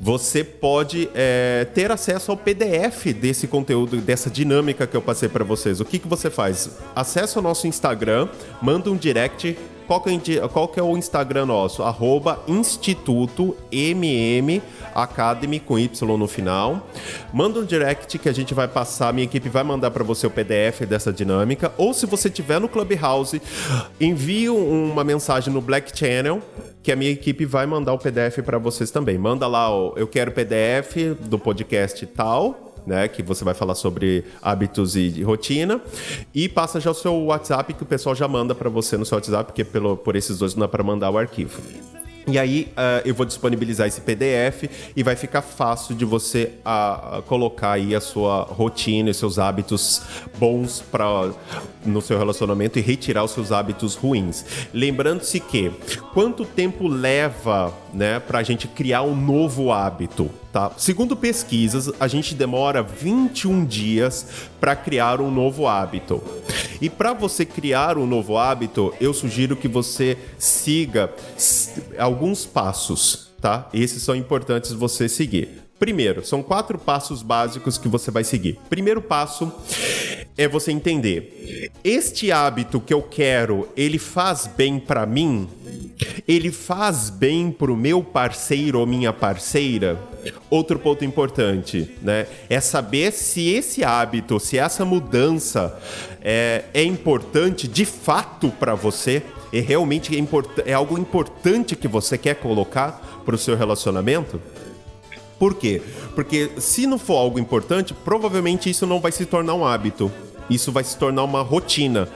você 0.00 0.44
pode 0.44 1.08
é, 1.14 1.66
ter 1.74 1.90
acesso 1.90 2.30
ao 2.30 2.36
PDF 2.36 3.06
desse 3.18 3.46
conteúdo, 3.46 3.96
dessa 3.98 4.30
dinâmica 4.30 4.86
que 4.86 4.96
eu 4.96 5.02
passei 5.02 5.28
para 5.28 5.44
vocês. 5.44 5.80
O 5.80 5.84
que, 5.84 5.98
que 5.98 6.08
você 6.08 6.30
faz? 6.30 6.70
Acesse 6.94 7.38
o 7.38 7.42
nosso 7.42 7.66
Instagram, 7.66 8.28
manda 8.60 8.90
um 8.90 8.96
direct 8.96 9.56
qual 9.92 10.00
que, 10.00 10.38
é, 10.38 10.48
qual 10.48 10.68
que 10.68 10.80
é 10.80 10.82
o 10.82 10.96
Instagram 10.96 11.44
nosso? 11.44 11.82
Arroba 11.82 12.40
Instituto 12.48 13.54
MM 13.70 14.62
Academy 14.94 15.60
com 15.60 15.78
Y 15.78 16.16
no 16.16 16.26
final. 16.26 16.86
Manda 17.30 17.60
um 17.60 17.64
direct 17.64 18.18
que 18.18 18.28
a 18.28 18.32
gente 18.32 18.54
vai 18.54 18.66
passar, 18.66 19.12
minha 19.12 19.24
equipe 19.24 19.50
vai 19.50 19.62
mandar 19.62 19.90
para 19.90 20.02
você 20.02 20.26
o 20.26 20.30
PDF 20.30 20.86
dessa 20.88 21.12
dinâmica. 21.12 21.72
Ou 21.76 21.92
se 21.92 22.06
você 22.06 22.30
tiver 22.30 22.58
no 22.58 22.70
Clubhouse, 22.70 23.42
envie 24.00 24.48
uma 24.48 25.04
mensagem 25.04 25.52
no 25.52 25.60
Black 25.60 25.96
Channel 25.96 26.40
que 26.82 26.90
a 26.90 26.96
minha 26.96 27.10
equipe 27.10 27.44
vai 27.44 27.66
mandar 27.66 27.92
o 27.92 27.98
PDF 27.98 28.38
para 28.42 28.56
vocês 28.56 28.90
também. 28.90 29.18
Manda 29.18 29.46
lá, 29.46 29.70
ó, 29.70 29.92
eu 29.96 30.06
quero 30.06 30.32
PDF 30.32 31.18
do 31.20 31.38
podcast 31.38 32.06
tal 32.06 32.71
né, 32.86 33.08
que 33.08 33.22
você 33.22 33.44
vai 33.44 33.54
falar 33.54 33.74
sobre 33.74 34.24
hábitos 34.40 34.96
e 34.96 35.22
rotina, 35.22 35.80
e 36.34 36.48
passa 36.48 36.80
já 36.80 36.90
o 36.90 36.94
seu 36.94 37.14
WhatsApp 37.24 37.74
que 37.74 37.82
o 37.82 37.86
pessoal 37.86 38.14
já 38.14 38.28
manda 38.28 38.54
para 38.54 38.68
você 38.68 38.96
no 38.96 39.04
seu 39.04 39.16
WhatsApp, 39.16 39.44
porque 39.52 39.64
pelo, 39.64 39.96
por 39.96 40.16
esses 40.16 40.38
dois 40.38 40.54
não 40.54 40.60
dá 40.60 40.68
para 40.68 40.82
mandar 40.82 41.10
o 41.10 41.18
arquivo. 41.18 41.60
E 42.26 42.38
aí 42.38 42.72
uh, 42.72 43.06
eu 43.06 43.14
vou 43.14 43.26
disponibilizar 43.26 43.88
esse 43.88 44.00
PDF 44.00 44.70
e 44.94 45.02
vai 45.02 45.16
ficar 45.16 45.42
fácil 45.42 45.94
de 45.94 46.04
você 46.04 46.52
uh, 46.64 47.20
colocar 47.22 47.72
aí 47.72 47.96
a 47.96 48.00
sua 48.00 48.42
rotina 48.42 49.10
e 49.10 49.14
seus 49.14 49.40
hábitos 49.40 50.02
bons 50.38 50.80
para 50.80 51.32
no 51.84 52.00
seu 52.00 52.16
relacionamento 52.16 52.78
e 52.78 52.82
retirar 52.82 53.24
os 53.24 53.32
seus 53.32 53.50
hábitos 53.50 53.96
ruins. 53.96 54.44
Lembrando-se 54.72 55.40
que 55.40 55.72
quanto 56.14 56.44
tempo 56.44 56.86
leva, 56.86 57.74
né, 57.92 58.20
para 58.20 58.38
a 58.38 58.42
gente 58.44 58.68
criar 58.68 59.02
um 59.02 59.16
novo 59.16 59.72
hábito? 59.72 60.30
Tá? 60.52 60.70
Segundo 60.76 61.16
pesquisas, 61.16 61.90
a 61.98 62.06
gente 62.06 62.34
demora 62.34 62.82
21 62.82 63.64
dias 63.64 64.26
para 64.60 64.76
criar 64.76 65.18
um 65.18 65.30
novo 65.30 65.66
hábito. 65.66 66.22
E 66.78 66.90
para 66.90 67.14
você 67.14 67.46
criar 67.46 67.96
um 67.96 68.06
novo 68.06 68.36
hábito, 68.36 68.92
eu 69.00 69.14
sugiro 69.14 69.56
que 69.56 69.66
você 69.66 70.18
siga 70.38 71.10
alguns 71.98 72.44
passos, 72.44 73.32
tá? 73.40 73.66
Esses 73.72 74.02
são 74.02 74.14
importantes 74.14 74.72
você 74.72 75.08
seguir. 75.08 75.62
Primeiro, 75.78 76.24
são 76.24 76.42
quatro 76.42 76.78
passos 76.78 77.22
básicos 77.22 77.78
que 77.78 77.88
você 77.88 78.10
vai 78.10 78.22
seguir. 78.22 78.58
Primeiro 78.68 79.00
passo 79.00 79.50
é 80.36 80.46
você 80.46 80.70
entender: 80.70 81.72
este 81.82 82.30
hábito 82.30 82.78
que 82.78 82.92
eu 82.92 83.02
quero, 83.02 83.68
ele 83.76 83.98
faz 83.98 84.46
bem 84.46 84.78
para 84.78 85.06
mim? 85.06 85.48
Ele 86.26 86.52
faz 86.52 87.10
bem 87.10 87.50
pro 87.50 87.76
meu 87.76 88.02
parceiro 88.02 88.78
ou 88.78 88.86
minha 88.86 89.12
parceira? 89.12 89.98
Outro 90.48 90.78
ponto 90.78 91.04
importante, 91.04 91.90
né? 92.00 92.26
É 92.48 92.60
saber 92.60 93.12
se 93.12 93.48
esse 93.48 93.82
hábito, 93.82 94.38
se 94.38 94.56
essa 94.56 94.84
mudança 94.84 95.76
é, 96.20 96.64
é 96.72 96.84
importante 96.84 97.66
de 97.66 97.84
fato 97.84 98.50
para 98.50 98.74
você. 98.74 99.22
É 99.52 99.60
realmente 99.60 100.16
é, 100.16 100.70
é 100.70 100.72
algo 100.72 100.98
importante 100.98 101.76
que 101.76 101.86
você 101.86 102.16
quer 102.16 102.36
colocar 102.36 103.22
para 103.24 103.34
o 103.34 103.38
seu 103.38 103.56
relacionamento? 103.56 104.40
Por 105.38 105.54
quê? 105.54 105.82
Porque 106.14 106.52
se 106.58 106.86
não 106.86 106.98
for 106.98 107.16
algo 107.16 107.38
importante, 107.38 107.92
provavelmente 107.92 108.70
isso 108.70 108.86
não 108.86 109.00
vai 109.00 109.10
se 109.10 109.26
tornar 109.26 109.54
um 109.54 109.64
hábito 109.64 110.10
isso 110.48 110.72
vai 110.72 110.84
se 110.84 110.96
tornar 110.96 111.24
uma 111.24 111.42
rotina, 111.42 112.08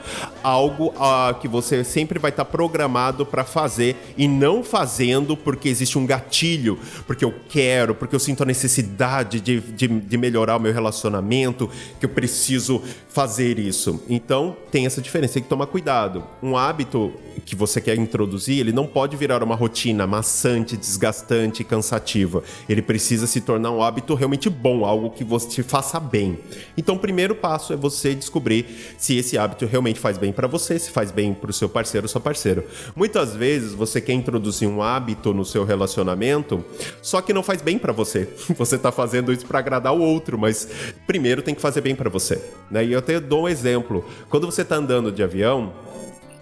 algo 0.43 0.87
uh, 0.95 1.33
que 1.39 1.47
você 1.47 1.83
sempre 1.83 2.19
vai 2.19 2.31
estar 2.31 2.45
tá 2.45 2.51
programado 2.51 3.25
para 3.25 3.43
fazer 3.43 3.95
e 4.17 4.27
não 4.27 4.63
fazendo 4.63 5.35
porque 5.35 5.69
existe 5.69 5.97
um 5.97 6.05
gatilho, 6.05 6.79
porque 7.05 7.25
eu 7.25 7.33
quero, 7.49 7.95
porque 7.95 8.15
eu 8.15 8.19
sinto 8.19 8.43
a 8.43 8.45
necessidade 8.45 9.39
de, 9.39 9.59
de, 9.59 9.87
de 9.87 10.17
melhorar 10.17 10.57
o 10.57 10.59
meu 10.59 10.73
relacionamento, 10.73 11.69
que 11.99 12.05
eu 12.05 12.09
preciso 12.09 12.81
fazer 13.09 13.59
isso. 13.59 14.03
Então 14.09 14.55
tem 14.71 14.85
essa 14.85 15.01
diferença, 15.01 15.35
tem 15.35 15.43
que 15.43 15.49
tomar 15.49 15.67
cuidado. 15.67 16.23
Um 16.41 16.55
hábito 16.55 17.13
que 17.45 17.55
você 17.55 17.79
quer 17.79 17.97
introduzir, 17.97 18.59
ele 18.59 18.71
não 18.71 18.85
pode 18.85 19.15
virar 19.15 19.41
uma 19.41 19.55
rotina 19.55 20.05
maçante, 20.05 20.75
desgastante 20.75 21.63
cansativa. 21.63 22.43
Ele 22.67 22.81
precisa 22.81 23.25
se 23.25 23.41
tornar 23.41 23.71
um 23.71 23.81
hábito 23.81 24.13
realmente 24.13 24.49
bom, 24.49 24.85
algo 24.85 25.09
que 25.09 25.23
você 25.23 25.47
te 25.47 25.63
faça 25.63 25.99
bem. 25.99 26.39
Então, 26.77 26.95
o 26.95 26.99
primeiro 26.99 27.35
passo 27.35 27.73
é 27.73 27.75
você 27.75 28.15
descobrir 28.17 28.65
se 28.97 29.17
esse 29.17 29.37
hábito 29.37 29.65
realmente 29.65 29.99
faz 29.99 30.17
bem 30.17 30.33
para 30.33 30.47
você, 30.47 30.77
se 30.77 30.91
faz 30.91 31.11
bem 31.11 31.33
para 31.33 31.49
o 31.49 31.53
seu 31.53 31.69
parceiro 31.69 32.05
ou 32.05 32.09
sua 32.09 32.21
parceira. 32.21 32.65
Muitas 32.95 33.35
vezes 33.35 33.73
você 33.73 34.01
quer 34.01 34.13
introduzir 34.13 34.67
um 34.67 34.81
hábito 34.81 35.33
no 35.33 35.45
seu 35.45 35.63
relacionamento, 35.63 36.63
só 37.01 37.21
que 37.21 37.33
não 37.33 37.43
faz 37.43 37.61
bem 37.61 37.77
para 37.77 37.93
você. 37.93 38.27
Você 38.57 38.75
está 38.75 38.91
fazendo 38.91 39.31
isso 39.31 39.45
para 39.45 39.59
agradar 39.59 39.93
o 39.93 40.01
outro, 40.01 40.37
mas 40.37 40.67
primeiro 41.05 41.41
tem 41.41 41.53
que 41.53 41.61
fazer 41.61 41.81
bem 41.81 41.95
para 41.95 42.09
você. 42.09 42.41
Né? 42.71 42.85
E 42.85 42.93
eu 42.93 42.99
até 42.99 43.19
dou 43.19 43.43
um 43.43 43.47
exemplo. 43.47 44.03
Quando 44.29 44.45
você 44.45 44.61
está 44.63 44.75
andando 44.75 45.11
de 45.11 45.21
avião, 45.21 45.73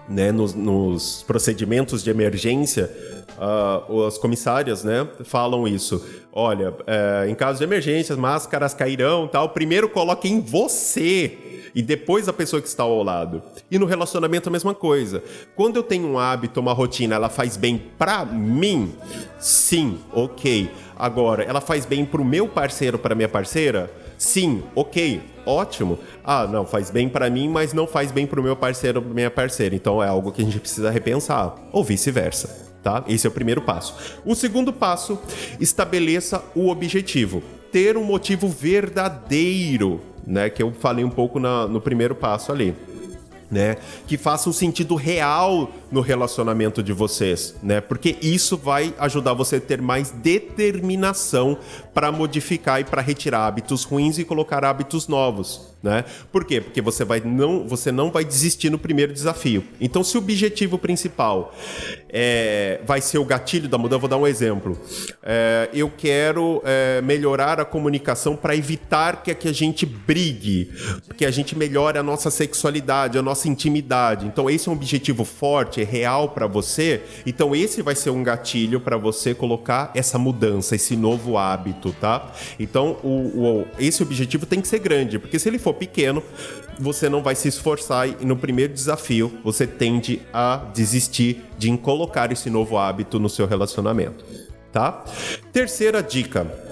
né, 0.08 0.32
nos, 0.32 0.54
nos 0.54 1.24
procedimentos 1.24 2.04
de 2.04 2.10
emergência, 2.10 2.91
uh, 3.38 4.04
as 4.04 4.18
comissárias 4.18 4.84
né, 4.84 5.08
falam 5.24 5.68
isso. 5.68 6.04
Olha, 6.32 6.72
uh, 6.72 7.30
em 7.30 7.36
caso 7.36 7.60
de 7.60 7.63
emergências, 7.63 8.18
máscaras 8.18 8.74
cairão 8.74 9.28
tal. 9.28 9.50
Primeiro 9.50 9.89
coloque 9.89 10.28
em 10.28 10.39
você 10.41 11.56
e 11.74 11.82
depois 11.82 12.30
a 12.30 12.34
pessoa 12.34 12.62
que 12.62 12.68
está 12.68 12.84
ao 12.84 13.04
lado. 13.04 13.44
E 13.70 13.78
no 13.78 13.86
relacionamento 13.86 14.48
a 14.48 14.52
mesma 14.52 14.74
coisa. 14.74 15.22
Quando 15.56 15.76
eu 15.76 15.84
tenho 15.84 16.08
um 16.08 16.18
hábito, 16.18 16.60
uma 16.62 16.72
rotina, 16.72 17.15
ela 17.15 17.30
faz 17.30 17.58
bem 17.58 17.78
para 17.98 18.24
mim? 18.24 18.94
Sim, 19.39 20.00
ok. 20.13 20.72
Agora, 20.98 21.44
ela 21.44 21.60
faz 21.60 21.86
bem 21.86 22.06
para 22.06 22.22
o 22.22 22.26
meu 22.26 22.48
parceiro, 22.48 22.98
para 22.98 23.13
minha 23.13 23.28
parceira? 23.28 23.91
Sim, 24.17 24.63
ok, 24.75 25.21
ótimo. 25.45 25.99
Ah, 26.23 26.47
não, 26.47 26.65
faz 26.65 26.89
bem 26.89 27.10
para 27.10 27.30
mim, 27.30 27.49
mas 27.49 27.73
não 27.73 27.86
faz 27.86 28.12
bem 28.12 28.25
para 28.25 28.39
o 28.39 28.43
meu 28.43 28.56
parceiro 28.56 29.01
ou 29.01 29.13
minha 29.13 29.30
parceira. 29.30 29.75
Então 29.75 30.01
é 30.01 30.08
algo 30.08 30.32
que 30.32 30.41
a 30.41 30.45
gente 30.45 30.60
precisa 30.60 30.89
repensar, 30.89 31.56
ou 31.71 31.84
vice-versa. 31.84 32.65
Tá? 32.82 33.04
Esse 33.08 33.25
é 33.25 33.30
o 33.30 33.34
primeiro 33.34 33.63
passo. 33.63 33.95
O 34.23 34.36
segundo 34.36 34.71
passo, 34.71 35.19
estabeleça 35.60 36.43
o 36.56 36.69
objetivo. 36.69 37.41
Ter 37.71 37.97
um 37.97 38.04
motivo 38.04 38.47
verdadeiro, 38.47 39.99
né? 40.25 40.51
Que 40.51 40.62
eu 40.62 40.71
falei 40.71 41.04
um 41.04 41.10
pouco 41.10 41.39
na, 41.39 41.67
no 41.67 41.82
primeiro 41.82 42.13
passo 42.13 42.51
ali. 42.51 42.75
Né? 43.49 43.78
Que 44.06 44.17
faça 44.17 44.49
um 44.49 44.54
sentido 44.54 44.95
real 44.95 45.71
no 45.91 46.02
relacionamento 46.02 46.82
de 46.82 46.93
vocês, 46.93 47.56
né? 47.62 47.82
Porque 47.82 48.17
isso 48.21 48.58
vai 48.58 48.93
ajudar 49.00 49.34
você 49.34 49.58
a 49.58 49.62
ter 49.62 49.82
mais 49.82 50.12
determinação 50.12 51.58
para 51.93 52.12
modificar 52.12 52.82
e 52.82 52.84
para 52.84 53.02
retirar 53.02 53.45
hábitos 53.45 53.84
ruins 53.84 54.17
e 54.17 54.26
colocar 54.26 54.63
hábitos 54.63 55.08
novos. 55.08 55.76
Né? 55.86 56.04
Por 56.32 56.43
quê? 56.45 56.60
Porque 56.60 56.82
você, 56.82 57.06
vai 57.06 57.19
não, 57.19 57.67
você 57.67 57.91
não 57.91 58.10
vai 58.10 58.26
desistir 58.26 58.71
no 58.71 58.80
primeiro 58.80 59.13
desafio. 59.13 59.63
Então, 59.80 60.04
se 60.04 60.17
o 60.17 60.19
objetivo 60.19 60.80
principal 60.80 61.54
é, 62.10 62.82
vai 62.84 63.02
ser 63.02 63.19
o 63.19 63.24
gatilho 63.24 63.69
da 63.69 63.78
mudança, 63.78 64.00
vou 64.00 64.10
dar 64.10 64.17
um 64.17 64.26
exemplo. 64.26 64.76
É, 65.21 65.69
eu 65.71 65.91
quero 65.95 66.60
é, 66.65 67.02
melhorar 67.04 67.60
a 67.60 67.65
comunicação 67.65 68.36
para 68.36 68.56
evitar 68.56 69.21
que, 69.21 69.36
que 69.36 69.48
a 69.48 69.54
gente 69.54 69.86
brigue, 69.86 70.71
que 71.17 71.24
a 71.24 71.30
gente 71.30 71.56
melhore 71.56 72.00
a 72.00 72.04
nossa 72.04 72.32
sexualidade, 72.32 73.19
a 73.19 73.21
nossa 73.21 73.48
intimidade. 73.48 74.26
Então, 74.26 74.50
esse 74.50 74.67
é 74.67 74.71
um 74.71 74.76
objetivo 74.76 75.24
forte, 75.24 75.82
é 75.82 75.84
real 75.86 76.30
para 76.30 76.48
você. 76.48 77.02
Então, 77.26 77.56
esse 77.56 77.82
vai 77.82 77.95
ser 77.95 78.10
um 78.10 78.24
gatilho 78.24 78.80
para 78.80 78.98
você 78.98 79.34
colocar 79.34 79.91
essa 79.95 80.17
mudança, 80.17 80.76
esse 80.76 80.95
novo 80.95 81.38
hábito, 81.38 81.93
tá? 81.93 82.32
Então, 82.60 82.98
o, 83.04 83.08
o, 83.10 83.67
esse 83.80 84.04
objetivo 84.04 84.45
tem 84.45 84.60
que 84.60 84.67
ser 84.67 84.80
grande, 84.80 85.17
porque 85.19 85.39
se 85.39 85.48
ele 85.48 85.60
for 85.60 85.74
pequeno, 85.74 86.21
você 86.80 87.08
não 87.08 87.24
vai 87.24 87.36
se 87.36 87.48
esforçar 87.48 88.10
e 88.10 88.26
no 88.26 88.36
primeiro 88.36 88.74
desafio 88.74 89.32
você 89.43 89.65
tende 89.65 90.21
a 90.34 90.58
desistir 90.74 91.43
de 91.58 91.76
colocar 91.78 92.32
esse 92.32 92.50
novo 92.50 92.78
hábito 92.78 93.19
no 93.19 93.30
seu 93.30 93.48
relacionamento, 93.48 94.26
tá? 94.71 95.04
Terceira 95.54 96.04
dica 96.04 96.64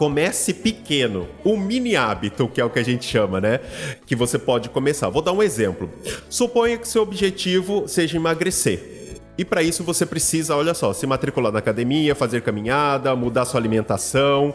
comece 0.00 0.54
pequeno. 0.54 1.28
O 1.44 1.58
mini 1.58 1.94
hábito, 1.94 2.48
que 2.48 2.58
é 2.58 2.64
o 2.64 2.70
que 2.70 2.78
a 2.78 2.82
gente 2.82 3.04
chama, 3.04 3.38
né? 3.38 3.60
Que 4.06 4.16
você 4.16 4.38
pode 4.38 4.70
começar. 4.70 5.10
Vou 5.10 5.20
dar 5.20 5.32
um 5.32 5.42
exemplo. 5.42 5.90
Suponha 6.30 6.78
que 6.78 6.88
seu 6.88 7.02
objetivo 7.02 7.86
seja 7.86 8.16
emagrecer. 8.16 9.18
E 9.36 9.44
para 9.44 9.62
isso 9.62 9.84
você 9.84 10.06
precisa, 10.06 10.56
olha 10.56 10.72
só, 10.72 10.94
se 10.94 11.06
matricular 11.06 11.52
na 11.52 11.58
academia, 11.58 12.14
fazer 12.14 12.40
caminhada, 12.40 13.14
mudar 13.14 13.44
sua 13.44 13.60
alimentação. 13.60 14.54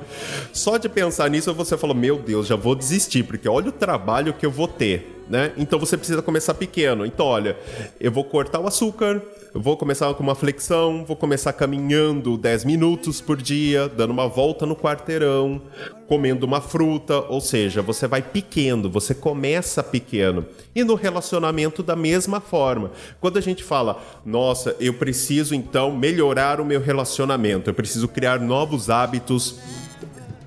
Só 0.51 0.77
de 0.77 0.89
pensar 0.89 1.29
nisso 1.29 1.53
você 1.53 1.77
falou: 1.77 1.95
"Meu 1.95 2.17
Deus, 2.17 2.47
já 2.47 2.55
vou 2.55 2.73
desistir, 2.73 3.21
porque 3.21 3.47
olha 3.47 3.69
o 3.69 3.71
trabalho 3.71 4.33
que 4.33 4.47
eu 4.47 4.51
vou 4.51 4.67
ter", 4.67 5.14
né? 5.29 5.51
Então 5.57 5.79
você 5.79 5.97
precisa 5.97 6.21
começar 6.21 6.53
pequeno. 6.53 7.05
Então, 7.05 7.25
olha, 7.25 7.57
eu 7.99 8.11
vou 8.11 8.23
cortar 8.23 8.59
o 8.59 8.67
açúcar, 8.67 9.21
vou 9.53 9.77
começar 9.77 10.13
com 10.13 10.23
uma 10.23 10.35
flexão, 10.35 11.05
vou 11.05 11.15
começar 11.15 11.53
caminhando 11.53 12.37
10 12.37 12.65
minutos 12.65 13.21
por 13.21 13.41
dia, 13.41 13.87
dando 13.87 14.11
uma 14.11 14.27
volta 14.27 14.65
no 14.65 14.75
quarteirão, 14.75 15.61
comendo 16.07 16.45
uma 16.45 16.61
fruta, 16.61 17.19
ou 17.21 17.41
seja, 17.41 17.81
você 17.81 18.07
vai 18.07 18.21
pequeno, 18.21 18.89
você 18.89 19.15
começa 19.15 19.81
pequeno. 19.81 20.45
E 20.75 20.83
no 20.83 20.95
relacionamento 20.95 21.81
da 21.81 21.95
mesma 21.95 22.39
forma. 22.39 22.91
Quando 23.19 23.37
a 23.37 23.41
gente 23.41 23.63
fala, 23.63 24.01
nossa, 24.25 24.75
eu 24.79 24.93
preciso 24.93 25.55
então 25.55 25.95
melhorar 25.95 26.59
o 26.59 26.65
meu 26.65 26.81
relacionamento, 26.81 27.69
eu 27.69 27.73
preciso 27.73 28.07
criar 28.07 28.39
novos 28.39 28.89
hábitos 28.89 29.59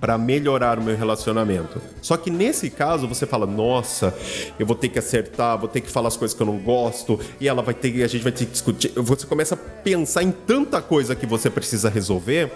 para 0.01 0.17
melhorar 0.17 0.79
o 0.79 0.83
meu 0.83 0.97
relacionamento. 0.97 1.81
Só 2.01 2.17
que 2.17 2.31
nesse 2.31 2.71
caso 2.71 3.09
você 3.09 3.27
fala, 3.27 3.47
nossa, 3.47 4.15
eu 4.59 4.67
vou 4.67 4.77
ter 4.77 4.89
que 4.89 4.99
acertar, 4.99 5.59
vou 5.59 5.69
ter 5.69 5.81
que 5.81 5.91
falar 5.91 6.09
as 6.09 6.17
coisas 6.17 6.37
que 6.37 6.43
eu 6.43 6.47
não 6.47 6.59
gosto, 6.59 7.19
e 7.41 7.49
ela 7.49 7.63
vai 7.63 7.75
ter, 7.75 8.03
a 8.03 8.07
gente 8.07 8.23
vai 8.23 8.33
ter 8.33 8.47
que 8.47 8.53
discutir. 8.53 8.93
Você 8.97 9.27
começa 9.27 9.55
a 9.55 9.59
pensar 9.59 10.23
em 10.23 10.31
tanta 10.31 10.81
coisa 10.81 11.15
que 11.15 11.27
você 11.27 11.51
precisa 11.51 11.89
resolver, 11.89 12.51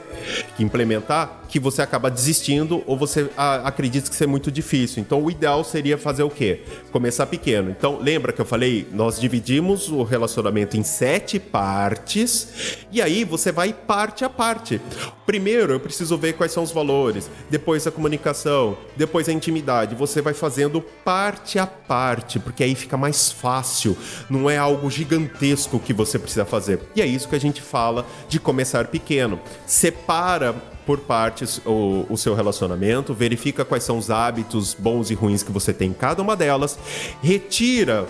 que 0.57 0.63
implementar, 0.63 1.42
que 1.53 1.61
você 1.61 1.83
acaba 1.83 2.11
desistindo 2.11 2.83
ou 2.87 2.97
você 2.97 3.29
acredita 3.37 4.09
que 4.09 4.15
isso 4.15 4.25
é 4.25 4.27
muito 4.27 4.51
difícil. 4.51 5.03
Então 5.03 5.23
o 5.23 5.31
ideal 5.31 5.63
seria 5.63 5.99
fazer 5.99 6.23
o 6.23 6.31
quê? 6.31 6.63
Começar 6.91 7.27
pequeno. 7.27 7.71
Então 7.71 7.99
lembra 8.01 8.33
que 8.33 8.41
eu 8.41 8.47
falei, 8.47 8.89
nós 8.91 9.21
dividimos 9.21 9.91
o 9.91 10.03
relacionamento 10.03 10.79
em 10.79 10.83
sete 10.83 11.39
partes, 11.39 12.79
e 12.91 13.03
aí 13.03 13.23
você 13.23 13.53
vai 13.53 13.75
parte 13.75 14.25
a 14.25 14.31
parte. 14.31 14.81
Primeiro 15.27 15.75
eu 15.75 15.81
preciso 15.81 16.17
ver 16.17 16.33
quais 16.33 16.53
são 16.53 16.63
os 16.63 16.73
valores 16.73 17.31
depois 17.51 17.87
a 17.87 17.91
comunicação, 17.91 18.79
depois 18.97 19.29
a 19.29 19.33
intimidade. 19.33 19.95
Você 19.95 20.23
vai 20.23 20.33
fazendo 20.33 20.81
parte 20.81 21.59
a 21.59 21.67
parte, 21.67 22.39
porque 22.39 22.65
aí 22.65 22.75
fica 22.75 22.97
mais 22.97 23.31
fácil. 23.31 23.95
Não 24.31 24.49
é 24.49 24.57
algo 24.57 24.91
gigantesco 24.91 25.79
que 25.79 25.93
você 25.93 26.19
precisa 26.19 26.47
fazer. 26.47 26.81
E 26.97 27.03
é 27.03 27.07
isso 27.07 27.29
que 27.29 27.37
a 27.37 27.41
gente 27.41 27.61
fala 27.61 28.07
de 28.27 28.41
começar 28.41 28.87
pequeno. 28.87 29.39
Separa 29.67 30.72
por 30.87 30.99
partes 30.99 31.61
o, 31.65 32.07
o, 32.09 32.17
seu 32.17 32.35
relacionamento, 32.35 33.15
verifica 33.15 33.65
quais 33.65 33.85
são 33.85 33.99
os 33.99 34.11
hábitos 34.11 34.75
bons 34.75 35.11
e 35.11 35.15
ruins 35.15 35.43
que 35.43 35.53
você 35.53 35.73
tem 35.73 35.91
em 35.91 35.93
cada 35.93 36.23
uma 36.23 36.37
delas, 36.37 36.79
retira 37.23 38.07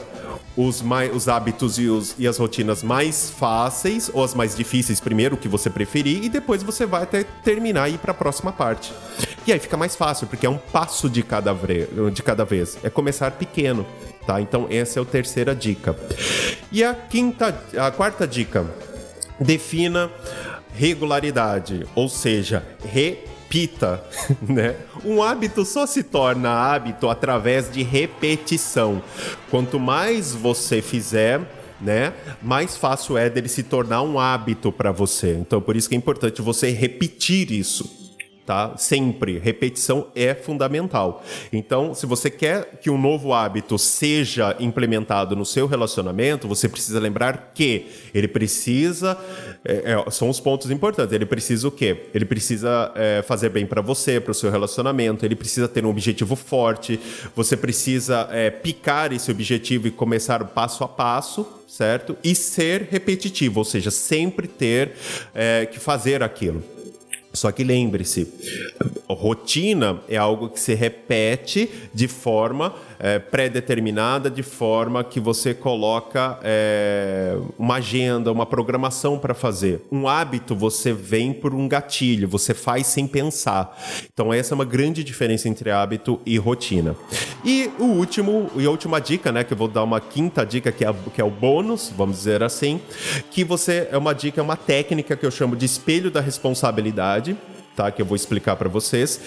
os, 0.57 0.83
mais, 0.83 1.15
os 1.15 1.29
hábitos 1.29 1.79
e, 1.79 1.87
os, 1.87 2.15
e 2.19 2.27
as 2.27 2.39
rotinas 2.39 2.83
mais 2.83 3.31
fáceis 3.31 4.11
ou 4.13 4.23
as 4.23 4.35
mais 4.35 4.55
difíceis 4.55 5.01
primeiro, 5.01 5.35
o 5.35 5.39
que 5.39 5.49
você 5.49 5.71
preferir, 5.71 6.25
e 6.25 6.29
depois 6.29 6.63
você 6.63 6.85
vai 6.85 7.03
até 7.03 7.25
terminar 7.25 7.89
e 7.89 7.95
ir 7.95 7.99
para 7.99 8.13
a 8.13 8.15
próxima 8.15 8.53
parte. 8.53 8.93
E 9.47 9.53
aí 9.53 9.59
fica 9.59 9.77
mais 9.77 9.97
fácil, 9.97 10.27
porque 10.27 10.47
é 10.47 10.51
um 10.51 10.59
passo 10.59 11.09
de 11.09 11.23
cada, 11.23 11.57
de 12.13 12.23
cada 12.23 12.45
vez. 12.45 12.79
É 12.83 12.91
começar 12.91 13.31
pequeno, 13.33 13.85
tá? 14.27 14.41
Então 14.41 14.67
essa 14.71 15.01
é 15.01 15.03
a 15.03 15.05
terceira 15.05 15.55
dica. 15.55 15.97
E 16.71 16.85
a 16.85 16.95
quinta, 16.95 17.59
a 17.77 17.91
quarta 17.91 18.27
dica, 18.27 18.67
defina 19.41 20.11
regularidade, 20.75 21.87
ou 21.95 22.09
seja, 22.09 22.65
re 22.85 23.19
repita, 23.53 24.03
né? 24.41 24.77
Um 25.05 25.23
hábito 25.23 25.65
só 25.65 25.87
se 25.87 26.03
torna 26.03 26.51
hábito 26.51 27.11
através 27.11 27.71
de 27.71 27.83
repetição. 27.83 29.03
Quanto 29.51 29.79
mais 29.79 30.33
você 30.33 30.81
fizer, 30.81 31.41
né, 31.79 32.15
mais 32.41 32.77
fácil 32.77 33.19
é 33.19 33.29
dele 33.29 33.49
se 33.49 33.63
tornar 33.63 34.03
um 34.03 34.19
hábito 34.19 34.73
para 34.73 34.91
você. 34.91 35.37
Então, 35.39 35.61
por 35.61 35.77
isso 35.77 35.89
que 35.89 35.95
é 35.95 35.99
importante 35.99 36.41
você 36.41 36.71
repetir 36.71 37.51
isso 37.51 38.02
tá? 38.53 38.75
Sempre. 38.77 39.38
Repetição 39.38 40.09
é 40.15 40.35
fundamental. 40.35 41.25
Então, 41.51 41.95
se 41.95 42.05
você 42.05 42.29
quer 42.29 42.79
que 42.83 42.91
um 42.91 43.01
novo 43.01 43.33
hábito 43.33 43.79
seja 43.79 44.55
implementado 44.61 45.35
no 45.35 45.47
seu 45.47 45.67
relacionamento, 45.67 46.47
você 46.47 46.69
precisa 46.69 47.01
lembrar 47.01 47.53
que 47.55 47.87
ele 48.12 48.29
precisa. 48.29 49.17
É, 49.65 49.95
é, 49.95 50.11
são 50.11 50.29
os 50.29 50.38
pontos 50.38 50.71
importantes. 50.71 51.15
Ele 51.15 51.25
precisa 51.25 51.67
o 51.67 51.71
quê? 51.71 52.09
Ele 52.12 52.27
precisa 52.27 52.93
é, 52.95 53.23
fazer 53.23 53.49
bem 53.49 53.65
para 53.65 53.81
você, 53.81 54.21
para 54.21 54.33
o 54.33 54.35
seu 54.35 54.51
relacionamento, 54.51 55.25
ele 55.25 55.37
precisa 55.37 55.67
ter 55.67 55.87
um 55.87 55.88
objetivo 55.88 56.37
forte, 56.37 57.01
você 57.35 57.57
precisa 57.57 58.29
é, 58.31 58.51
picar 58.51 59.15
esse 59.15 59.31
objetivo 59.31 59.88
e 59.88 59.91
começar 59.91 60.45
passo 60.45 60.85
a 60.85 60.88
passo 60.88 61.47
certo? 61.67 62.19
E 62.23 62.35
ser 62.35 62.88
repetitivo, 62.91 63.61
ou 63.61 63.65
seja, 63.65 63.91
sempre 63.91 64.47
ter 64.47 64.93
é, 65.35 65.65
que 65.65 65.81
fazer 65.81 66.23
aquilo. 66.23 66.62
Só 67.33 67.51
que 67.51 67.64
lembre-se, 67.64 68.29
rotina 69.09 70.01
é 70.09 70.16
algo 70.16 70.49
que 70.51 70.61
se 70.61 70.75
repete 70.75 71.68
de 71.95 72.09
forma 72.09 72.75
é, 73.03 73.19
pré-determinada, 73.19 74.31
de 74.31 74.45
forma 74.45 75.03
que 75.03 75.19
você 75.19 75.53
coloca 75.53 76.38
é, 76.45 77.37
uma 77.59 77.75
agenda, 77.75 78.31
uma 78.31 78.47
programação 78.47 79.19
para 79.19 79.35
fazer. 79.35 79.83
Um 79.91 80.07
hábito 80.07 80.55
você 80.55 80.93
vem 80.93 81.33
por 81.33 81.53
um 81.53 81.67
gatilho, 81.67 82.29
você 82.29 82.55
faz 82.55 82.87
sem 82.87 83.09
pensar. 83.09 83.77
Então 84.15 84.33
essa 84.33 84.55
é 84.55 84.57
uma 84.57 84.65
grande 84.65 85.03
diferença 85.03 85.49
entre 85.49 85.69
hábito 85.73 86.21
e 86.25 86.38
rotina. 86.38 86.95
E 87.45 87.69
o 87.81 87.87
último 87.87 88.49
e 88.57 88.65
a 88.65 88.71
última 88.71 89.01
dica, 89.01 89.33
né, 89.33 89.43
que 89.43 89.53
eu 89.53 89.57
vou 89.57 89.67
dar 89.67 89.83
uma 89.83 90.01
quinta 90.01 90.47
dica 90.47 90.71
que 90.71 90.85
é, 90.85 90.95
que 91.12 91.21
é 91.21 91.25
o 91.25 91.31
bônus, 91.31 91.93
vamos 91.97 92.19
dizer 92.19 92.41
assim, 92.41 92.81
que 93.33 93.43
você 93.43 93.88
é 93.91 93.99
uma 93.99 94.15
dica, 94.15 94.41
é 94.41 94.45
uma 94.45 94.57
técnica 94.57 95.17
que 95.17 95.27
eu 95.27 95.31
chamo 95.33 95.57
de 95.57 95.67
espelho 95.67 96.09
da 96.09 96.21
responsabilidade 96.21 97.37
tá? 97.77 97.91
Que 97.91 98.03
eu 98.03 98.07
vou 98.07 98.17
explicar 98.17 98.57
para 98.57 98.69
vocês, 98.69 99.21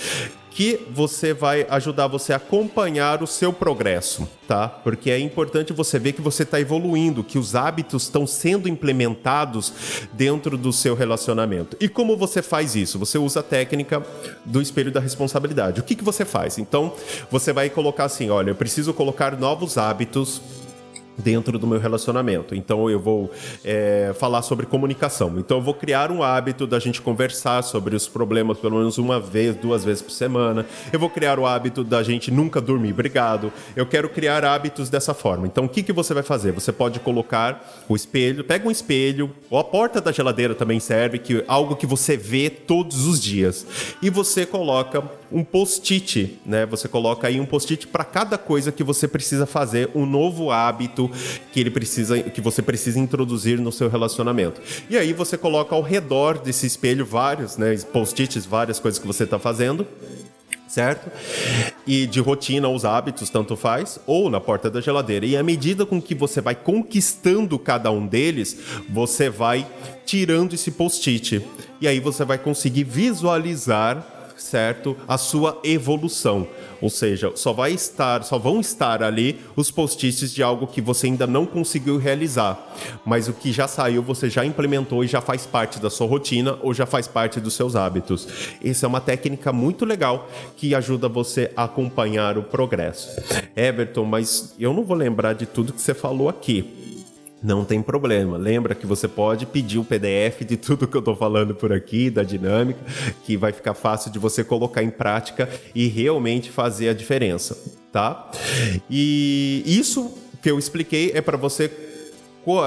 que 0.55 0.87
você 0.89 1.33
vai 1.33 1.67
ajudar 1.69 2.07
você 2.07 2.31
a 2.31 2.37
acompanhar 2.37 3.21
o 3.21 3.27
seu 3.27 3.51
progresso, 3.51 4.25
tá? 4.47 4.69
Porque 4.69 5.11
é 5.11 5.19
importante 5.19 5.73
você 5.73 5.99
ver 5.99 6.13
que 6.13 6.21
você 6.21 6.43
está 6.43 6.61
evoluindo, 6.61 7.25
que 7.25 7.37
os 7.37 7.55
hábitos 7.55 8.03
estão 8.03 8.25
sendo 8.25 8.69
implementados 8.69 10.07
dentro 10.13 10.57
do 10.57 10.71
seu 10.71 10.95
relacionamento. 10.95 11.75
E 11.77 11.89
como 11.89 12.15
você 12.15 12.41
faz 12.41 12.73
isso? 12.73 12.97
Você 12.99 13.17
usa 13.17 13.41
a 13.41 13.43
técnica 13.43 14.01
do 14.45 14.61
espelho 14.61 14.93
da 14.93 15.01
responsabilidade. 15.01 15.81
O 15.81 15.83
que, 15.83 15.93
que 15.93 16.03
você 16.05 16.23
faz? 16.23 16.57
Então, 16.57 16.93
você 17.29 17.51
vai 17.51 17.69
colocar 17.69 18.05
assim: 18.05 18.29
olha, 18.29 18.51
eu 18.51 18.55
preciso 18.55 18.93
colocar 18.93 19.37
novos 19.37 19.77
hábitos 19.77 20.41
dentro 21.17 21.57
do 21.57 21.67
meu 21.67 21.79
relacionamento. 21.79 22.55
Então 22.55 22.89
eu 22.89 22.99
vou 22.99 23.31
é, 23.63 24.13
falar 24.19 24.41
sobre 24.41 24.65
comunicação. 24.65 25.33
Então 25.37 25.57
eu 25.57 25.63
vou 25.63 25.73
criar 25.73 26.11
um 26.11 26.21
hábito 26.21 26.67
da 26.67 26.79
gente 26.79 27.01
conversar 27.01 27.63
sobre 27.63 27.95
os 27.95 28.07
problemas 28.07 28.57
pelo 28.57 28.77
menos 28.77 28.97
uma 28.97 29.19
vez, 29.19 29.55
duas 29.55 29.83
vezes 29.83 30.01
por 30.01 30.11
semana. 30.11 30.65
Eu 30.91 30.99
vou 30.99 31.09
criar 31.09 31.39
o 31.39 31.45
hábito 31.45 31.83
da 31.83 32.03
gente 32.03 32.31
nunca 32.31 32.59
dormir 32.59 32.93
brigado. 32.93 33.51
Eu 33.75 33.85
quero 33.85 34.09
criar 34.09 34.43
hábitos 34.43 34.89
dessa 34.89 35.13
forma. 35.13 35.47
Então 35.47 35.65
o 35.65 35.69
que, 35.69 35.83
que 35.83 35.93
você 35.93 36.13
vai 36.13 36.23
fazer? 36.23 36.51
Você 36.51 36.71
pode 36.71 36.99
colocar 36.99 37.83
o 37.87 37.95
espelho, 37.95 38.43
pega 38.43 38.67
um 38.67 38.71
espelho, 38.71 39.31
ou 39.49 39.59
a 39.59 39.63
porta 39.63 40.01
da 40.01 40.11
geladeira 40.11 40.53
também 40.53 40.79
serve, 40.79 41.19
que 41.19 41.43
algo 41.47 41.75
que 41.75 41.85
você 41.85 42.17
vê 42.17 42.49
todos 42.49 43.05
os 43.05 43.21
dias. 43.21 43.65
E 44.01 44.09
você 44.09 44.45
coloca 44.45 45.03
um 45.31 45.43
post-it, 45.43 46.39
né? 46.45 46.65
Você 46.65 46.87
coloca 46.87 47.27
aí 47.27 47.39
um 47.39 47.45
post-it 47.45 47.87
para 47.87 48.03
cada 48.03 48.37
coisa 48.37 48.71
que 48.71 48.83
você 48.83 49.07
precisa 49.07 49.45
fazer, 49.45 49.89
um 49.95 50.05
novo 50.05 50.51
hábito 50.51 51.04
que 51.51 51.59
ele 51.59 51.69
precisa, 51.69 52.21
que 52.21 52.41
você 52.41 52.61
precisa 52.61 52.99
introduzir 52.99 53.59
no 53.59 53.71
seu 53.71 53.89
relacionamento. 53.89 54.61
E 54.89 54.97
aí 54.97 55.13
você 55.13 55.37
coloca 55.37 55.75
ao 55.75 55.81
redor 55.81 56.37
desse 56.37 56.65
espelho 56.65 57.05
vários, 57.05 57.57
né, 57.57 57.75
post-its, 57.91 58.45
várias 58.45 58.79
coisas 58.79 58.99
que 58.99 59.07
você 59.07 59.23
está 59.23 59.39
fazendo 59.39 59.85
certo? 60.67 61.09
E 61.87 62.05
de 62.05 62.19
rotina, 62.19 62.67
os 62.67 62.83
hábitos, 62.83 63.29
tanto 63.29 63.55
faz, 63.55 63.97
ou 64.05 64.29
na 64.29 64.41
porta 64.41 64.69
da 64.69 64.81
geladeira. 64.81 65.25
E 65.25 65.37
à 65.37 65.43
medida 65.43 65.85
com 65.85 66.01
que 66.01 66.13
você 66.13 66.41
vai 66.41 66.53
conquistando 66.53 67.57
cada 67.57 67.89
um 67.91 68.05
deles, 68.05 68.57
você 68.89 69.29
vai 69.29 69.65
tirando 70.05 70.53
esse 70.53 70.71
post-it. 70.71 71.41
E 71.79 71.87
aí 71.87 71.99
você 72.01 72.25
vai 72.25 72.37
conseguir 72.37 72.83
visualizar 72.83 74.14
certo? 74.45 74.95
A 75.07 75.17
sua 75.17 75.59
evolução. 75.63 76.47
Ou 76.81 76.89
seja, 76.89 77.31
só 77.35 77.51
vai 77.51 77.71
estar, 77.71 78.23
só 78.23 78.37
vão 78.37 78.59
estar 78.59 79.01
ali 79.01 79.39
os 79.55 79.71
post-its 79.71 80.31
de 80.31 80.43
algo 80.43 80.67
que 80.67 80.81
você 80.81 81.07
ainda 81.07 81.25
não 81.25 81.45
conseguiu 81.45 81.97
realizar, 81.97 82.75
mas 83.05 83.27
o 83.27 83.33
que 83.33 83.51
já 83.51 83.67
saiu 83.67 84.03
você 84.03 84.29
já 84.29 84.45
implementou 84.45 85.03
e 85.03 85.07
já 85.07 85.21
faz 85.21 85.45
parte 85.45 85.79
da 85.79 85.89
sua 85.89 86.05
rotina 86.05 86.59
ou 86.61 86.73
já 86.73 86.85
faz 86.85 87.07
parte 87.07 87.39
dos 87.39 87.53
seus 87.53 87.75
hábitos. 87.75 88.27
Essa 88.63 88.85
é 88.85 88.87
uma 88.87 89.01
técnica 89.01 89.51
muito 89.51 89.85
legal 89.85 90.29
que 90.55 90.75
ajuda 90.75 91.09
você 91.09 91.51
a 91.55 91.63
acompanhar 91.63 92.37
o 92.37 92.43
progresso. 92.43 93.09
Everton, 93.55 94.05
mas 94.05 94.53
eu 94.59 94.73
não 94.73 94.83
vou 94.83 94.95
lembrar 94.95 95.33
de 95.33 95.45
tudo 95.45 95.73
que 95.73 95.81
você 95.81 95.93
falou 95.93 96.29
aqui. 96.29 96.84
Não 97.45 97.63
tem 97.63 97.79
problema. 97.79 98.37
Lembra 98.37 98.73
que 98.73 98.87
você 98.87 99.07
pode 99.07 99.45
pedir 99.45 99.77
o 99.77 99.83
PDF 99.83 100.43
de 100.43 100.57
tudo 100.57 100.87
que 100.87 100.97
eu 100.97 100.99
estou 100.99 101.15
falando 101.15 101.53
por 101.53 101.71
aqui, 101.71 102.09
da 102.09 102.23
dinâmica, 102.23 102.79
que 103.23 103.37
vai 103.37 103.51
ficar 103.51 103.75
fácil 103.75 104.11
de 104.11 104.17
você 104.17 104.43
colocar 104.43 104.81
em 104.81 104.89
prática 104.89 105.47
e 105.75 105.85
realmente 105.85 106.49
fazer 106.49 106.89
a 106.89 106.93
diferença, 106.93 107.55
tá? 107.91 108.31
E 108.89 109.61
isso 109.63 110.11
que 110.41 110.49
eu 110.49 110.57
expliquei 110.57 111.11
é 111.13 111.21
para 111.21 111.37
você 111.37 111.69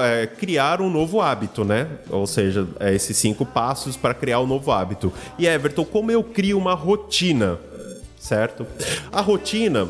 é, 0.01 0.27
criar 0.27 0.79
um 0.79 0.89
novo 0.89 1.19
hábito, 1.19 1.65
né? 1.65 1.85
Ou 2.09 2.25
seja, 2.25 2.65
é 2.79 2.95
esses 2.95 3.17
cinco 3.17 3.45
passos 3.45 3.97
para 3.97 4.13
criar 4.13 4.39
um 4.39 4.47
novo 4.47 4.71
hábito. 4.71 5.11
E 5.37 5.45
Everton, 5.45 5.83
como 5.83 6.09
eu 6.09 6.23
crio 6.23 6.57
uma 6.57 6.73
rotina? 6.73 7.59
Certo? 8.17 8.65
A 9.11 9.19
rotina, 9.19 9.89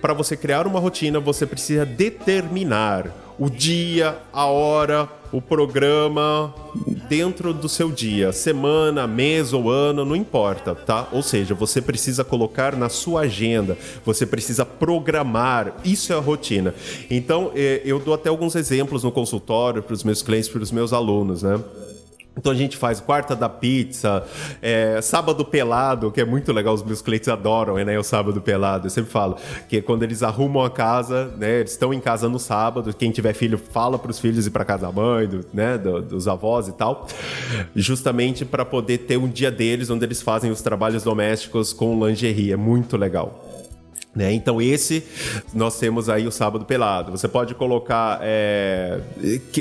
para 0.00 0.12
você 0.12 0.36
criar 0.36 0.64
uma 0.64 0.78
rotina, 0.78 1.18
você 1.18 1.44
precisa 1.44 1.84
determinar 1.84 3.26
o 3.38 3.48
dia, 3.48 4.18
a 4.32 4.46
hora, 4.46 5.08
o 5.32 5.40
programa 5.40 6.52
dentro 7.08 7.54
do 7.54 7.68
seu 7.68 7.90
dia, 7.90 8.32
semana, 8.32 9.06
mês 9.06 9.52
ou 9.52 9.70
ano, 9.70 10.04
não 10.04 10.16
importa, 10.16 10.74
tá? 10.74 11.08
Ou 11.12 11.22
seja, 11.22 11.54
você 11.54 11.80
precisa 11.80 12.24
colocar 12.24 12.76
na 12.76 12.88
sua 12.88 13.22
agenda, 13.22 13.78
você 14.04 14.26
precisa 14.26 14.66
programar, 14.66 15.74
isso 15.84 16.12
é 16.12 16.16
a 16.16 16.20
rotina. 16.20 16.74
Então, 17.08 17.52
eh, 17.54 17.80
eu 17.84 17.98
dou 17.98 18.12
até 18.12 18.28
alguns 18.28 18.54
exemplos 18.56 19.04
no 19.04 19.12
consultório 19.12 19.82
para 19.82 19.94
os 19.94 20.02
meus 20.02 20.20
clientes, 20.22 20.48
para 20.48 20.62
os 20.62 20.72
meus 20.72 20.92
alunos, 20.92 21.42
né? 21.42 21.58
Então 22.38 22.52
a 22.52 22.54
gente 22.54 22.76
faz 22.76 23.00
quarta 23.00 23.34
da 23.34 23.48
pizza, 23.48 24.24
é, 24.62 25.00
sábado 25.02 25.44
pelado, 25.44 26.12
que 26.12 26.20
é 26.20 26.24
muito 26.24 26.52
legal, 26.52 26.72
os 26.72 26.84
meus 26.84 27.02
clientes 27.02 27.28
adoram, 27.28 27.74
né? 27.74 27.98
O 27.98 28.04
sábado 28.04 28.40
pelado. 28.40 28.86
Eu 28.86 28.90
sempre 28.90 29.10
falo 29.10 29.36
que 29.68 29.82
quando 29.82 30.04
eles 30.04 30.22
arrumam 30.22 30.64
a 30.64 30.70
casa, 30.70 31.32
né? 31.36 31.58
Eles 31.58 31.72
estão 31.72 31.92
em 31.92 32.00
casa 32.00 32.28
no 32.28 32.38
sábado, 32.38 32.94
quem 32.94 33.10
tiver 33.10 33.34
filho 33.34 33.58
fala 33.58 33.98
para 33.98 34.12
os 34.12 34.20
filhos 34.20 34.46
ir 34.46 34.50
para 34.50 34.64
casa 34.64 34.86
da 34.86 34.92
mãe, 34.92 35.26
do, 35.26 35.44
né? 35.52 35.76
Do, 35.76 36.00
dos 36.00 36.28
avós 36.28 36.68
e 36.68 36.72
tal, 36.72 37.08
justamente 37.74 38.44
para 38.44 38.64
poder 38.64 38.98
ter 38.98 39.16
um 39.16 39.28
dia 39.28 39.50
deles 39.50 39.90
onde 39.90 40.04
eles 40.04 40.22
fazem 40.22 40.50
os 40.50 40.62
trabalhos 40.62 41.02
domésticos 41.02 41.72
com 41.72 42.06
lingerie. 42.06 42.52
É 42.52 42.56
muito 42.56 42.96
legal. 42.96 43.47
Né? 44.18 44.32
Então 44.32 44.60
esse 44.60 45.04
nós 45.54 45.78
temos 45.78 46.08
aí 46.08 46.26
o 46.26 46.32
sábado 46.32 46.64
pelado. 46.64 47.12
Você 47.12 47.28
pode 47.28 47.54
colocar 47.54 48.18
é, 48.20 49.00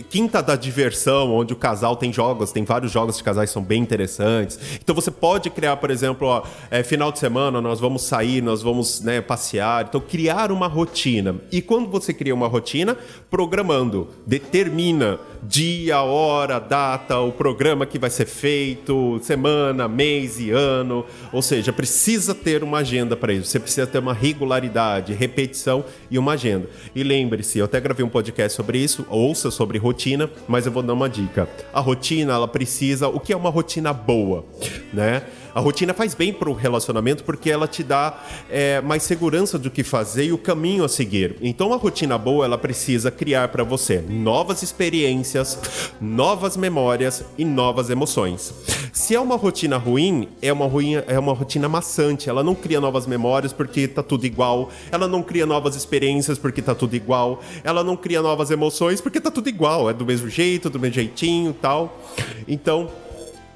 quinta 0.10 0.42
da 0.42 0.56
diversão, 0.56 1.32
onde 1.32 1.54
o 1.54 1.56
casal 1.56 1.96
tem 1.96 2.12
jogos, 2.12 2.52
tem 2.52 2.66
vários 2.66 2.92
jogos 2.92 3.18
de 3.18 3.24
casais 3.24 3.52
que 3.52 3.54
são 3.54 3.62
bem 3.62 3.80
interessantes. 3.84 4.58
Então 4.82 4.96
você 4.96 5.12
pode 5.12 5.52
criar, 5.52 5.78
por 5.78 5.92
exemplo, 5.92 6.28
ó, 6.28 6.42
é, 6.72 6.82
final 6.82 7.12
de 7.12 7.20
semana 7.20 7.62
nós 7.62 7.80
vamos 7.80 8.02
sair, 8.02 8.42
nós 8.42 8.64
vamos 8.64 9.00
né, 9.02 9.22
passear. 9.22 9.86
Então 9.88 10.02
criar 10.02 10.52
uma 10.52 10.66
rotina. 10.66 11.36
E 11.52 11.62
quando 11.62 11.88
você 11.92 12.12
cria 12.12 12.34
uma 12.34 12.48
rotina, 12.48 12.98
programando, 13.30 14.08
determina 14.26 15.20
dia, 15.44 16.02
hora, 16.02 16.60
data, 16.60 17.20
o 17.20 17.32
programa 17.32 17.86
que 17.86 18.00
vai 18.00 18.10
ser 18.10 18.26
feito, 18.26 19.20
semana, 19.22 19.88
mês 19.88 20.40
e 20.40 20.52
ano. 20.52 21.06
Ou 21.32 21.42
seja, 21.42 21.72
precisa 21.72 22.34
ter 22.34 22.64
uma 22.64 22.80
agenda 22.80 23.16
para 23.16 23.34
isso. 23.34 23.48
Você 23.48 23.60
precisa 23.60 23.88
ter 23.88 24.00
uma 24.00 24.14
regularidade, 24.14 25.14
repetição 25.14 25.84
e 26.10 26.18
uma 26.18 26.34
agenda. 26.34 26.70
E 26.96 27.04
lembre-se, 27.04 27.60
eu 27.60 27.66
até 27.66 27.80
gravei 27.80 28.06
um 28.06 28.10
podcast 28.10 28.56
sobre 28.56 28.80
isso, 28.80 29.06
ouça 29.10 29.52
sobre 29.52 29.78
rotina, 29.78 30.30
mas 30.48 30.66
eu 30.66 30.72
vou 30.72 30.84
dar 30.84 30.94
uma 30.94 31.10
dica. 31.10 31.48
A 31.74 31.80
rotina, 31.80 32.34
ela 32.34 32.48
precisa, 32.48 33.08
o 33.08 33.20
que 33.20 33.34
é 33.34 33.38
uma 33.38 33.50
rotina 33.50 33.94
boa, 33.94 34.46
né? 34.94 35.24
A 35.58 35.60
rotina 35.60 35.92
faz 35.92 36.14
bem 36.14 36.32
para 36.32 36.52
o 36.52 36.54
relacionamento 36.54 37.24
porque 37.24 37.50
ela 37.50 37.68
te 37.68 37.82
dá 37.82 38.24
é, 38.48 38.80
mais 38.80 39.02
segurança 39.02 39.58
do 39.58 39.72
que 39.72 39.84
fazer 39.84 40.26
e 40.26 40.32
o 40.32 40.38
caminho 40.38 40.84
a 40.84 40.88
seguir. 40.88 41.36
Então, 41.42 41.74
a 41.74 41.78
rotina 41.78 42.16
boa 42.16 42.46
ela 42.46 42.60
precisa 42.60 43.10
criar 43.10 43.48
para 43.48 43.64
você 43.64 44.06
novas 44.08 44.62
experiências, 44.62 45.58
novas 46.00 46.56
memórias 46.56 47.26
e 47.40 47.44
novas 47.44 47.90
emoções. 47.90 48.54
Se 48.94 49.16
é 49.16 49.20
uma 49.20 49.36
rotina 49.36 49.78
ruim, 49.78 50.30
é 50.44 50.54
uma, 50.54 50.68
ruim, 50.68 50.94
é 51.08 51.18
uma 51.18 51.34
rotina 51.34 51.68
maçante. 51.68 52.30
Ela 52.30 52.44
não 52.44 52.54
cria 52.54 52.80
novas 52.80 53.08
memórias 53.08 53.52
porque 53.52 53.88
tá 53.88 54.04
tudo 54.04 54.28
igual. 54.28 54.70
Ela 54.92 55.08
não 55.08 55.24
cria 55.24 55.48
novas 55.48 55.76
experiências 55.76 56.38
porque 56.38 56.62
tá 56.62 56.76
tudo 56.76 56.96
igual. 56.96 57.42
Ela 57.64 57.84
não 57.84 57.98
cria 57.98 58.22
novas 58.22 58.52
emoções 58.52 59.02
porque 59.02 59.20
tá 59.20 59.32
tudo 59.32 59.50
igual. 59.50 59.90
É 59.90 59.94
do 59.94 60.06
mesmo 60.06 60.30
jeito, 60.30 60.70
do 60.70 60.80
mesmo 60.80 60.94
jeitinho 60.94 61.52
tal. 61.60 62.00
Então, 62.48 62.92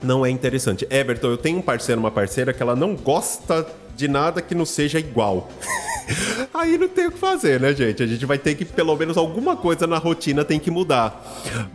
não 0.02 0.26
é 0.26 0.30
interessante. 0.30 0.88
Everton, 0.90 1.28
eu 1.28 1.38
tenho 1.38 1.60
um 1.60 1.62
parceiro, 1.62 2.00
uma 2.00 2.12
parceira 2.12 2.54
que 2.54 2.62
ela 2.62 2.76
não 2.76 2.96
gosta 2.96 3.66
de 3.96 4.08
nada 4.08 4.42
que 4.42 4.56
não 4.56 4.66
seja 4.66 5.00
igual. 5.00 5.50
Aí 6.54 6.78
não 6.78 6.88
tem 6.88 7.08
o 7.08 7.12
que 7.12 7.18
fazer, 7.18 7.60
né, 7.60 7.74
gente? 7.74 8.02
A 8.02 8.08
gente 8.08 8.26
vai 8.26 8.38
ter 8.38 8.56
que, 8.56 8.66
pelo 8.66 8.96
menos, 8.96 9.16
alguma 9.16 9.56
coisa 9.56 9.86
na 9.86 9.98
rotina 9.98 10.44
tem 10.44 10.60
que 10.60 10.72
mudar. 10.72 11.24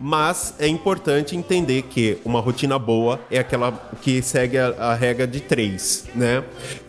Mas 0.01 0.55
é 0.59 0.67
importante 0.67 1.37
entender 1.37 1.83
que 1.83 2.19
uma 2.25 2.41
rotina 2.41 2.79
boa 2.79 3.21
é 3.31 3.39
aquela 3.39 3.73
que 4.03 4.21
segue 4.23 4.59
a, 4.59 4.69
a 4.79 4.95
regra 4.95 5.27
de 5.27 5.41
três, 5.41 6.05
né? 6.15 6.43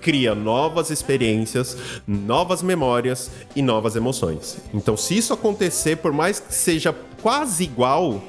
Cria 0.07 0.33
novas 0.33 0.89
experiências, 0.89 1.75
novas 2.07 2.61
memórias 2.61 3.29
e 3.53 3.61
novas 3.61 3.93
emoções. 3.97 4.57
Então, 4.73 4.95
se 4.95 5.17
isso 5.17 5.33
acontecer, 5.33 5.97
por 5.97 6.13
mais 6.13 6.39
que 6.39 6.53
seja 6.53 6.95
quase 7.21 7.65
igual, 7.65 8.23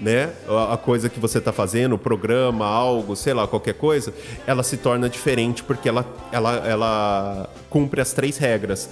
né? 0.00 0.32
A, 0.70 0.78
coisa 0.78 1.10
que 1.10 1.20
você 1.20 1.36
está 1.36 1.52
fazendo, 1.52 1.94
o 1.96 1.98
programa, 1.98 2.64
algo, 2.64 3.14
sei 3.14 3.34
lá, 3.34 3.46
qualquer 3.46 3.74
coisa, 3.74 4.14
ela 4.46 4.62
se 4.62 4.78
torna 4.78 5.10
diferente 5.10 5.62
porque 5.62 5.90
ela, 5.90 6.06
ela, 6.32 6.66
ela 6.66 7.50
cumpre 7.68 8.00
as 8.00 8.14
três 8.14 8.38
regras: 8.38 8.88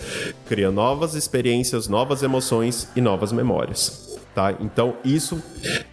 cria 0.47 0.71
novas 0.71 1.15
experiências, 1.15 1.89
novas 1.89 2.23
emoções 2.23 2.91
e 2.95 3.01
novas 3.01 3.33
memórias. 3.33 4.19
Tá? 4.35 4.55
Então, 4.61 4.97
isso 5.03 5.43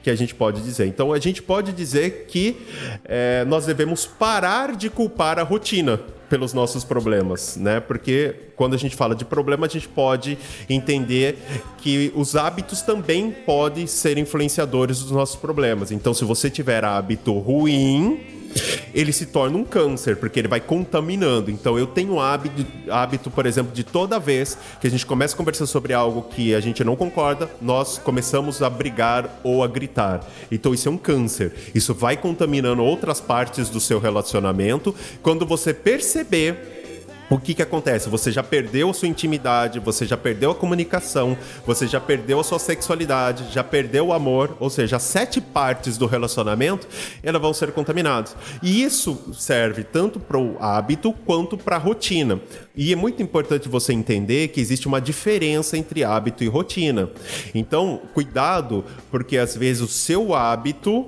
que 0.03 0.09
a 0.09 0.15
gente 0.15 0.35
pode 0.35 0.61
dizer. 0.61 0.85
Então, 0.85 1.13
a 1.13 1.17
gente 1.17 1.41
pode 1.41 1.71
dizer 1.71 2.25
que 2.27 2.57
é, 3.05 3.45
nós 3.45 3.65
devemos 3.65 4.05
parar 4.05 4.75
de 4.75 4.89
culpar 4.89 5.39
a 5.39 5.43
rotina 5.43 5.97
pelos 6.29 6.53
nossos 6.53 6.83
problemas, 6.83 7.57
né? 7.57 7.79
Porque 7.79 8.35
quando 8.55 8.73
a 8.73 8.77
gente 8.77 8.95
fala 8.95 9.15
de 9.15 9.25
problema, 9.25 9.65
a 9.65 9.69
gente 9.69 9.87
pode 9.87 10.37
entender 10.69 11.37
que 11.79 12.11
os 12.15 12.35
hábitos 12.35 12.81
também 12.81 13.31
podem 13.31 13.87
ser 13.87 14.17
influenciadores 14.17 14.99
dos 14.99 15.11
nossos 15.11 15.35
problemas. 15.35 15.91
Então, 15.91 16.13
se 16.13 16.23
você 16.23 16.49
tiver 16.49 16.83
hábito 16.83 17.37
ruim, 17.39 18.44
ele 18.93 19.11
se 19.11 19.25
torna 19.25 19.57
um 19.57 19.63
câncer, 19.63 20.15
porque 20.15 20.39
ele 20.39 20.47
vai 20.47 20.59
contaminando. 20.59 21.51
Então 21.51 21.77
eu 21.77 21.85
tenho 21.85 22.19
hábito, 22.19 22.65
hábito, 22.89 23.29
por 23.29 23.45
exemplo, 23.45 23.73
de 23.73 23.83
toda 23.83 24.19
vez 24.19 24.57
que 24.79 24.87
a 24.87 24.89
gente 24.89 25.05
começa 25.05 25.33
a 25.33 25.37
conversar 25.37 25.65
sobre 25.65 25.93
algo 25.93 26.23
que 26.23 26.55
a 26.55 26.59
gente 26.59 26.83
não 26.83 26.95
concorda, 26.95 27.49
nós 27.61 27.97
começamos 27.97 28.61
a 28.61 28.69
brigar 28.69 29.41
ou 29.43 29.63
a 29.63 29.67
gritar. 29.67 30.25
Então 30.51 30.73
isso 30.73 30.87
é 30.87 30.91
um 30.91 30.97
câncer. 30.97 31.53
Isso 31.73 31.93
vai 31.93 32.15
contaminando 32.15 32.83
outras 32.83 33.19
partes 33.19 33.69
do 33.69 33.79
seu 33.79 33.99
relacionamento. 33.99 34.95
Quando 35.21 35.45
você 35.45 35.73
perceber 35.73 36.84
o 37.29 37.39
que 37.39 37.53
que 37.53 37.61
acontece? 37.61 38.09
Você 38.09 38.31
já 38.31 38.43
perdeu 38.43 38.93
sua 38.93 39.07
intimidade, 39.07 39.79
você 39.79 40.05
já 40.05 40.15
perdeu 40.15 40.51
a 40.51 40.55
comunicação, 40.55 41.37
você 41.65 41.87
já 41.87 41.99
perdeu 41.99 42.39
a 42.39 42.43
sua 42.43 42.59
sexualidade, 42.59 43.51
já 43.51 43.63
perdeu 43.63 44.07
o 44.07 44.13
amor, 44.13 44.55
ou 44.59 44.69
seja, 44.69 44.99
sete 44.99 45.41
partes 45.41 45.97
do 45.97 46.05
relacionamento, 46.05 46.87
elas 47.23 47.41
vão 47.41 47.53
ser 47.53 47.71
contaminadas. 47.71 48.35
E 48.61 48.83
isso 48.83 49.33
serve 49.33 49.83
tanto 49.83 50.19
para 50.19 50.37
o 50.37 50.57
hábito 50.59 51.13
quanto 51.25 51.57
para 51.57 51.77
a 51.77 51.79
rotina. 51.79 52.39
E 52.75 52.93
é 52.93 52.95
muito 52.95 53.23
importante 53.23 53.67
você 53.67 53.93
entender 53.93 54.49
que 54.49 54.61
existe 54.61 54.87
uma 54.87 55.01
diferença 55.01 55.77
entre 55.77 56.03
hábito 56.03 56.43
e 56.43 56.47
rotina. 56.47 57.09
Então, 57.53 58.01
cuidado, 58.13 58.83
porque 59.09 59.37
às 59.37 59.55
vezes 59.55 59.81
o 59.81 59.87
seu 59.87 60.35
hábito 60.35 61.05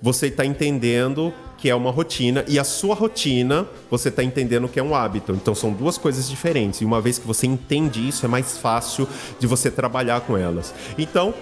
você 0.00 0.28
está 0.28 0.44
entendendo 0.44 1.32
que 1.58 1.70
é 1.70 1.74
uma 1.74 1.90
rotina, 1.90 2.44
e 2.46 2.58
a 2.58 2.64
sua 2.64 2.94
rotina 2.94 3.66
você 3.90 4.08
está 4.08 4.22
entendendo 4.22 4.68
que 4.68 4.78
é 4.78 4.82
um 4.82 4.94
hábito. 4.94 5.32
Então 5.32 5.54
são 5.54 5.72
duas 5.72 5.96
coisas 5.96 6.28
diferentes. 6.28 6.80
E 6.80 6.84
uma 6.84 7.00
vez 7.00 7.18
que 7.18 7.26
você 7.26 7.46
entende 7.46 8.06
isso, 8.06 8.24
é 8.24 8.28
mais 8.28 8.58
fácil 8.58 9.08
de 9.38 9.46
você 9.46 9.70
trabalhar 9.70 10.20
com 10.20 10.36
elas. 10.36 10.74
Então, 10.98 11.32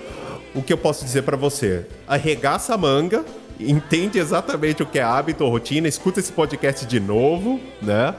o 0.54 0.62
que 0.62 0.72
eu 0.72 0.78
posso 0.78 1.04
dizer 1.04 1.22
para 1.22 1.36
você? 1.36 1.86
Arregaça 2.06 2.74
a 2.74 2.78
manga 2.78 3.24
entende 3.58 4.18
exatamente 4.18 4.82
o 4.82 4.86
que 4.86 4.98
é 4.98 5.02
hábito 5.02 5.44
ou 5.44 5.50
rotina, 5.50 5.86
escuta 5.86 6.20
esse 6.20 6.32
podcast 6.32 6.84
de 6.86 6.98
novo, 6.98 7.60
né? 7.80 8.14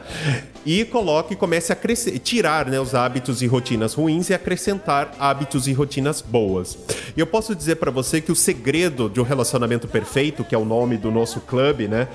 E 0.65 0.83
coloque 0.85 1.35
comece 1.35 1.71
a 1.71 1.75
crescer, 1.75 2.17
tirar 2.19 2.65
né, 2.67 2.79
os 2.79 2.95
hábitos 2.95 3.41
e 3.41 3.47
rotinas 3.47 3.93
ruins 3.93 4.29
e 4.29 4.33
acrescentar 4.33 5.13
hábitos 5.19 5.67
e 5.67 5.73
rotinas 5.73 6.21
boas. 6.21 6.77
E 7.15 7.19
eu 7.19 7.27
posso 7.27 7.55
dizer 7.55 7.75
para 7.75 7.91
você 7.91 8.19
que 8.19 8.31
o 8.31 8.35
segredo 8.35 9.09
de 9.09 9.19
um 9.19 9.23
relacionamento 9.23 9.87
perfeito, 9.87 10.43
que 10.43 10.55
é 10.55 10.57
o 10.57 10.65
nome 10.65 10.97
do 10.97 11.11
nosso 11.11 11.39
clube, 11.41 11.87
né? 11.87 12.07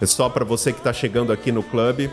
É 0.00 0.06
só 0.06 0.28
para 0.28 0.44
você 0.44 0.72
que 0.72 0.78
está 0.78 0.92
chegando 0.92 1.32
aqui 1.32 1.50
no 1.50 1.62
clube 1.62 2.10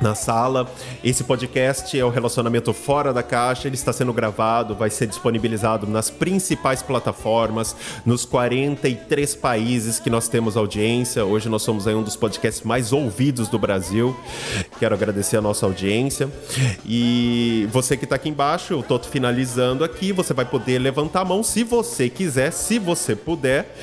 na 0.00 0.14
sala. 0.14 0.70
Esse 1.02 1.24
podcast 1.24 1.98
é 1.98 2.04
o 2.04 2.08
Relacionamento 2.08 2.72
Fora 2.72 3.12
da 3.12 3.22
Caixa. 3.22 3.68
Ele 3.68 3.74
está 3.74 3.92
sendo 3.92 4.12
gravado, 4.12 4.74
vai 4.74 4.90
ser 4.90 5.06
disponibilizado 5.06 5.86
nas 5.86 6.10
principais 6.10 6.82
plataformas, 6.82 7.76
nos 8.04 8.24
43 8.24 9.34
países 9.36 9.98
que 9.98 10.10
nós 10.10 10.28
temos 10.28 10.56
audiência. 10.56 11.24
Hoje 11.24 11.48
nós 11.48 11.62
somos 11.62 11.86
aí 11.86 11.94
um 11.94 12.02
dos 12.02 12.16
podcasts 12.16 12.62
mais 12.62 12.92
ouvidos 12.92 13.48
do 13.48 13.58
Brasil. 13.58 14.16
Quero 14.78 14.94
agradecer 14.94 15.36
a 15.36 15.40
nossa 15.40 15.66
audiência. 15.66 16.28
E 16.84 17.68
você 17.70 17.96
que 17.96 18.04
está 18.04 18.16
aqui 18.16 18.28
embaixo, 18.28 18.74
eu 18.74 18.80
estou 18.80 18.98
finalizando 18.98 19.84
aqui. 19.84 20.12
Você 20.12 20.34
vai 20.34 20.44
poder 20.44 20.78
levantar 20.78 21.20
a 21.20 21.24
mão 21.24 21.42
se 21.42 21.64
você 21.64 22.08
quiser, 22.08 22.52
se 22.52 22.78
você 22.78 23.14
puder, 23.14 23.74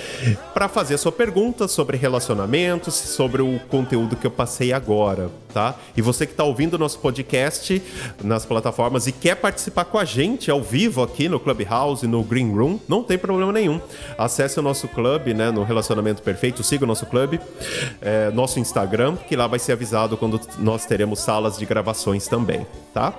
para 0.53 0.67
fazer 0.67 0.97
sua 0.97 1.11
pergunta 1.11 1.67
sobre 1.67 1.97
relacionamentos, 1.97 2.95
sobre 2.95 3.41
o 3.41 3.59
conteúdo 3.69 4.15
que 4.15 4.27
eu 4.27 4.31
passei 4.31 4.73
agora, 4.73 5.29
tá? 5.53 5.75
E 5.95 6.01
você 6.01 6.25
que 6.25 6.33
está 6.33 6.43
ouvindo 6.43 6.75
o 6.75 6.77
nosso 6.77 6.99
podcast 6.99 7.81
nas 8.23 8.45
plataformas 8.45 9.07
e 9.07 9.11
quer 9.11 9.35
participar 9.35 9.85
com 9.85 9.97
a 9.97 10.05
gente 10.05 10.49
ao 10.49 10.61
vivo 10.61 11.01
aqui 11.01 11.27
no 11.27 11.39
Clubhouse, 11.39 12.05
no 12.07 12.23
Green 12.23 12.51
Room, 12.51 12.79
não 12.87 13.03
tem 13.03 13.17
problema 13.17 13.51
nenhum. 13.51 13.79
Acesse 14.17 14.59
o 14.59 14.61
nosso 14.61 14.87
clube, 14.87 15.33
né, 15.33 15.51
no 15.51 15.63
Relacionamento 15.63 16.21
Perfeito, 16.21 16.63
siga 16.63 16.83
o 16.83 16.87
nosso 16.87 17.05
clube, 17.05 17.39
é, 18.01 18.29
nosso 18.31 18.59
Instagram, 18.59 19.15
que 19.15 19.35
lá 19.35 19.47
vai 19.47 19.59
ser 19.59 19.73
avisado 19.73 20.17
quando 20.17 20.39
nós 20.57 20.85
teremos 20.85 21.19
salas 21.19 21.57
de 21.57 21.65
gravações 21.65 22.27
também, 22.27 22.65
tá? 22.93 23.13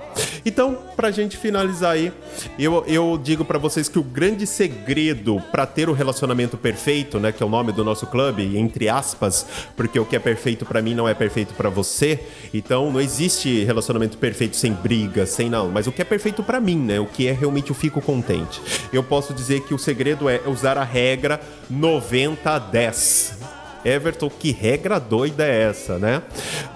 Então, 0.45 0.77
para 0.95 1.09
a 1.09 1.11
gente 1.11 1.37
finalizar 1.37 1.91
aí, 1.91 2.11
eu, 2.57 2.83
eu 2.87 3.19
digo 3.21 3.43
para 3.43 3.59
vocês 3.59 3.89
que 3.89 3.99
o 3.99 4.03
grande 4.03 4.47
segredo 4.47 5.41
para 5.51 5.65
ter 5.65 5.89
o 5.89 5.93
relacionamento 5.93 6.57
perfeito, 6.57 7.19
né, 7.19 7.31
que 7.31 7.43
é 7.43 7.45
o 7.45 7.49
nome 7.49 7.71
do 7.71 7.83
nosso 7.83 8.07
clube, 8.07 8.57
entre 8.57 8.89
aspas, 8.89 9.45
porque 9.75 9.99
o 9.99 10.05
que 10.05 10.15
é 10.15 10.19
perfeito 10.19 10.65
para 10.65 10.81
mim 10.81 10.93
não 10.93 11.07
é 11.07 11.13
perfeito 11.13 11.53
para 11.53 11.69
você, 11.69 12.20
então 12.53 12.91
não 12.91 12.99
existe 12.99 13.63
relacionamento 13.63 14.17
perfeito 14.17 14.55
sem 14.55 14.73
briga, 14.73 15.25
sem 15.25 15.49
não. 15.49 15.69
Mas 15.69 15.87
o 15.87 15.91
que 15.91 16.01
é 16.01 16.05
perfeito 16.05 16.43
para 16.43 16.59
mim, 16.59 16.77
né? 16.77 16.99
O 16.99 17.05
que 17.05 17.27
é 17.27 17.31
realmente 17.31 17.69
eu 17.69 17.75
fico 17.75 18.01
contente. 18.01 18.61
Eu 18.91 19.03
posso 19.03 19.33
dizer 19.33 19.61
que 19.61 19.73
o 19.73 19.79
segredo 19.79 20.29
é 20.29 20.41
usar 20.45 20.77
a 20.77 20.83
regra 20.83 21.39
90 21.69 22.49
a 22.49 22.59
10. 22.59 23.40
Everton, 23.83 24.29
que 24.29 24.51
regra 24.51 24.99
doida 24.99 25.45
é 25.45 25.63
essa, 25.63 25.97
né? 25.97 26.21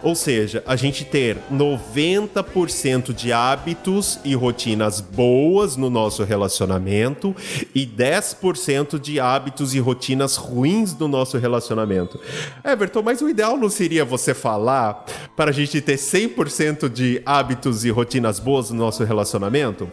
Ou 0.02 0.16
seja, 0.16 0.64
a 0.66 0.76
gente 0.76 1.06
ter 1.06 1.38
90% 1.52 3.14
de 3.14 3.32
hábitos 3.32 4.20
e 4.24 4.34
rotinas 4.36 5.02
boas 5.02 5.76
no 5.76 5.90
nosso 5.90 6.24
relacionamento 6.24 7.36
e 7.74 7.86
10% 7.86 9.00
de 9.00 9.20
hábitos 9.20 9.74
e 9.74 9.80
rotinas 9.80 10.36
ruins 10.36 10.98
no 10.98 11.08
nosso 11.08 11.38
relacionamento. 11.38 12.20
Everton, 12.64 13.02
mas 13.02 13.22
o 13.22 13.30
ideal 13.30 13.58
não 13.58 13.70
seria 13.70 14.04
você 14.04 14.34
falar 14.34 15.06
para 15.36 15.52
a 15.52 15.54
gente 15.54 15.80
ter 15.82 15.98
100% 15.98 16.90
de 16.90 17.22
hábitos 17.26 17.86
e 17.86 17.90
rotinas 17.90 18.40
boas 18.40 18.70
no 18.70 18.78
nosso 18.78 19.04
relacionamento? 19.04 19.90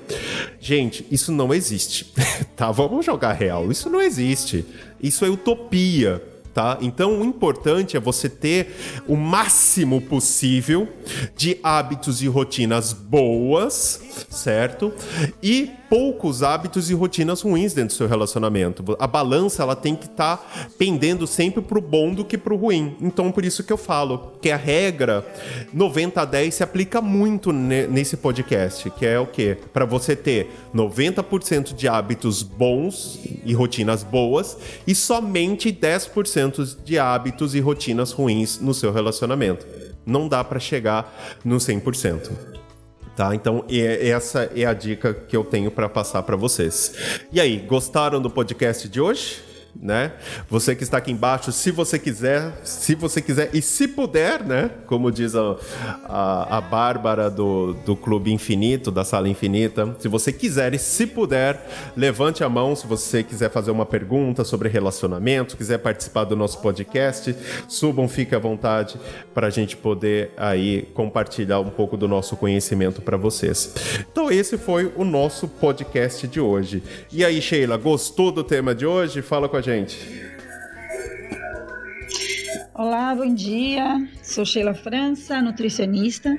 Gente, 0.60 1.06
isso 1.10 1.32
não 1.32 1.52
existe, 1.52 2.12
tá? 2.56 2.70
Vamos 2.70 3.04
jogar 3.04 3.32
real. 3.32 3.70
Isso 3.70 3.90
não 3.90 4.00
existe. 4.00 4.64
Isso 5.02 5.24
é 5.24 5.28
utopia 5.28 6.22
tá? 6.52 6.78
Então 6.80 7.20
o 7.20 7.24
importante 7.24 7.96
é 7.96 8.00
você 8.00 8.28
ter 8.28 8.74
o 9.06 9.16
máximo 9.16 10.00
possível 10.00 10.88
de 11.36 11.58
hábitos 11.62 12.22
e 12.22 12.28
rotinas 12.28 12.92
boas, 12.92 14.26
certo? 14.30 14.92
E 15.42 15.70
poucos 15.92 16.42
hábitos 16.42 16.88
e 16.88 16.94
rotinas 16.94 17.42
ruins 17.42 17.74
dentro 17.74 17.94
do 17.94 17.98
seu 17.98 18.08
relacionamento. 18.08 18.96
A 18.98 19.06
balança 19.06 19.62
ela 19.62 19.76
tem 19.76 19.94
que 19.94 20.06
estar 20.06 20.38
tá 20.38 20.66
pendendo 20.78 21.26
sempre 21.26 21.60
pro 21.60 21.82
bom 21.82 22.14
do 22.14 22.24
que 22.24 22.38
pro 22.38 22.56
ruim. 22.56 22.96
Então 22.98 23.30
por 23.30 23.44
isso 23.44 23.62
que 23.62 23.70
eu 23.70 23.76
falo 23.76 24.32
que 24.40 24.50
a 24.50 24.56
regra 24.56 25.22
90 25.70 26.22
a 26.22 26.24
10 26.24 26.54
se 26.54 26.62
aplica 26.62 27.02
muito 27.02 27.52
nesse 27.52 28.16
podcast, 28.16 28.88
que 28.88 29.04
é 29.04 29.20
o 29.20 29.26
quê? 29.26 29.58
Para 29.70 29.84
você 29.84 30.16
ter 30.16 30.50
90% 30.74 31.74
de 31.74 31.86
hábitos 31.86 32.42
bons 32.42 33.20
e 33.44 33.52
rotinas 33.52 34.02
boas 34.02 34.56
e 34.86 34.94
somente 34.94 35.70
10% 35.70 36.82
de 36.82 36.98
hábitos 36.98 37.54
e 37.54 37.60
rotinas 37.60 38.12
ruins 38.12 38.58
no 38.58 38.72
seu 38.72 38.94
relacionamento. 38.94 39.66
Não 40.06 40.26
dá 40.26 40.42
para 40.42 40.58
chegar 40.58 41.14
no 41.44 41.56
100%. 41.56 42.61
Tá? 43.14 43.34
Então, 43.34 43.64
essa 43.68 44.50
é 44.56 44.64
a 44.64 44.72
dica 44.72 45.12
que 45.12 45.36
eu 45.36 45.44
tenho 45.44 45.70
para 45.70 45.88
passar 45.88 46.22
para 46.22 46.34
vocês. 46.34 46.94
E 47.30 47.40
aí, 47.40 47.58
gostaram 47.58 48.20
do 48.20 48.30
podcast 48.30 48.88
de 48.88 49.00
hoje? 49.00 49.51
Né? 49.80 50.12
Você 50.48 50.74
que 50.74 50.82
está 50.82 50.98
aqui 50.98 51.10
embaixo, 51.10 51.50
se 51.50 51.70
você 51.70 51.98
quiser, 51.98 52.52
se 52.64 52.94
você 52.94 53.20
quiser 53.20 53.50
e 53.52 53.62
se 53.62 53.88
puder, 53.88 54.44
né? 54.44 54.70
Como 54.86 55.10
diz 55.10 55.34
a, 55.34 55.56
a, 56.04 56.58
a 56.58 56.60
Bárbara 56.60 57.30
do, 57.30 57.74
do 57.84 57.96
Clube 57.96 58.32
Infinito, 58.32 58.90
da 58.90 59.04
Sala 59.04 59.28
Infinita, 59.28 59.96
se 59.98 60.08
você 60.08 60.32
quiser 60.32 60.74
e 60.74 60.78
se 60.78 61.06
puder, 61.06 61.68
levante 61.96 62.44
a 62.44 62.48
mão 62.48 62.76
se 62.76 62.86
você 62.86 63.22
quiser 63.22 63.50
fazer 63.50 63.70
uma 63.70 63.86
pergunta 63.86 64.44
sobre 64.44 64.68
relacionamento, 64.68 65.56
quiser 65.56 65.78
participar 65.78 66.24
do 66.24 66.36
nosso 66.36 66.60
podcast, 66.60 67.34
subam, 67.68 68.08
fique 68.08 68.34
à 68.34 68.38
vontade 68.38 68.96
para 69.34 69.46
a 69.46 69.50
gente 69.50 69.76
poder 69.76 70.32
aí 70.36 70.82
compartilhar 70.94 71.60
um 71.60 71.70
pouco 71.70 71.96
do 71.96 72.06
nosso 72.06 72.36
conhecimento 72.36 73.00
para 73.00 73.16
vocês. 73.16 73.74
Então 74.10 74.30
esse 74.30 74.58
foi 74.58 74.92
o 74.96 75.04
nosso 75.04 75.48
podcast 75.48 76.28
de 76.28 76.40
hoje. 76.40 76.82
E 77.10 77.24
aí, 77.24 77.40
Sheila, 77.40 77.76
gostou 77.76 78.30
do 78.30 78.44
tema 78.44 78.74
de 78.74 78.86
hoje? 78.86 79.22
Fala 79.22 79.48
com 79.48 79.56
a 79.56 79.61
gente. 79.62 80.20
Olá, 82.74 83.14
bom 83.14 83.32
dia. 83.32 84.08
Sou 84.22 84.44
Sheila 84.44 84.74
França, 84.74 85.40
nutricionista, 85.40 86.34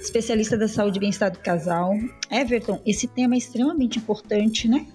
especialista 0.00 0.56
da 0.56 0.68
saúde 0.68 0.98
e 0.98 1.00
bem-estar 1.00 1.30
do 1.30 1.38
casal. 1.40 1.92
Everton, 2.30 2.80
esse 2.86 3.08
tema 3.08 3.34
é 3.34 3.38
extremamente 3.38 3.98
importante, 3.98 4.68
né? 4.68 4.86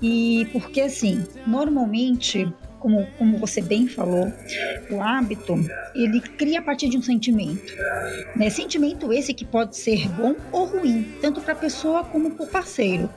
E 0.00 0.48
porque 0.52 0.80
assim, 0.80 1.24
normalmente 1.46 2.52
como, 2.82 3.06
como 3.16 3.38
você 3.38 3.62
bem 3.62 3.86
falou, 3.86 4.32
o 4.90 5.00
hábito 5.00 5.54
ele 5.94 6.20
cria 6.20 6.58
a 6.58 6.62
partir 6.62 6.88
de 6.88 6.98
um 6.98 7.02
sentimento. 7.02 7.72
Né? 8.34 8.50
Sentimento 8.50 9.12
esse 9.12 9.32
que 9.32 9.44
pode 9.44 9.76
ser 9.76 10.08
bom 10.08 10.34
ou 10.50 10.64
ruim, 10.64 11.06
tanto 11.20 11.40
para 11.40 11.52
a 11.52 11.56
pessoa 11.56 12.02
como 12.02 12.32
para 12.32 12.44
o 12.44 12.48
parceiro. 12.48 13.08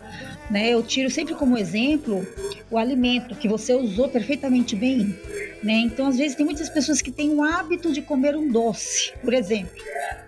Né? 0.50 0.70
Eu 0.70 0.84
tiro 0.84 1.10
sempre 1.10 1.34
como 1.36 1.58
exemplo 1.58 2.26
o 2.70 2.78
alimento 2.78 3.36
que 3.36 3.48
você 3.48 3.74
usou 3.74 4.10
perfeitamente 4.10 4.76
bem. 4.76 5.16
Né? 5.64 5.74
Então, 5.74 6.08
às 6.08 6.18
vezes, 6.18 6.36
tem 6.36 6.46
muitas 6.46 6.70
pessoas 6.70 7.02
que 7.02 7.12
têm 7.12 7.34
o 7.34 7.44
hábito 7.44 7.92
de 7.92 8.02
comer 8.02 8.36
um 8.36 8.52
doce, 8.52 9.14
por 9.24 9.34
exemplo, 9.34 9.72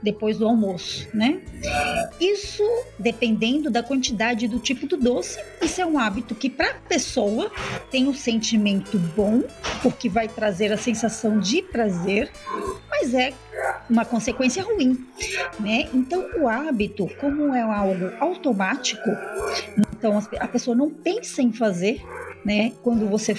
depois 0.02 0.38
do 0.38 0.48
almoço. 0.48 1.08
Né? 1.14 1.42
Isso, 2.20 2.64
dependendo 2.98 3.70
da 3.70 3.84
quantidade 3.84 4.48
do 4.48 4.60
tipo 4.60 4.88
do 4.88 4.98
doce, 4.98 5.40
isso 5.62 5.82
é 5.82 5.86
um 5.86 6.00
hábito 6.00 6.34
que, 6.34 6.50
para 6.50 6.72
a 6.72 6.74
pessoa, 6.76 7.52
tem 7.92 8.08
um 8.08 8.14
sentimento 8.14 8.98
bom, 9.16 9.44
porque 9.82 10.10
vai 10.10 10.28
trazer 10.28 10.72
a 10.72 10.78
sensação 10.78 11.40
de 11.40 11.62
prazer, 11.62 12.32
mas 12.90 13.14
é 13.14 13.34
uma 13.90 14.06
consequência 14.06 14.64
ruim, 14.64 15.06
né? 15.60 15.88
Então, 15.94 16.26
o 16.40 16.48
hábito, 16.48 17.08
como 17.20 17.54
é 17.54 17.62
algo 17.62 18.12
automático, 18.20 19.10
então 19.98 20.22
a 20.40 20.48
pessoa 20.48 20.76
não 20.76 20.90
pensa 20.90 21.42
em 21.42 21.54
fazer, 21.54 22.02
né? 22.44 22.74
Quando 22.84 23.08
você 23.08 23.34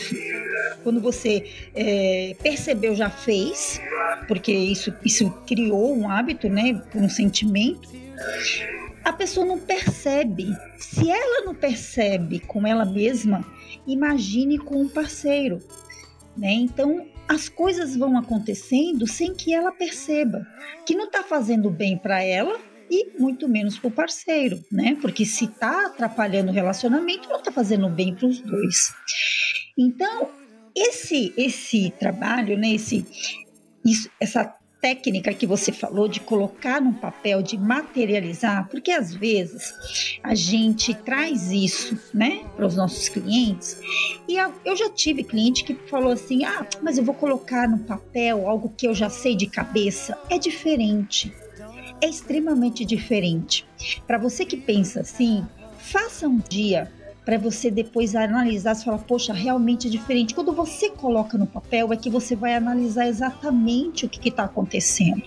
quando 0.82 1.00
você 1.00 1.44
é, 1.74 2.36
percebeu 2.42 2.94
já 2.94 3.10
fez, 3.10 3.80
porque 4.26 4.52
isso 4.52 4.94
isso 5.04 5.30
criou 5.46 5.96
um 5.96 6.10
hábito, 6.10 6.48
né? 6.48 6.82
Um 6.94 7.08
sentimento. 7.08 7.88
A 9.04 9.12
pessoa 9.12 9.46
não 9.46 9.58
percebe. 9.58 10.46
Se 10.78 11.10
ela 11.10 11.44
não 11.44 11.54
percebe 11.54 12.40
com 12.40 12.66
ela 12.66 12.84
mesma, 12.84 13.44
imagine 13.86 14.58
com 14.58 14.82
um 14.82 14.88
parceiro. 14.88 15.60
Né? 16.36 16.52
Então, 16.52 17.06
as 17.26 17.48
coisas 17.48 17.96
vão 17.96 18.16
acontecendo 18.16 19.06
sem 19.06 19.34
que 19.34 19.52
ela 19.52 19.72
perceba 19.72 20.46
que 20.86 20.94
não 20.94 21.06
está 21.06 21.22
fazendo 21.22 21.68
bem 21.68 21.98
para 21.98 22.22
ela 22.22 22.58
e 22.90 23.18
muito 23.18 23.48
menos 23.48 23.78
para 23.78 23.88
o 23.88 23.92
parceiro, 23.92 24.62
né? 24.70 24.96
Porque 25.00 25.24
se 25.24 25.44
está 25.44 25.86
atrapalhando 25.86 26.50
o 26.50 26.54
relacionamento, 26.54 27.28
não 27.28 27.38
está 27.38 27.52
fazendo 27.52 27.88
bem 27.88 28.14
para 28.14 28.26
os 28.26 28.40
dois. 28.40 28.92
Então, 29.76 30.28
esse 30.74 31.32
esse 31.36 31.92
trabalho, 31.98 32.56
né? 32.56 32.72
Esse 32.74 33.06
isso, 33.84 34.10
essa 34.20 34.54
técnica 34.80 35.34
que 35.34 35.46
você 35.46 35.72
falou 35.72 36.08
de 36.08 36.20
colocar 36.20 36.80
num 36.80 36.92
papel, 36.92 37.42
de 37.42 37.58
materializar, 37.58 38.68
porque 38.68 38.92
às 38.92 39.12
vezes 39.12 39.72
a 40.22 40.34
gente 40.34 40.94
traz 40.94 41.50
isso, 41.50 41.98
né, 42.14 42.44
para 42.56 42.66
os 42.66 42.76
nossos 42.76 43.08
clientes. 43.08 43.76
E 44.28 44.36
eu 44.64 44.76
já 44.76 44.90
tive 44.90 45.24
cliente 45.24 45.64
que 45.64 45.74
falou 45.74 46.12
assim: 46.12 46.44
"Ah, 46.44 46.66
mas 46.82 46.98
eu 46.98 47.04
vou 47.04 47.14
colocar 47.14 47.68
no 47.68 47.78
papel 47.80 48.48
algo 48.48 48.72
que 48.76 48.86
eu 48.86 48.94
já 48.94 49.10
sei 49.10 49.34
de 49.34 49.46
cabeça". 49.46 50.18
É 50.30 50.38
diferente. 50.38 51.32
É 52.00 52.08
extremamente 52.08 52.84
diferente. 52.84 53.66
Para 54.06 54.18
você 54.18 54.44
que 54.44 54.56
pensa 54.56 55.00
assim, 55.00 55.44
faça 55.78 56.28
um 56.28 56.38
dia 56.38 56.90
para 57.28 57.36
você 57.36 57.70
depois 57.70 58.16
analisar 58.16 58.74
e 58.74 58.82
falar, 58.82 59.00
poxa, 59.00 59.34
realmente 59.34 59.86
é 59.86 59.90
diferente. 59.90 60.34
Quando 60.34 60.50
você 60.50 60.88
coloca 60.88 61.36
no 61.36 61.46
papel, 61.46 61.92
é 61.92 61.96
que 61.96 62.08
você 62.08 62.34
vai 62.34 62.54
analisar 62.54 63.06
exatamente 63.06 64.06
o 64.06 64.08
que 64.08 64.30
está 64.30 64.44
acontecendo. 64.44 65.22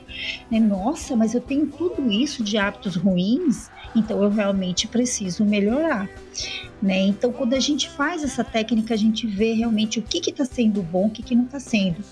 Né? 0.49 0.59
Nossa, 0.59 1.15
mas 1.15 1.35
eu 1.35 1.41
tenho 1.41 1.67
tudo 1.67 2.11
isso 2.11 2.43
de 2.43 2.57
hábitos 2.57 2.95
ruins, 2.95 3.69
então 3.95 4.23
eu 4.23 4.31
realmente 4.31 4.87
preciso 4.87 5.45
melhorar. 5.45 6.09
Né? 6.81 6.99
Então, 7.01 7.31
quando 7.31 7.53
a 7.53 7.59
gente 7.59 7.87
faz 7.89 8.23
essa 8.23 8.43
técnica, 8.43 8.93
a 8.93 8.97
gente 8.97 9.27
vê 9.27 9.53
realmente 9.53 9.99
o 9.99 10.01
que 10.01 10.17
está 10.29 10.43
sendo 10.43 10.81
bom, 10.81 11.07
o 11.07 11.09
que, 11.11 11.21
que 11.21 11.35
não 11.35 11.45
está 11.45 11.59
sendo. 11.59 12.03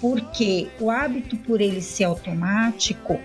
Porque 0.00 0.68
o 0.80 0.90
hábito, 0.90 1.36
por 1.36 1.60
ele 1.60 1.82
ser 1.82 2.04
automático, 2.04 3.20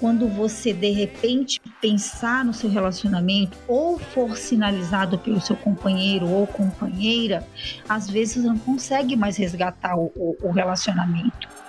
quando 0.00 0.26
você 0.26 0.72
de 0.72 0.90
repente 0.90 1.60
pensar 1.80 2.44
no 2.44 2.54
seu 2.54 2.70
relacionamento 2.70 3.58
ou 3.68 3.98
for 3.98 4.36
sinalizado 4.36 5.18
pelo 5.18 5.40
seu 5.40 5.56
companheiro 5.56 6.26
ou 6.26 6.46
companheira, 6.46 7.46
às 7.88 8.08
vezes 8.08 8.42
não 8.42 8.58
consegue 8.58 9.16
mais 9.16 9.36
resgatar 9.36 9.96
o, 9.96 10.10
o, 10.16 10.36
o 10.42 10.50
relacionamento. 10.50 11.61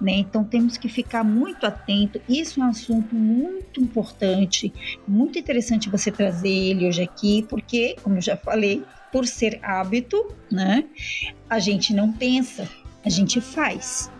Né? 0.00 0.12
Então 0.12 0.44
temos 0.44 0.76
que 0.76 0.88
ficar 0.88 1.24
muito 1.24 1.66
atento. 1.66 2.20
Isso 2.28 2.60
é 2.60 2.64
um 2.64 2.68
assunto 2.68 3.14
muito 3.14 3.80
importante, 3.80 4.72
muito 5.06 5.38
interessante 5.38 5.88
você 5.88 6.10
trazer 6.10 6.48
ele 6.48 6.86
hoje 6.86 7.02
aqui, 7.02 7.46
porque, 7.48 7.96
como 8.02 8.16
eu 8.16 8.22
já 8.22 8.36
falei, 8.36 8.84
por 9.12 9.26
ser 9.26 9.58
hábito, 9.62 10.34
né? 10.50 10.84
A 11.48 11.58
gente 11.58 11.92
não 11.92 12.12
pensa, 12.12 12.68
a 13.04 13.08
gente 13.08 13.40
faz. 13.40 14.10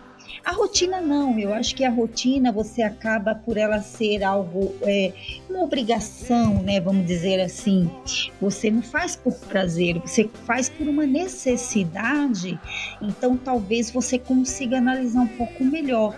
A 0.43 0.53
rotina 0.53 0.99
não, 0.99 1.37
eu 1.37 1.53
acho 1.53 1.75
que 1.75 1.83
a 1.83 1.89
rotina 1.89 2.51
você 2.51 2.81
acaba 2.81 3.35
por 3.35 3.57
ela 3.57 3.79
ser 3.81 4.23
algo, 4.23 4.73
é, 4.81 5.13
uma 5.49 5.61
obrigação, 5.63 6.63
né? 6.63 6.79
Vamos 6.79 7.05
dizer 7.05 7.39
assim. 7.39 7.89
Você 8.41 8.71
não 8.71 8.81
faz 8.81 9.15
por 9.15 9.33
prazer, 9.33 9.99
você 9.99 10.29
faz 10.45 10.67
por 10.67 10.87
uma 10.87 11.05
necessidade. 11.05 12.59
Então 13.01 13.37
talvez 13.37 13.91
você 13.91 14.17
consiga 14.17 14.77
analisar 14.77 15.21
um 15.21 15.27
pouco 15.27 15.63
melhor 15.63 16.15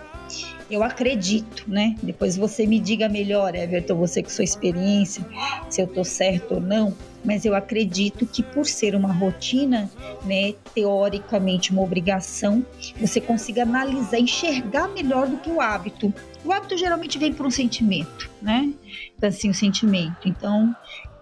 eu 0.70 0.82
acredito, 0.82 1.64
né? 1.68 1.96
Depois 2.02 2.36
você 2.36 2.66
me 2.66 2.78
diga 2.80 3.08
melhor, 3.08 3.54
Everton, 3.54 3.94
você 3.96 4.22
com 4.22 4.30
sua 4.30 4.44
experiência, 4.44 5.24
se 5.68 5.80
eu 5.80 5.86
tô 5.86 6.04
certo 6.04 6.54
ou 6.54 6.60
não, 6.60 6.94
mas 7.24 7.44
eu 7.44 7.54
acredito 7.54 8.26
que 8.26 8.42
por 8.42 8.66
ser 8.66 8.94
uma 8.94 9.12
rotina, 9.12 9.90
né, 10.24 10.54
teoricamente 10.74 11.72
uma 11.72 11.82
obrigação, 11.82 12.64
você 13.00 13.20
consiga 13.20 13.62
analisar, 13.62 14.18
enxergar 14.18 14.88
melhor 14.88 15.26
do 15.26 15.38
que 15.38 15.50
o 15.50 15.60
hábito. 15.60 16.12
O 16.44 16.52
hábito 16.52 16.76
geralmente 16.76 17.18
vem 17.18 17.32
por 17.32 17.46
um 17.46 17.50
sentimento, 17.50 18.30
né? 18.42 18.72
Então, 19.16 19.28
assim, 19.28 19.48
o 19.48 19.54
sentimento. 19.54 20.28
Então, 20.28 20.74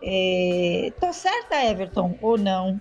é... 0.02 0.92
tô 1.00 1.12
certa, 1.12 1.64
Everton, 1.64 2.16
ou 2.20 2.36
não? 2.36 2.80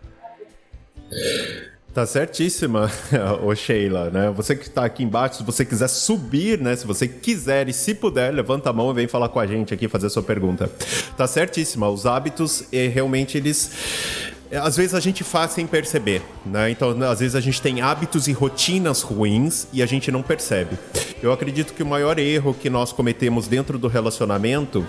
Tá 1.94 2.06
certíssima, 2.06 2.90
ô 3.44 3.54
Sheila, 3.54 4.10
né? 4.10 4.32
Você 4.32 4.56
que 4.56 4.64
está 4.64 4.86
aqui 4.86 5.04
embaixo, 5.04 5.40
se 5.40 5.44
você 5.44 5.66
quiser 5.66 5.90
subir, 5.90 6.58
né? 6.58 6.74
Se 6.74 6.88
você 6.88 7.06
quiser 7.06 7.68
e 7.68 7.74
se 7.74 7.94
puder, 7.94 8.34
levanta 8.34 8.70
a 8.70 8.74
mão 8.74 8.92
e 8.92 8.94
vem 8.94 9.08
falar 9.10 9.28
com 9.28 9.42
a 9.42 9.46
gente 9.46 9.74
aqui, 9.74 9.90
fazer 9.90 10.08
a 10.08 10.10
sua 10.10 10.24
pergunta. 10.24 10.72
Tá 11.18 11.28
certíssima, 11.28 11.90
os 11.90 12.06
hábitos, 12.06 12.64
realmente, 12.72 13.38
eles 13.38 14.31
às 14.58 14.76
vezes 14.76 14.94
a 14.94 15.00
gente 15.00 15.24
faz 15.24 15.52
sem 15.52 15.66
perceber, 15.66 16.22
né? 16.46 16.70
Então, 16.70 16.90
às 17.04 17.20
vezes 17.20 17.36
a 17.36 17.40
gente 17.40 17.62
tem 17.62 17.82
hábitos 17.82 18.28
e 18.28 18.34
rotinas 18.34 19.02
ruins 19.02 19.68
e 19.72 19.82
a 19.82 19.86
gente 19.86 20.12
não 20.12 20.22
percebe. 20.22 20.78
Eu 21.22 21.32
acredito 21.32 21.74
que 21.74 21.84
o 21.84 21.86
maior 21.86 22.20
erro 22.20 22.54
que 22.54 22.70
nós 22.70 22.92
cometemos 22.92 23.48
dentro 23.48 23.78
do 23.78 23.88
relacionamento 23.88 24.86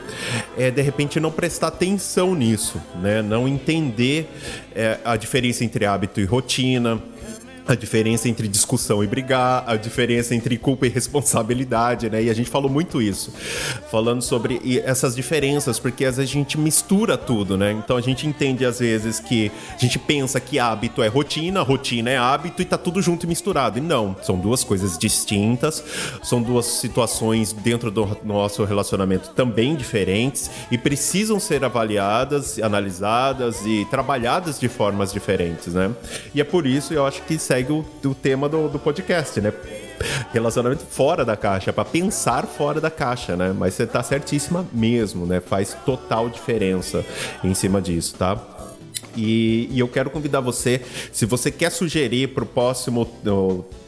é 0.57 0.71
de 0.71 0.83
repente 0.83 1.21
não 1.21 1.31
prestar 1.31 1.69
atenção 1.69 2.35
nisso, 2.35 2.81
né? 3.01 3.23
Não 3.23 3.47
entender 3.47 4.29
é, 4.75 4.99
a 5.05 5.17
diferença 5.17 5.65
entre 5.65 5.85
hábito 5.85 6.21
e 6.21 6.25
rotina 6.25 7.01
a 7.67 7.75
diferença 7.75 8.29
entre 8.29 8.49
discussão 8.49 9.03
e 9.03 9.07
brigar, 9.07 9.65
a 9.67 9.77
diferença 9.77 10.35
entre 10.35 10.57
culpa 10.57 10.87
e 10.87 10.89
responsabilidade, 10.89 12.11
né? 12.11 12.23
E 12.25 12.31
a 12.31 12.35
gente 12.35 12.51
falou 12.51 12.71
muito 12.71 13.01
isso, 13.01 13.33
falando 13.91 14.23
sobre 14.23 14.81
essas 14.85 15.15
diferenças, 15.15 15.79
porque 15.79 16.05
às 16.05 16.17
vezes 16.17 16.31
a 16.31 16.35
gente 16.35 16.59
mistura 16.59 17.17
tudo, 17.17 17.57
né? 17.57 17.73
Então 17.73 17.97
a 17.97 18.01
gente 18.01 18.27
entende 18.27 18.65
às 18.65 18.81
vezes 18.81 19.21
que 19.21 19.51
a 19.75 19.79
gente 19.79 19.99
pensa 19.99 20.41
que 20.41 20.59
hábito 20.59 21.03
é 21.03 21.09
rotina, 21.09 21.63
rotina 21.63 22.11
é 22.11 22.17
hábito 22.17 22.63
e 22.63 22.65
tá 22.65 22.77
tudo 22.77 23.01
junto 23.01 23.25
e 23.25 23.29
misturado. 23.29 23.79
E 23.79 23.81
não, 23.81 24.17
são 24.23 24.39
duas 24.39 24.65
coisas 24.65 24.99
distintas, 24.99 25.83
são 26.23 26.43
duas 26.43 26.67
situações 26.67 27.53
dentro 27.53 27.91
do 27.91 28.19
nosso 28.25 28.65
relacionamento 28.65 29.31
também 29.31 29.77
diferentes 29.77 30.51
e 30.71 30.79
precisam 30.79 31.39
ser 31.39 31.65
avaliadas, 31.65 32.59
analisadas 32.59 33.65
e 33.65 33.87
trabalhadas 33.91 34.59
de 34.59 34.69
formas 34.69 35.13
diferentes, 35.13 35.75
né? 35.75 35.91
E 36.35 36.41
é 36.41 36.45
por 36.45 36.67
isso 36.67 36.93
eu 36.93 37.07
acho 37.07 37.23
que 37.23 37.39
segue 37.53 37.71
o, 37.71 37.85
o 38.07 38.15
tema 38.15 38.49
do, 38.49 38.67
do 38.67 38.79
podcast, 38.79 39.39
né? 39.39 39.53
Relacionamento 40.33 40.85
fora 40.87 41.23
da 41.23 41.37
caixa, 41.37 41.71
para 41.71 41.85
pensar 41.85 42.47
fora 42.47 42.81
da 42.81 42.91
caixa, 42.91 43.37
né? 43.37 43.55
Mas 43.55 43.75
você 43.75 43.87
tá 43.87 44.03
certíssima 44.03 44.67
mesmo, 44.73 45.27
né? 45.27 45.39
Faz 45.39 45.77
total 45.85 46.31
diferença 46.31 47.05
em 47.45 47.53
cima 47.53 47.83
disso, 47.83 48.15
tá? 48.19 48.41
E, 49.15 49.69
e, 49.71 49.79
eu 49.79 49.87
quero 49.87 50.09
convidar 50.09 50.41
você, 50.41 50.81
se 51.13 51.27
você 51.27 51.51
quer 51.51 51.71
sugerir 51.71 52.29
para 52.29 52.43
o 52.43 52.47
próximo 52.47 53.05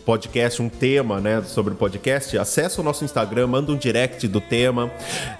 podcast, 0.04 0.60
um 0.60 0.68
tema, 0.68 1.20
né, 1.20 1.42
sobre 1.42 1.72
o 1.72 1.76
podcast, 1.76 2.36
acessa 2.36 2.80
o 2.80 2.84
nosso 2.84 3.04
Instagram, 3.04 3.46
manda 3.46 3.72
um 3.72 3.76
direct 3.76 4.28
do 4.28 4.40
tema. 4.40 4.90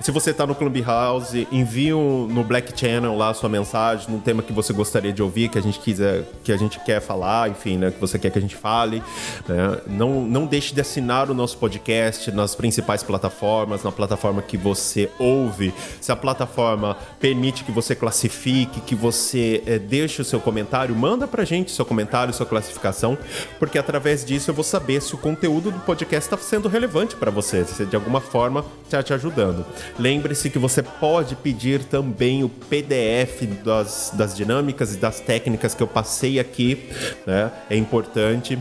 Se 0.01 0.11
você 0.11 0.31
está 0.31 0.47
no 0.47 0.55
Clubhouse, 0.55 1.47
envie 1.53 1.93
um, 1.93 2.27
no 2.27 2.43
Black 2.43 2.79
Channel 2.79 3.17
lá 3.17 3.31
a 3.31 3.35
sua 3.35 3.49
mensagem, 3.49 4.11
num 4.11 4.21
tema 4.21 4.43
que 4.43 4.53
você 4.53 4.73
gostaria 4.73 5.13
de 5.13 5.23
ouvir, 5.23 5.49
que 5.49 5.59
a 5.59 5.63
gente 5.63 5.79
quiser, 5.79 6.25
que 6.43 6.53
a 6.53 6.57
gente 6.57 6.81
quer 6.81 7.01
falar, 7.01 7.51
enfim, 7.51 7.77
né, 7.77 7.91
que 7.91 8.01
você 8.01 8.19
quer 8.19 8.31
que 8.31 8.39
a 8.39 8.43
gente 8.43 8.57
fale. 8.57 9.03
Né? 9.47 9.79
Não, 9.87 10.23
não 10.23 10.47
deixe 10.47 10.75
de 10.75 10.81
assinar 10.81 11.31
o 11.31 11.35
nosso 11.35 11.59
podcast 11.59 12.31
nas 12.33 12.55
principais 12.55 13.03
plataformas, 13.03 13.83
na 13.83 13.93
plataforma 13.93 14.41
que 14.41 14.57
você 14.57 15.11
ouve. 15.19 15.75
Se 16.01 16.11
a 16.11 16.17
plataforma 16.17 16.97
permite 17.21 17.65
que 17.65 17.73
você 17.73 17.95
classifique, 17.95 18.81
que 18.81 18.95
você 18.95 19.63
é, 19.67 19.79
deixe 19.79 20.23
o 20.23 20.25
seu 20.25 20.41
comentário, 20.41 20.95
manda 20.95 21.27
pra 21.27 21.45
gente 21.45 21.71
seu 21.71 21.85
comentário, 21.85 22.33
sua 22.33 22.47
classificação, 22.47 23.19
porque 23.59 23.79
através 23.79 24.25
disso 24.25 24.54
eu 24.55 24.57
vou 24.57 24.65
saber 24.65 25.03
se 25.03 25.13
o 25.17 25.19
conteúdo 25.19 25.73
do 25.73 25.81
podcast 25.81 26.33
está 26.33 26.37
sendo 26.37 26.69
relevante 26.69 27.17
para 27.17 27.29
você, 27.29 27.65
se 27.65 27.85
de 27.85 27.97
alguma 27.97 28.21
forma 28.21 28.65
está 28.85 29.03
te 29.03 29.13
ajudando. 29.13 29.67
Lembre-se 29.99 30.49
que 30.49 30.61
você 30.61 30.81
pode 30.81 31.35
pedir 31.35 31.83
também 31.83 32.45
o 32.45 32.49
PDF 32.49 33.43
das, 33.65 34.13
das 34.15 34.37
dinâmicas 34.37 34.95
e 34.95 34.99
das 34.99 35.19
técnicas 35.19 35.75
que 35.75 35.83
eu 35.83 35.89
passei 35.89 36.39
aqui, 36.39 36.89
né? 37.27 37.51
É 37.69 37.77
importante. 37.77 38.57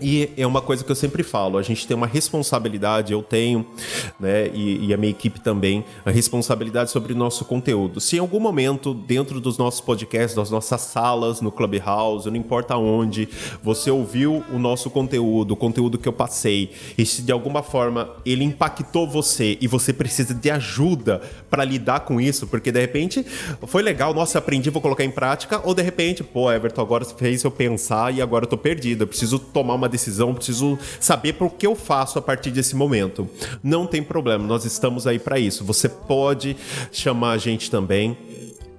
E 0.00 0.30
é 0.36 0.46
uma 0.46 0.60
coisa 0.60 0.84
que 0.84 0.90
eu 0.90 0.96
sempre 0.96 1.22
falo, 1.22 1.58
a 1.58 1.62
gente 1.62 1.86
tem 1.86 1.96
uma 1.96 2.06
responsabilidade, 2.06 3.12
eu 3.12 3.22
tenho, 3.22 3.66
né, 4.18 4.48
e, 4.54 4.86
e, 4.86 4.94
a 4.94 4.96
minha 4.96 5.10
equipe 5.10 5.40
também, 5.40 5.84
a 6.04 6.10
responsabilidade 6.10 6.90
sobre 6.90 7.12
o 7.12 7.16
nosso 7.16 7.44
conteúdo. 7.44 8.00
Se 8.00 8.16
em 8.16 8.20
algum 8.20 8.38
momento, 8.38 8.94
dentro 8.94 9.40
dos 9.40 9.58
nossos 9.58 9.80
podcasts, 9.80 10.36
das 10.36 10.50
nossas 10.50 10.80
salas, 10.82 11.40
no 11.40 11.50
Clubhouse, 11.50 12.30
não 12.30 12.36
importa 12.36 12.76
onde, 12.76 13.28
você 13.62 13.90
ouviu 13.90 14.44
o 14.52 14.58
nosso 14.58 14.88
conteúdo, 14.88 15.52
o 15.52 15.56
conteúdo 15.56 15.98
que 15.98 16.08
eu 16.08 16.12
passei, 16.12 16.70
e 16.96 17.04
se 17.04 17.22
de 17.22 17.32
alguma 17.32 17.62
forma 17.62 18.10
ele 18.24 18.44
impactou 18.44 19.06
você 19.06 19.58
e 19.60 19.66
você 19.66 19.92
precisa 19.92 20.32
de 20.32 20.50
ajuda 20.50 21.20
para 21.50 21.64
lidar 21.64 22.00
com 22.00 22.20
isso, 22.20 22.46
porque 22.46 22.70
de 22.70 22.80
repente 22.80 23.24
foi 23.66 23.82
legal, 23.82 24.14
nossa, 24.14 24.38
aprendi, 24.38 24.70
vou 24.70 24.80
colocar 24.82 25.04
em 25.04 25.10
prática, 25.10 25.60
ou 25.64 25.74
de 25.74 25.82
repente, 25.82 26.22
pô, 26.22 26.50
Everton, 26.52 26.82
agora 26.82 27.04
fez 27.04 27.42
eu 27.42 27.50
pensar 27.50 28.14
e 28.14 28.22
agora 28.22 28.44
eu 28.44 28.48
tô 28.48 28.56
perdido, 28.56 29.02
eu 29.02 29.08
preciso 29.08 29.38
tomar 29.38 29.74
uma 29.74 29.87
decisão, 29.88 30.34
preciso 30.34 30.78
saber 31.00 31.34
por 31.34 31.50
que 31.50 31.66
eu 31.66 31.74
faço 31.74 32.18
a 32.18 32.22
partir 32.22 32.50
desse 32.50 32.76
momento. 32.76 33.28
Não 33.62 33.86
tem 33.86 34.02
problema, 34.02 34.46
nós 34.46 34.64
estamos 34.64 35.06
aí 35.06 35.18
para 35.18 35.38
isso. 35.38 35.64
Você 35.64 35.88
pode 35.88 36.56
chamar 36.92 37.32
a 37.32 37.38
gente 37.38 37.70
também 37.70 38.16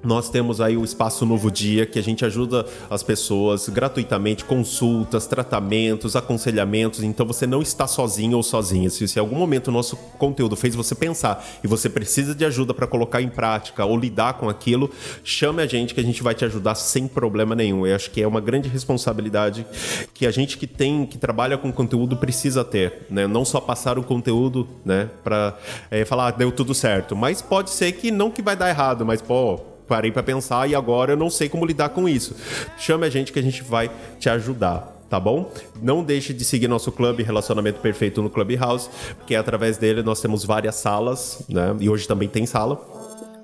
nós 0.04 0.30
temos 0.30 0.62
aí 0.62 0.78
o 0.78 0.84
Espaço 0.84 1.26
Novo 1.26 1.52
Dia, 1.52 1.86
que 1.86 2.00
a 2.00 2.04
gente 2.04 2.24
ajuda 2.24 2.66
as 2.90 3.04
pessoas 3.04 3.68
gratuitamente, 3.68 4.46
consultas, 4.46 5.28
tratamentos, 5.28 6.16
aconselhamentos. 6.16 7.04
Então 7.04 7.26
você 7.26 7.46
não 7.46 7.62
está 7.62 7.86
sozinho 7.88 8.38
ou 8.38 8.44
sozinha. 8.44 8.90
Se, 8.90 9.08
se 9.08 9.20
em 9.20 9.22
algum 9.22 9.36
momento 9.36 9.68
o 9.68 9.72
nosso 9.72 9.98
conteúdo 10.18 10.56
fez 10.56 10.76
você 10.76 10.96
pensar 10.96 11.46
e 11.64 11.68
você 11.68 11.90
precisa 11.90 12.34
de 12.34 12.46
ajuda 12.46 12.74
para 12.74 12.88
colocar 12.88 13.22
em 13.22 13.30
prática 13.30 13.84
ou 13.84 13.98
lidar 13.98 14.34
com 14.36 14.48
aquilo, 14.48 14.90
chame 15.24 15.62
a 15.62 15.68
gente 15.68 15.94
que 15.94 16.00
a 16.00 16.04
gente 16.04 16.24
vai 16.24 16.34
te 16.34 16.46
ajudar 16.46 16.76
sem 16.76 17.08
problema 17.08 17.54
nenhum. 17.54 17.86
Eu 17.86 17.96
acho 17.96 18.10
que 18.12 18.22
é 18.22 18.28
uma 18.28 18.42
grande 18.42 18.70
responsabilidade 18.70 19.66
que 20.14 20.26
a 20.26 20.32
gente 20.32 20.58
que 20.58 20.68
tem, 20.68 21.06
que 21.06 21.18
trabalha 21.18 21.58
com 21.58 21.72
conteúdo 21.72 22.16
precisa 22.16 22.64
ter, 22.64 23.06
né? 23.10 23.28
Não 23.28 23.44
só 23.44 23.60
passar 23.60 23.98
o 23.98 24.04
conteúdo, 24.04 24.68
né, 24.86 25.10
para 25.24 25.58
é, 25.90 26.06
falar 26.06 26.28
ah, 26.28 26.32
deu 26.32 26.52
tudo 26.52 26.76
certo, 26.76 27.16
mas 27.16 27.42
pode 27.42 27.70
ser 27.70 27.94
que 27.94 28.12
não 28.12 28.30
que 28.30 28.42
vai 28.42 28.56
dar 28.56 28.70
errado, 28.70 29.06
mas 29.06 29.22
pô, 29.22 29.60
parei 29.90 30.12
para 30.12 30.24
pensar 30.24 30.70
e 30.70 30.76
agora 30.76 31.14
eu 31.14 31.18
não 31.18 31.30
sei 31.30 31.50
como 31.50 31.66
lidar 31.66 31.90
com 31.90 32.08
isso. 32.08 32.36
Chame 32.78 33.06
a 33.06 33.10
gente 33.10 33.34
que 33.34 33.40
a 33.40 33.44
gente 33.44 33.64
vai 33.64 33.92
te 34.20 34.30
ajudar 34.30 34.96
tá 35.10 35.20
bom? 35.20 35.52
Não 35.82 36.04
deixe 36.04 36.32
de 36.32 36.46
seguir 36.46 36.68
nosso 36.68 36.92
clube 36.92 37.24
Relacionamento 37.24 37.80
Perfeito 37.80 38.22
no 38.22 38.30
Clubhouse, 38.30 38.92
porque 39.18 39.34
através 39.34 39.76
dele 39.76 40.04
nós 40.04 40.22
temos 40.22 40.46
várias 40.46 40.76
salas, 40.76 41.42
né? 41.50 41.76
E 41.80 41.90
hoje 41.90 42.08
também 42.08 42.30
tem 42.30 42.46
sala 42.46 42.80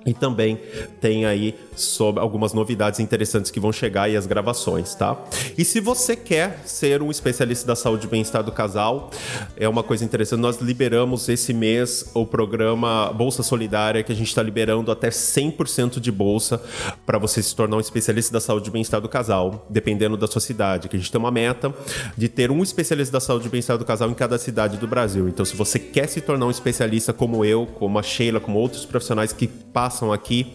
e 0.06 0.14
também 0.14 0.58
tem 1.00 1.26
aí 1.26 1.54
sobre 1.74 2.22
algumas 2.22 2.52
novidades 2.52 3.00
interessantes 3.00 3.50
que 3.50 3.60
vão 3.60 3.72
chegar 3.72 4.08
e 4.08 4.16
as 4.16 4.26
gravações, 4.26 4.94
tá? 4.94 5.16
E 5.58 5.64
se 5.64 5.80
você 5.80 6.14
quer 6.14 6.62
ser 6.64 7.02
um 7.02 7.10
especialista 7.10 7.66
da 7.66 7.76
saúde 7.76 8.06
e 8.06 8.10
bem-estar 8.10 8.42
do 8.42 8.52
casal, 8.52 9.10
é 9.56 9.68
uma 9.68 9.82
coisa 9.82 10.04
interessante. 10.04 10.40
Nós 10.40 10.58
liberamos 10.60 11.28
esse 11.28 11.52
mês 11.52 12.10
o 12.14 12.24
programa 12.24 13.12
Bolsa 13.12 13.42
Solidária, 13.42 14.02
que 14.02 14.12
a 14.12 14.14
gente 14.14 14.28
está 14.28 14.42
liberando 14.42 14.90
até 14.90 15.08
100% 15.08 16.00
de 16.00 16.12
bolsa 16.12 16.62
para 17.04 17.18
você 17.18 17.42
se 17.42 17.54
tornar 17.54 17.76
um 17.76 17.80
especialista 17.80 18.32
da 18.32 18.40
saúde 18.40 18.68
e 18.68 18.72
bem-estar 18.72 19.00
do 19.00 19.08
casal, 19.08 19.66
dependendo 19.68 20.16
da 20.16 20.26
sua 20.26 20.40
cidade. 20.40 20.88
Que 20.88 20.96
a 20.96 20.98
gente 20.98 21.10
tem 21.10 21.18
uma 21.18 21.30
meta 21.30 21.74
de 22.16 22.28
ter 22.28 22.50
um 22.50 22.62
especialista 22.62 23.12
da 23.12 23.20
saúde 23.20 23.48
e 23.48 23.50
bem-estar 23.50 23.76
do 23.76 23.84
casal 23.84 24.08
em 24.08 24.14
cada 24.14 24.38
cidade 24.38 24.76
do 24.76 24.86
Brasil. 24.86 25.28
Então, 25.28 25.44
se 25.44 25.56
você 25.56 25.78
quer 25.78 26.08
se 26.08 26.20
tornar 26.20 26.46
um 26.46 26.50
especialista 26.50 27.12
como 27.12 27.44
eu, 27.44 27.66
como 27.66 27.98
a 27.98 28.02
Sheila, 28.02 28.40
como 28.40 28.58
outros 28.58 28.84
profissionais 28.84 29.32
que 29.32 29.46
passam 29.46 29.95
passam 29.96 30.12
aqui. 30.12 30.46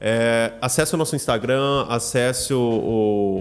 É, 0.00 0.52
acesse 0.60 0.94
o 0.94 0.98
nosso 0.98 1.16
Instagram, 1.16 1.86
acesse 1.88 2.54
o, 2.54 2.60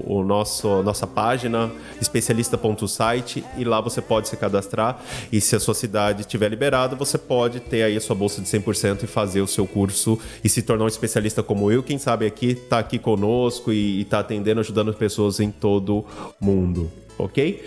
o, 0.08 0.18
o 0.20 0.24
nosso 0.24 0.82
nossa 0.82 1.06
página 1.06 1.72
especialista.site 2.02 3.44
e 3.58 3.64
lá 3.64 3.80
você 3.80 4.02
pode 4.02 4.28
se 4.28 4.36
cadastrar. 4.36 5.00
E 5.32 5.40
se 5.40 5.56
a 5.56 5.60
sua 5.60 5.76
cidade 5.76 6.22
estiver 6.22 6.50
liberada, 6.50 6.96
você 6.96 7.18
pode 7.18 7.60
ter 7.60 7.84
aí 7.84 7.96
a 7.96 8.02
sua 8.02 8.16
bolsa 8.16 8.42
de 8.42 8.48
100% 8.48 9.04
e 9.04 9.08
fazer 9.08 9.42
o 9.42 9.48
seu 9.48 9.68
curso 9.68 10.18
e 10.44 10.50
se 10.50 10.62
tornar 10.62 10.86
um 10.86 10.88
especialista 10.88 11.44
como 11.44 11.72
eu, 11.72 11.84
quem 11.84 11.98
sabe 11.98 12.26
aqui 12.26 12.56
tá 12.56 12.80
aqui 12.80 12.98
conosco 12.98 13.72
e 13.72 14.02
está 14.02 14.20
atendendo, 14.20 14.60
ajudando 14.62 14.94
pessoas 14.94 15.40
em 15.40 15.52
todo 15.52 16.06
mundo 16.40 17.05
ok? 17.18 17.64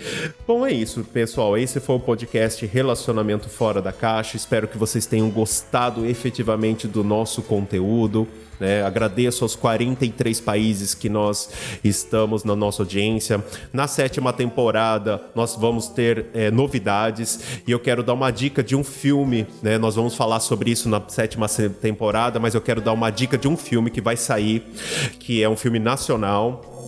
Bom, 0.47 0.65
é 0.65 0.71
isso, 0.71 1.03
pessoal. 1.03 1.57
Esse 1.57 1.79
foi 1.79 1.95
o 1.95 1.99
podcast 1.99 2.65
Relacionamento 2.65 3.49
Fora 3.49 3.81
da 3.81 3.91
Caixa. 3.91 4.37
Espero 4.37 4.67
que 4.67 4.77
vocês 4.77 5.05
tenham 5.05 5.29
gostado 5.29 6.05
efetivamente 6.05 6.87
do 6.87 7.03
nosso 7.03 7.41
conteúdo. 7.41 8.27
né? 8.59 8.83
agradeço 8.83 9.43
aos 9.43 9.55
43 9.55 10.39
países 10.41 10.93
que 10.93 11.09
nós 11.09 11.49
estamos 11.83 12.43
na 12.43 12.55
nossa 12.55 12.83
audiência. 12.83 13.43
Na 13.73 13.87
sétima 13.87 14.31
temporada, 14.33 15.21
nós 15.33 15.55
vamos 15.55 15.87
ter 15.87 16.27
é, 16.33 16.51
novidades 16.51 17.61
e 17.65 17.71
eu 17.71 17.79
quero 17.79 18.03
dar 18.03 18.13
uma 18.13 18.31
dica 18.31 18.63
de 18.63 18.75
um 18.75 18.83
filme. 18.83 19.47
Né? 19.63 19.77
Nós 19.77 19.95
vamos 19.95 20.15
falar 20.15 20.39
sobre 20.41 20.71
isso 20.71 20.87
na 20.89 21.01
sétima 21.07 21.47
temporada, 21.81 22.39
mas 22.39 22.53
eu 22.53 22.61
quero 22.61 22.81
dar 22.81 22.93
uma 22.93 23.09
dica 23.09 23.37
de 23.37 23.47
um 23.47 23.57
filme 23.57 23.89
que 23.89 24.01
vai 24.01 24.17
sair, 24.17 24.63
que 25.19 25.41
é 25.41 25.49
um 25.49 25.55
filme 25.55 25.79
nacional 25.79 26.78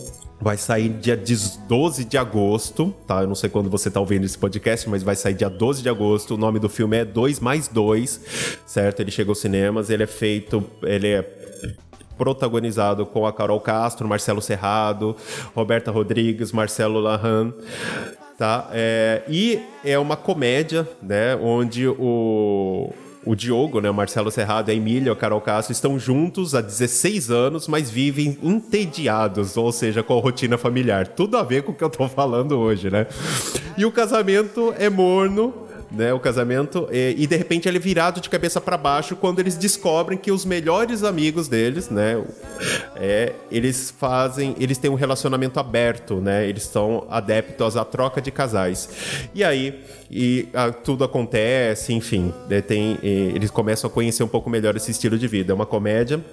Vai 0.41 0.57
sair 0.57 0.89
dia 0.89 1.15
12 1.15 2.03
de 2.03 2.17
agosto, 2.17 2.95
tá? 3.05 3.21
Eu 3.21 3.27
não 3.27 3.35
sei 3.35 3.47
quando 3.47 3.69
você 3.69 3.91
tá 3.91 3.99
ouvindo 3.99 4.25
esse 4.25 4.37
podcast, 4.37 4.89
mas 4.89 5.03
vai 5.03 5.15
sair 5.15 5.35
dia 5.35 5.49
12 5.49 5.83
de 5.83 5.89
agosto. 5.89 6.33
O 6.33 6.37
nome 6.37 6.57
do 6.57 6.67
filme 6.67 6.97
é 6.97 7.05
2 7.05 7.39
mais 7.39 7.67
2, 7.67 8.21
certo? 8.65 9.01
Ele 9.01 9.11
chegou 9.11 9.31
aos 9.31 9.39
cinemas, 9.39 9.91
ele 9.91 10.01
é 10.01 10.07
feito, 10.07 10.63
ele 10.81 11.09
é 11.09 11.21
protagonizado 12.17 13.05
com 13.05 13.25
a 13.25 13.31
Carol 13.31 13.59
Castro, 13.59 14.07
Marcelo 14.07 14.41
Serrado, 14.41 15.15
Roberta 15.55 15.91
Rodrigues, 15.91 16.51
Marcelo 16.51 16.99
Lahan, 16.99 17.53
tá? 18.37 18.67
É, 18.73 19.21
e 19.27 19.59
é 19.83 19.97
uma 19.99 20.17
comédia, 20.17 20.89
né? 21.01 21.35
Onde 21.35 21.87
o 21.87 22.91
o 23.25 23.35
Diogo, 23.35 23.79
né, 23.79 23.89
o 23.89 23.93
Marcelo 23.93 24.31
Serrado 24.31 24.71
a 24.71 24.73
Emília, 24.73 25.13
o 25.13 25.15
Carol 25.15 25.41
Castro, 25.41 25.71
estão 25.71 25.99
juntos 25.99 26.55
há 26.55 26.61
16 26.61 27.29
anos, 27.29 27.67
mas 27.67 27.89
vivem 27.89 28.37
entediados, 28.41 29.57
ou 29.57 29.71
seja, 29.71 30.01
com 30.01 30.17
a 30.17 30.21
rotina 30.21 30.57
familiar. 30.57 31.07
Tudo 31.07 31.37
a 31.37 31.43
ver 31.43 31.63
com 31.63 31.71
o 31.71 31.75
que 31.75 31.83
eu 31.83 31.89
tô 31.89 32.07
falando 32.07 32.57
hoje, 32.57 32.89
né? 32.89 33.07
E 33.77 33.85
o 33.85 33.91
casamento 33.91 34.73
é 34.77 34.89
morno, 34.89 35.53
né, 35.91 36.13
o 36.13 36.19
casamento, 36.19 36.87
e, 36.91 37.15
e, 37.17 37.27
de 37.27 37.35
repente 37.35 37.67
ele 37.67 37.77
é 37.77 37.81
virado 37.81 38.21
de 38.21 38.29
cabeça 38.29 38.61
para 38.61 38.77
baixo 38.77 39.15
quando 39.15 39.39
eles 39.39 39.57
descobrem 39.57 40.17
que 40.17 40.31
os 40.31 40.45
melhores 40.45 41.03
amigos 41.03 41.47
deles, 41.47 41.89
né, 41.89 42.23
é, 42.95 43.33
eles 43.51 43.93
fazem, 43.97 44.55
eles 44.59 44.77
têm 44.77 44.89
um 44.89 44.95
relacionamento 44.95 45.59
aberto, 45.59 46.15
né, 46.15 46.47
eles 46.47 46.63
são 46.63 47.05
adeptos 47.09 47.75
à 47.75 47.83
troca 47.83 48.21
de 48.21 48.31
casais. 48.31 48.89
E 49.35 49.43
aí 49.43 49.81
e 50.09 50.47
a, 50.53 50.71
tudo 50.71 51.03
acontece, 51.03 51.93
enfim, 51.93 52.33
né, 52.49 52.61
tem, 52.61 52.97
e, 53.03 53.31
eles 53.35 53.51
começam 53.51 53.89
a 53.89 53.93
conhecer 53.93 54.23
um 54.23 54.27
pouco 54.27 54.49
melhor 54.49 54.75
esse 54.75 54.91
estilo 54.91 55.17
de 55.17 55.27
vida. 55.27 55.51
É 55.51 55.55
uma 55.55 55.65
comédia 55.65 56.23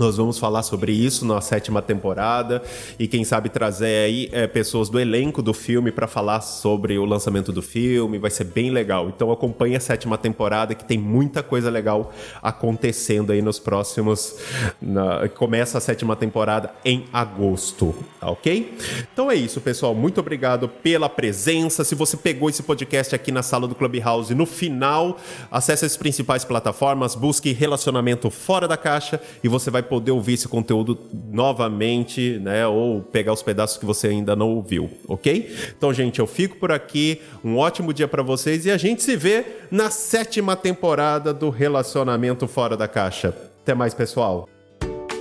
nós 0.00 0.16
vamos 0.16 0.38
falar 0.38 0.62
sobre 0.62 0.92
isso 0.92 1.26
na 1.26 1.42
sétima 1.42 1.82
temporada 1.82 2.62
e 2.98 3.06
quem 3.06 3.22
sabe 3.22 3.50
trazer 3.50 4.06
aí 4.06 4.30
é, 4.32 4.46
pessoas 4.46 4.88
do 4.88 4.98
elenco 4.98 5.42
do 5.42 5.52
filme 5.52 5.92
para 5.92 6.06
falar 6.06 6.40
sobre 6.40 6.98
o 6.98 7.04
lançamento 7.04 7.52
do 7.52 7.60
filme. 7.60 8.18
Vai 8.18 8.30
ser 8.30 8.44
bem 8.44 8.70
legal. 8.70 9.10
Então 9.10 9.30
acompanhe 9.30 9.76
a 9.76 9.80
sétima 9.80 10.16
temporada 10.16 10.74
que 10.74 10.84
tem 10.84 10.96
muita 10.96 11.42
coisa 11.42 11.68
legal 11.68 12.12
acontecendo 12.42 13.30
aí 13.30 13.42
nos 13.42 13.58
próximos. 13.58 14.38
Na, 14.80 15.28
começa 15.28 15.76
a 15.76 15.80
sétima 15.82 16.16
temporada 16.16 16.72
em 16.82 17.04
agosto, 17.12 17.94
tá 18.18 18.30
ok? 18.30 18.74
Então 19.12 19.30
é 19.30 19.34
isso, 19.34 19.60
pessoal. 19.60 19.94
Muito 19.94 20.18
obrigado 20.18 20.66
pela 20.66 21.10
presença. 21.10 21.84
Se 21.84 21.94
você 21.94 22.16
pegou 22.16 22.48
esse 22.48 22.62
podcast 22.62 23.14
aqui 23.14 23.30
na 23.30 23.42
sala 23.42 23.68
do 23.68 23.74
Clubhouse, 23.74 24.34
no 24.34 24.46
final, 24.46 25.18
acesse 25.50 25.84
as 25.84 25.98
principais 25.98 26.42
plataformas, 26.42 27.14
busque 27.14 27.52
relacionamento 27.52 28.30
fora 28.30 28.66
da 28.66 28.78
caixa 28.78 29.20
e 29.44 29.48
você 29.48 29.70
vai 29.70 29.82
poder 29.90 30.12
ouvir 30.12 30.34
esse 30.34 30.46
conteúdo 30.46 30.96
novamente, 31.30 32.38
né? 32.38 32.64
Ou 32.66 33.02
pegar 33.02 33.32
os 33.32 33.42
pedaços 33.42 33.76
que 33.76 33.84
você 33.84 34.06
ainda 34.06 34.36
não 34.36 34.48
ouviu, 34.50 34.88
ok? 35.08 35.52
Então, 35.76 35.92
gente, 35.92 36.20
eu 36.20 36.26
fico 36.26 36.56
por 36.56 36.70
aqui. 36.70 37.20
Um 37.44 37.58
ótimo 37.58 37.92
dia 37.92 38.06
para 38.06 38.22
vocês 38.22 38.64
e 38.64 38.70
a 38.70 38.76
gente 38.76 39.02
se 39.02 39.16
vê 39.16 39.44
na 39.70 39.90
sétima 39.90 40.54
temporada 40.54 41.34
do 41.34 41.50
Relacionamento 41.50 42.46
Fora 42.46 42.76
da 42.76 42.86
Caixa. 42.86 43.34
Até 43.62 43.74
mais, 43.74 43.92
pessoal. 43.92 44.48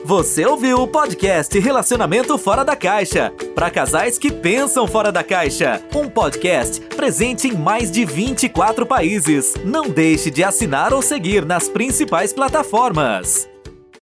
Você 0.05 0.45
ouviu 0.45 0.81
o 0.81 0.87
podcast 0.87 1.57
Relacionamento 1.59 2.37
Fora 2.37 2.63
da 2.63 2.75
Caixa 2.75 3.33
para 3.53 3.69
casais 3.69 4.17
que 4.17 4.31
pensam 4.31 4.87
fora 4.87 5.11
da 5.11 5.23
caixa. 5.23 5.81
Um 5.93 6.07
podcast 6.07 6.79
presente 6.95 7.47
em 7.47 7.53
mais 7.53 7.91
de 7.91 8.05
24 8.05 8.85
países. 8.85 9.55
Não 9.65 9.89
deixe 9.89 10.31
de 10.31 10.43
assinar 10.43 10.93
ou 10.93 11.01
seguir 11.01 11.45
nas 11.45 11.67
principais 11.67 12.31
plataformas. 12.31 13.48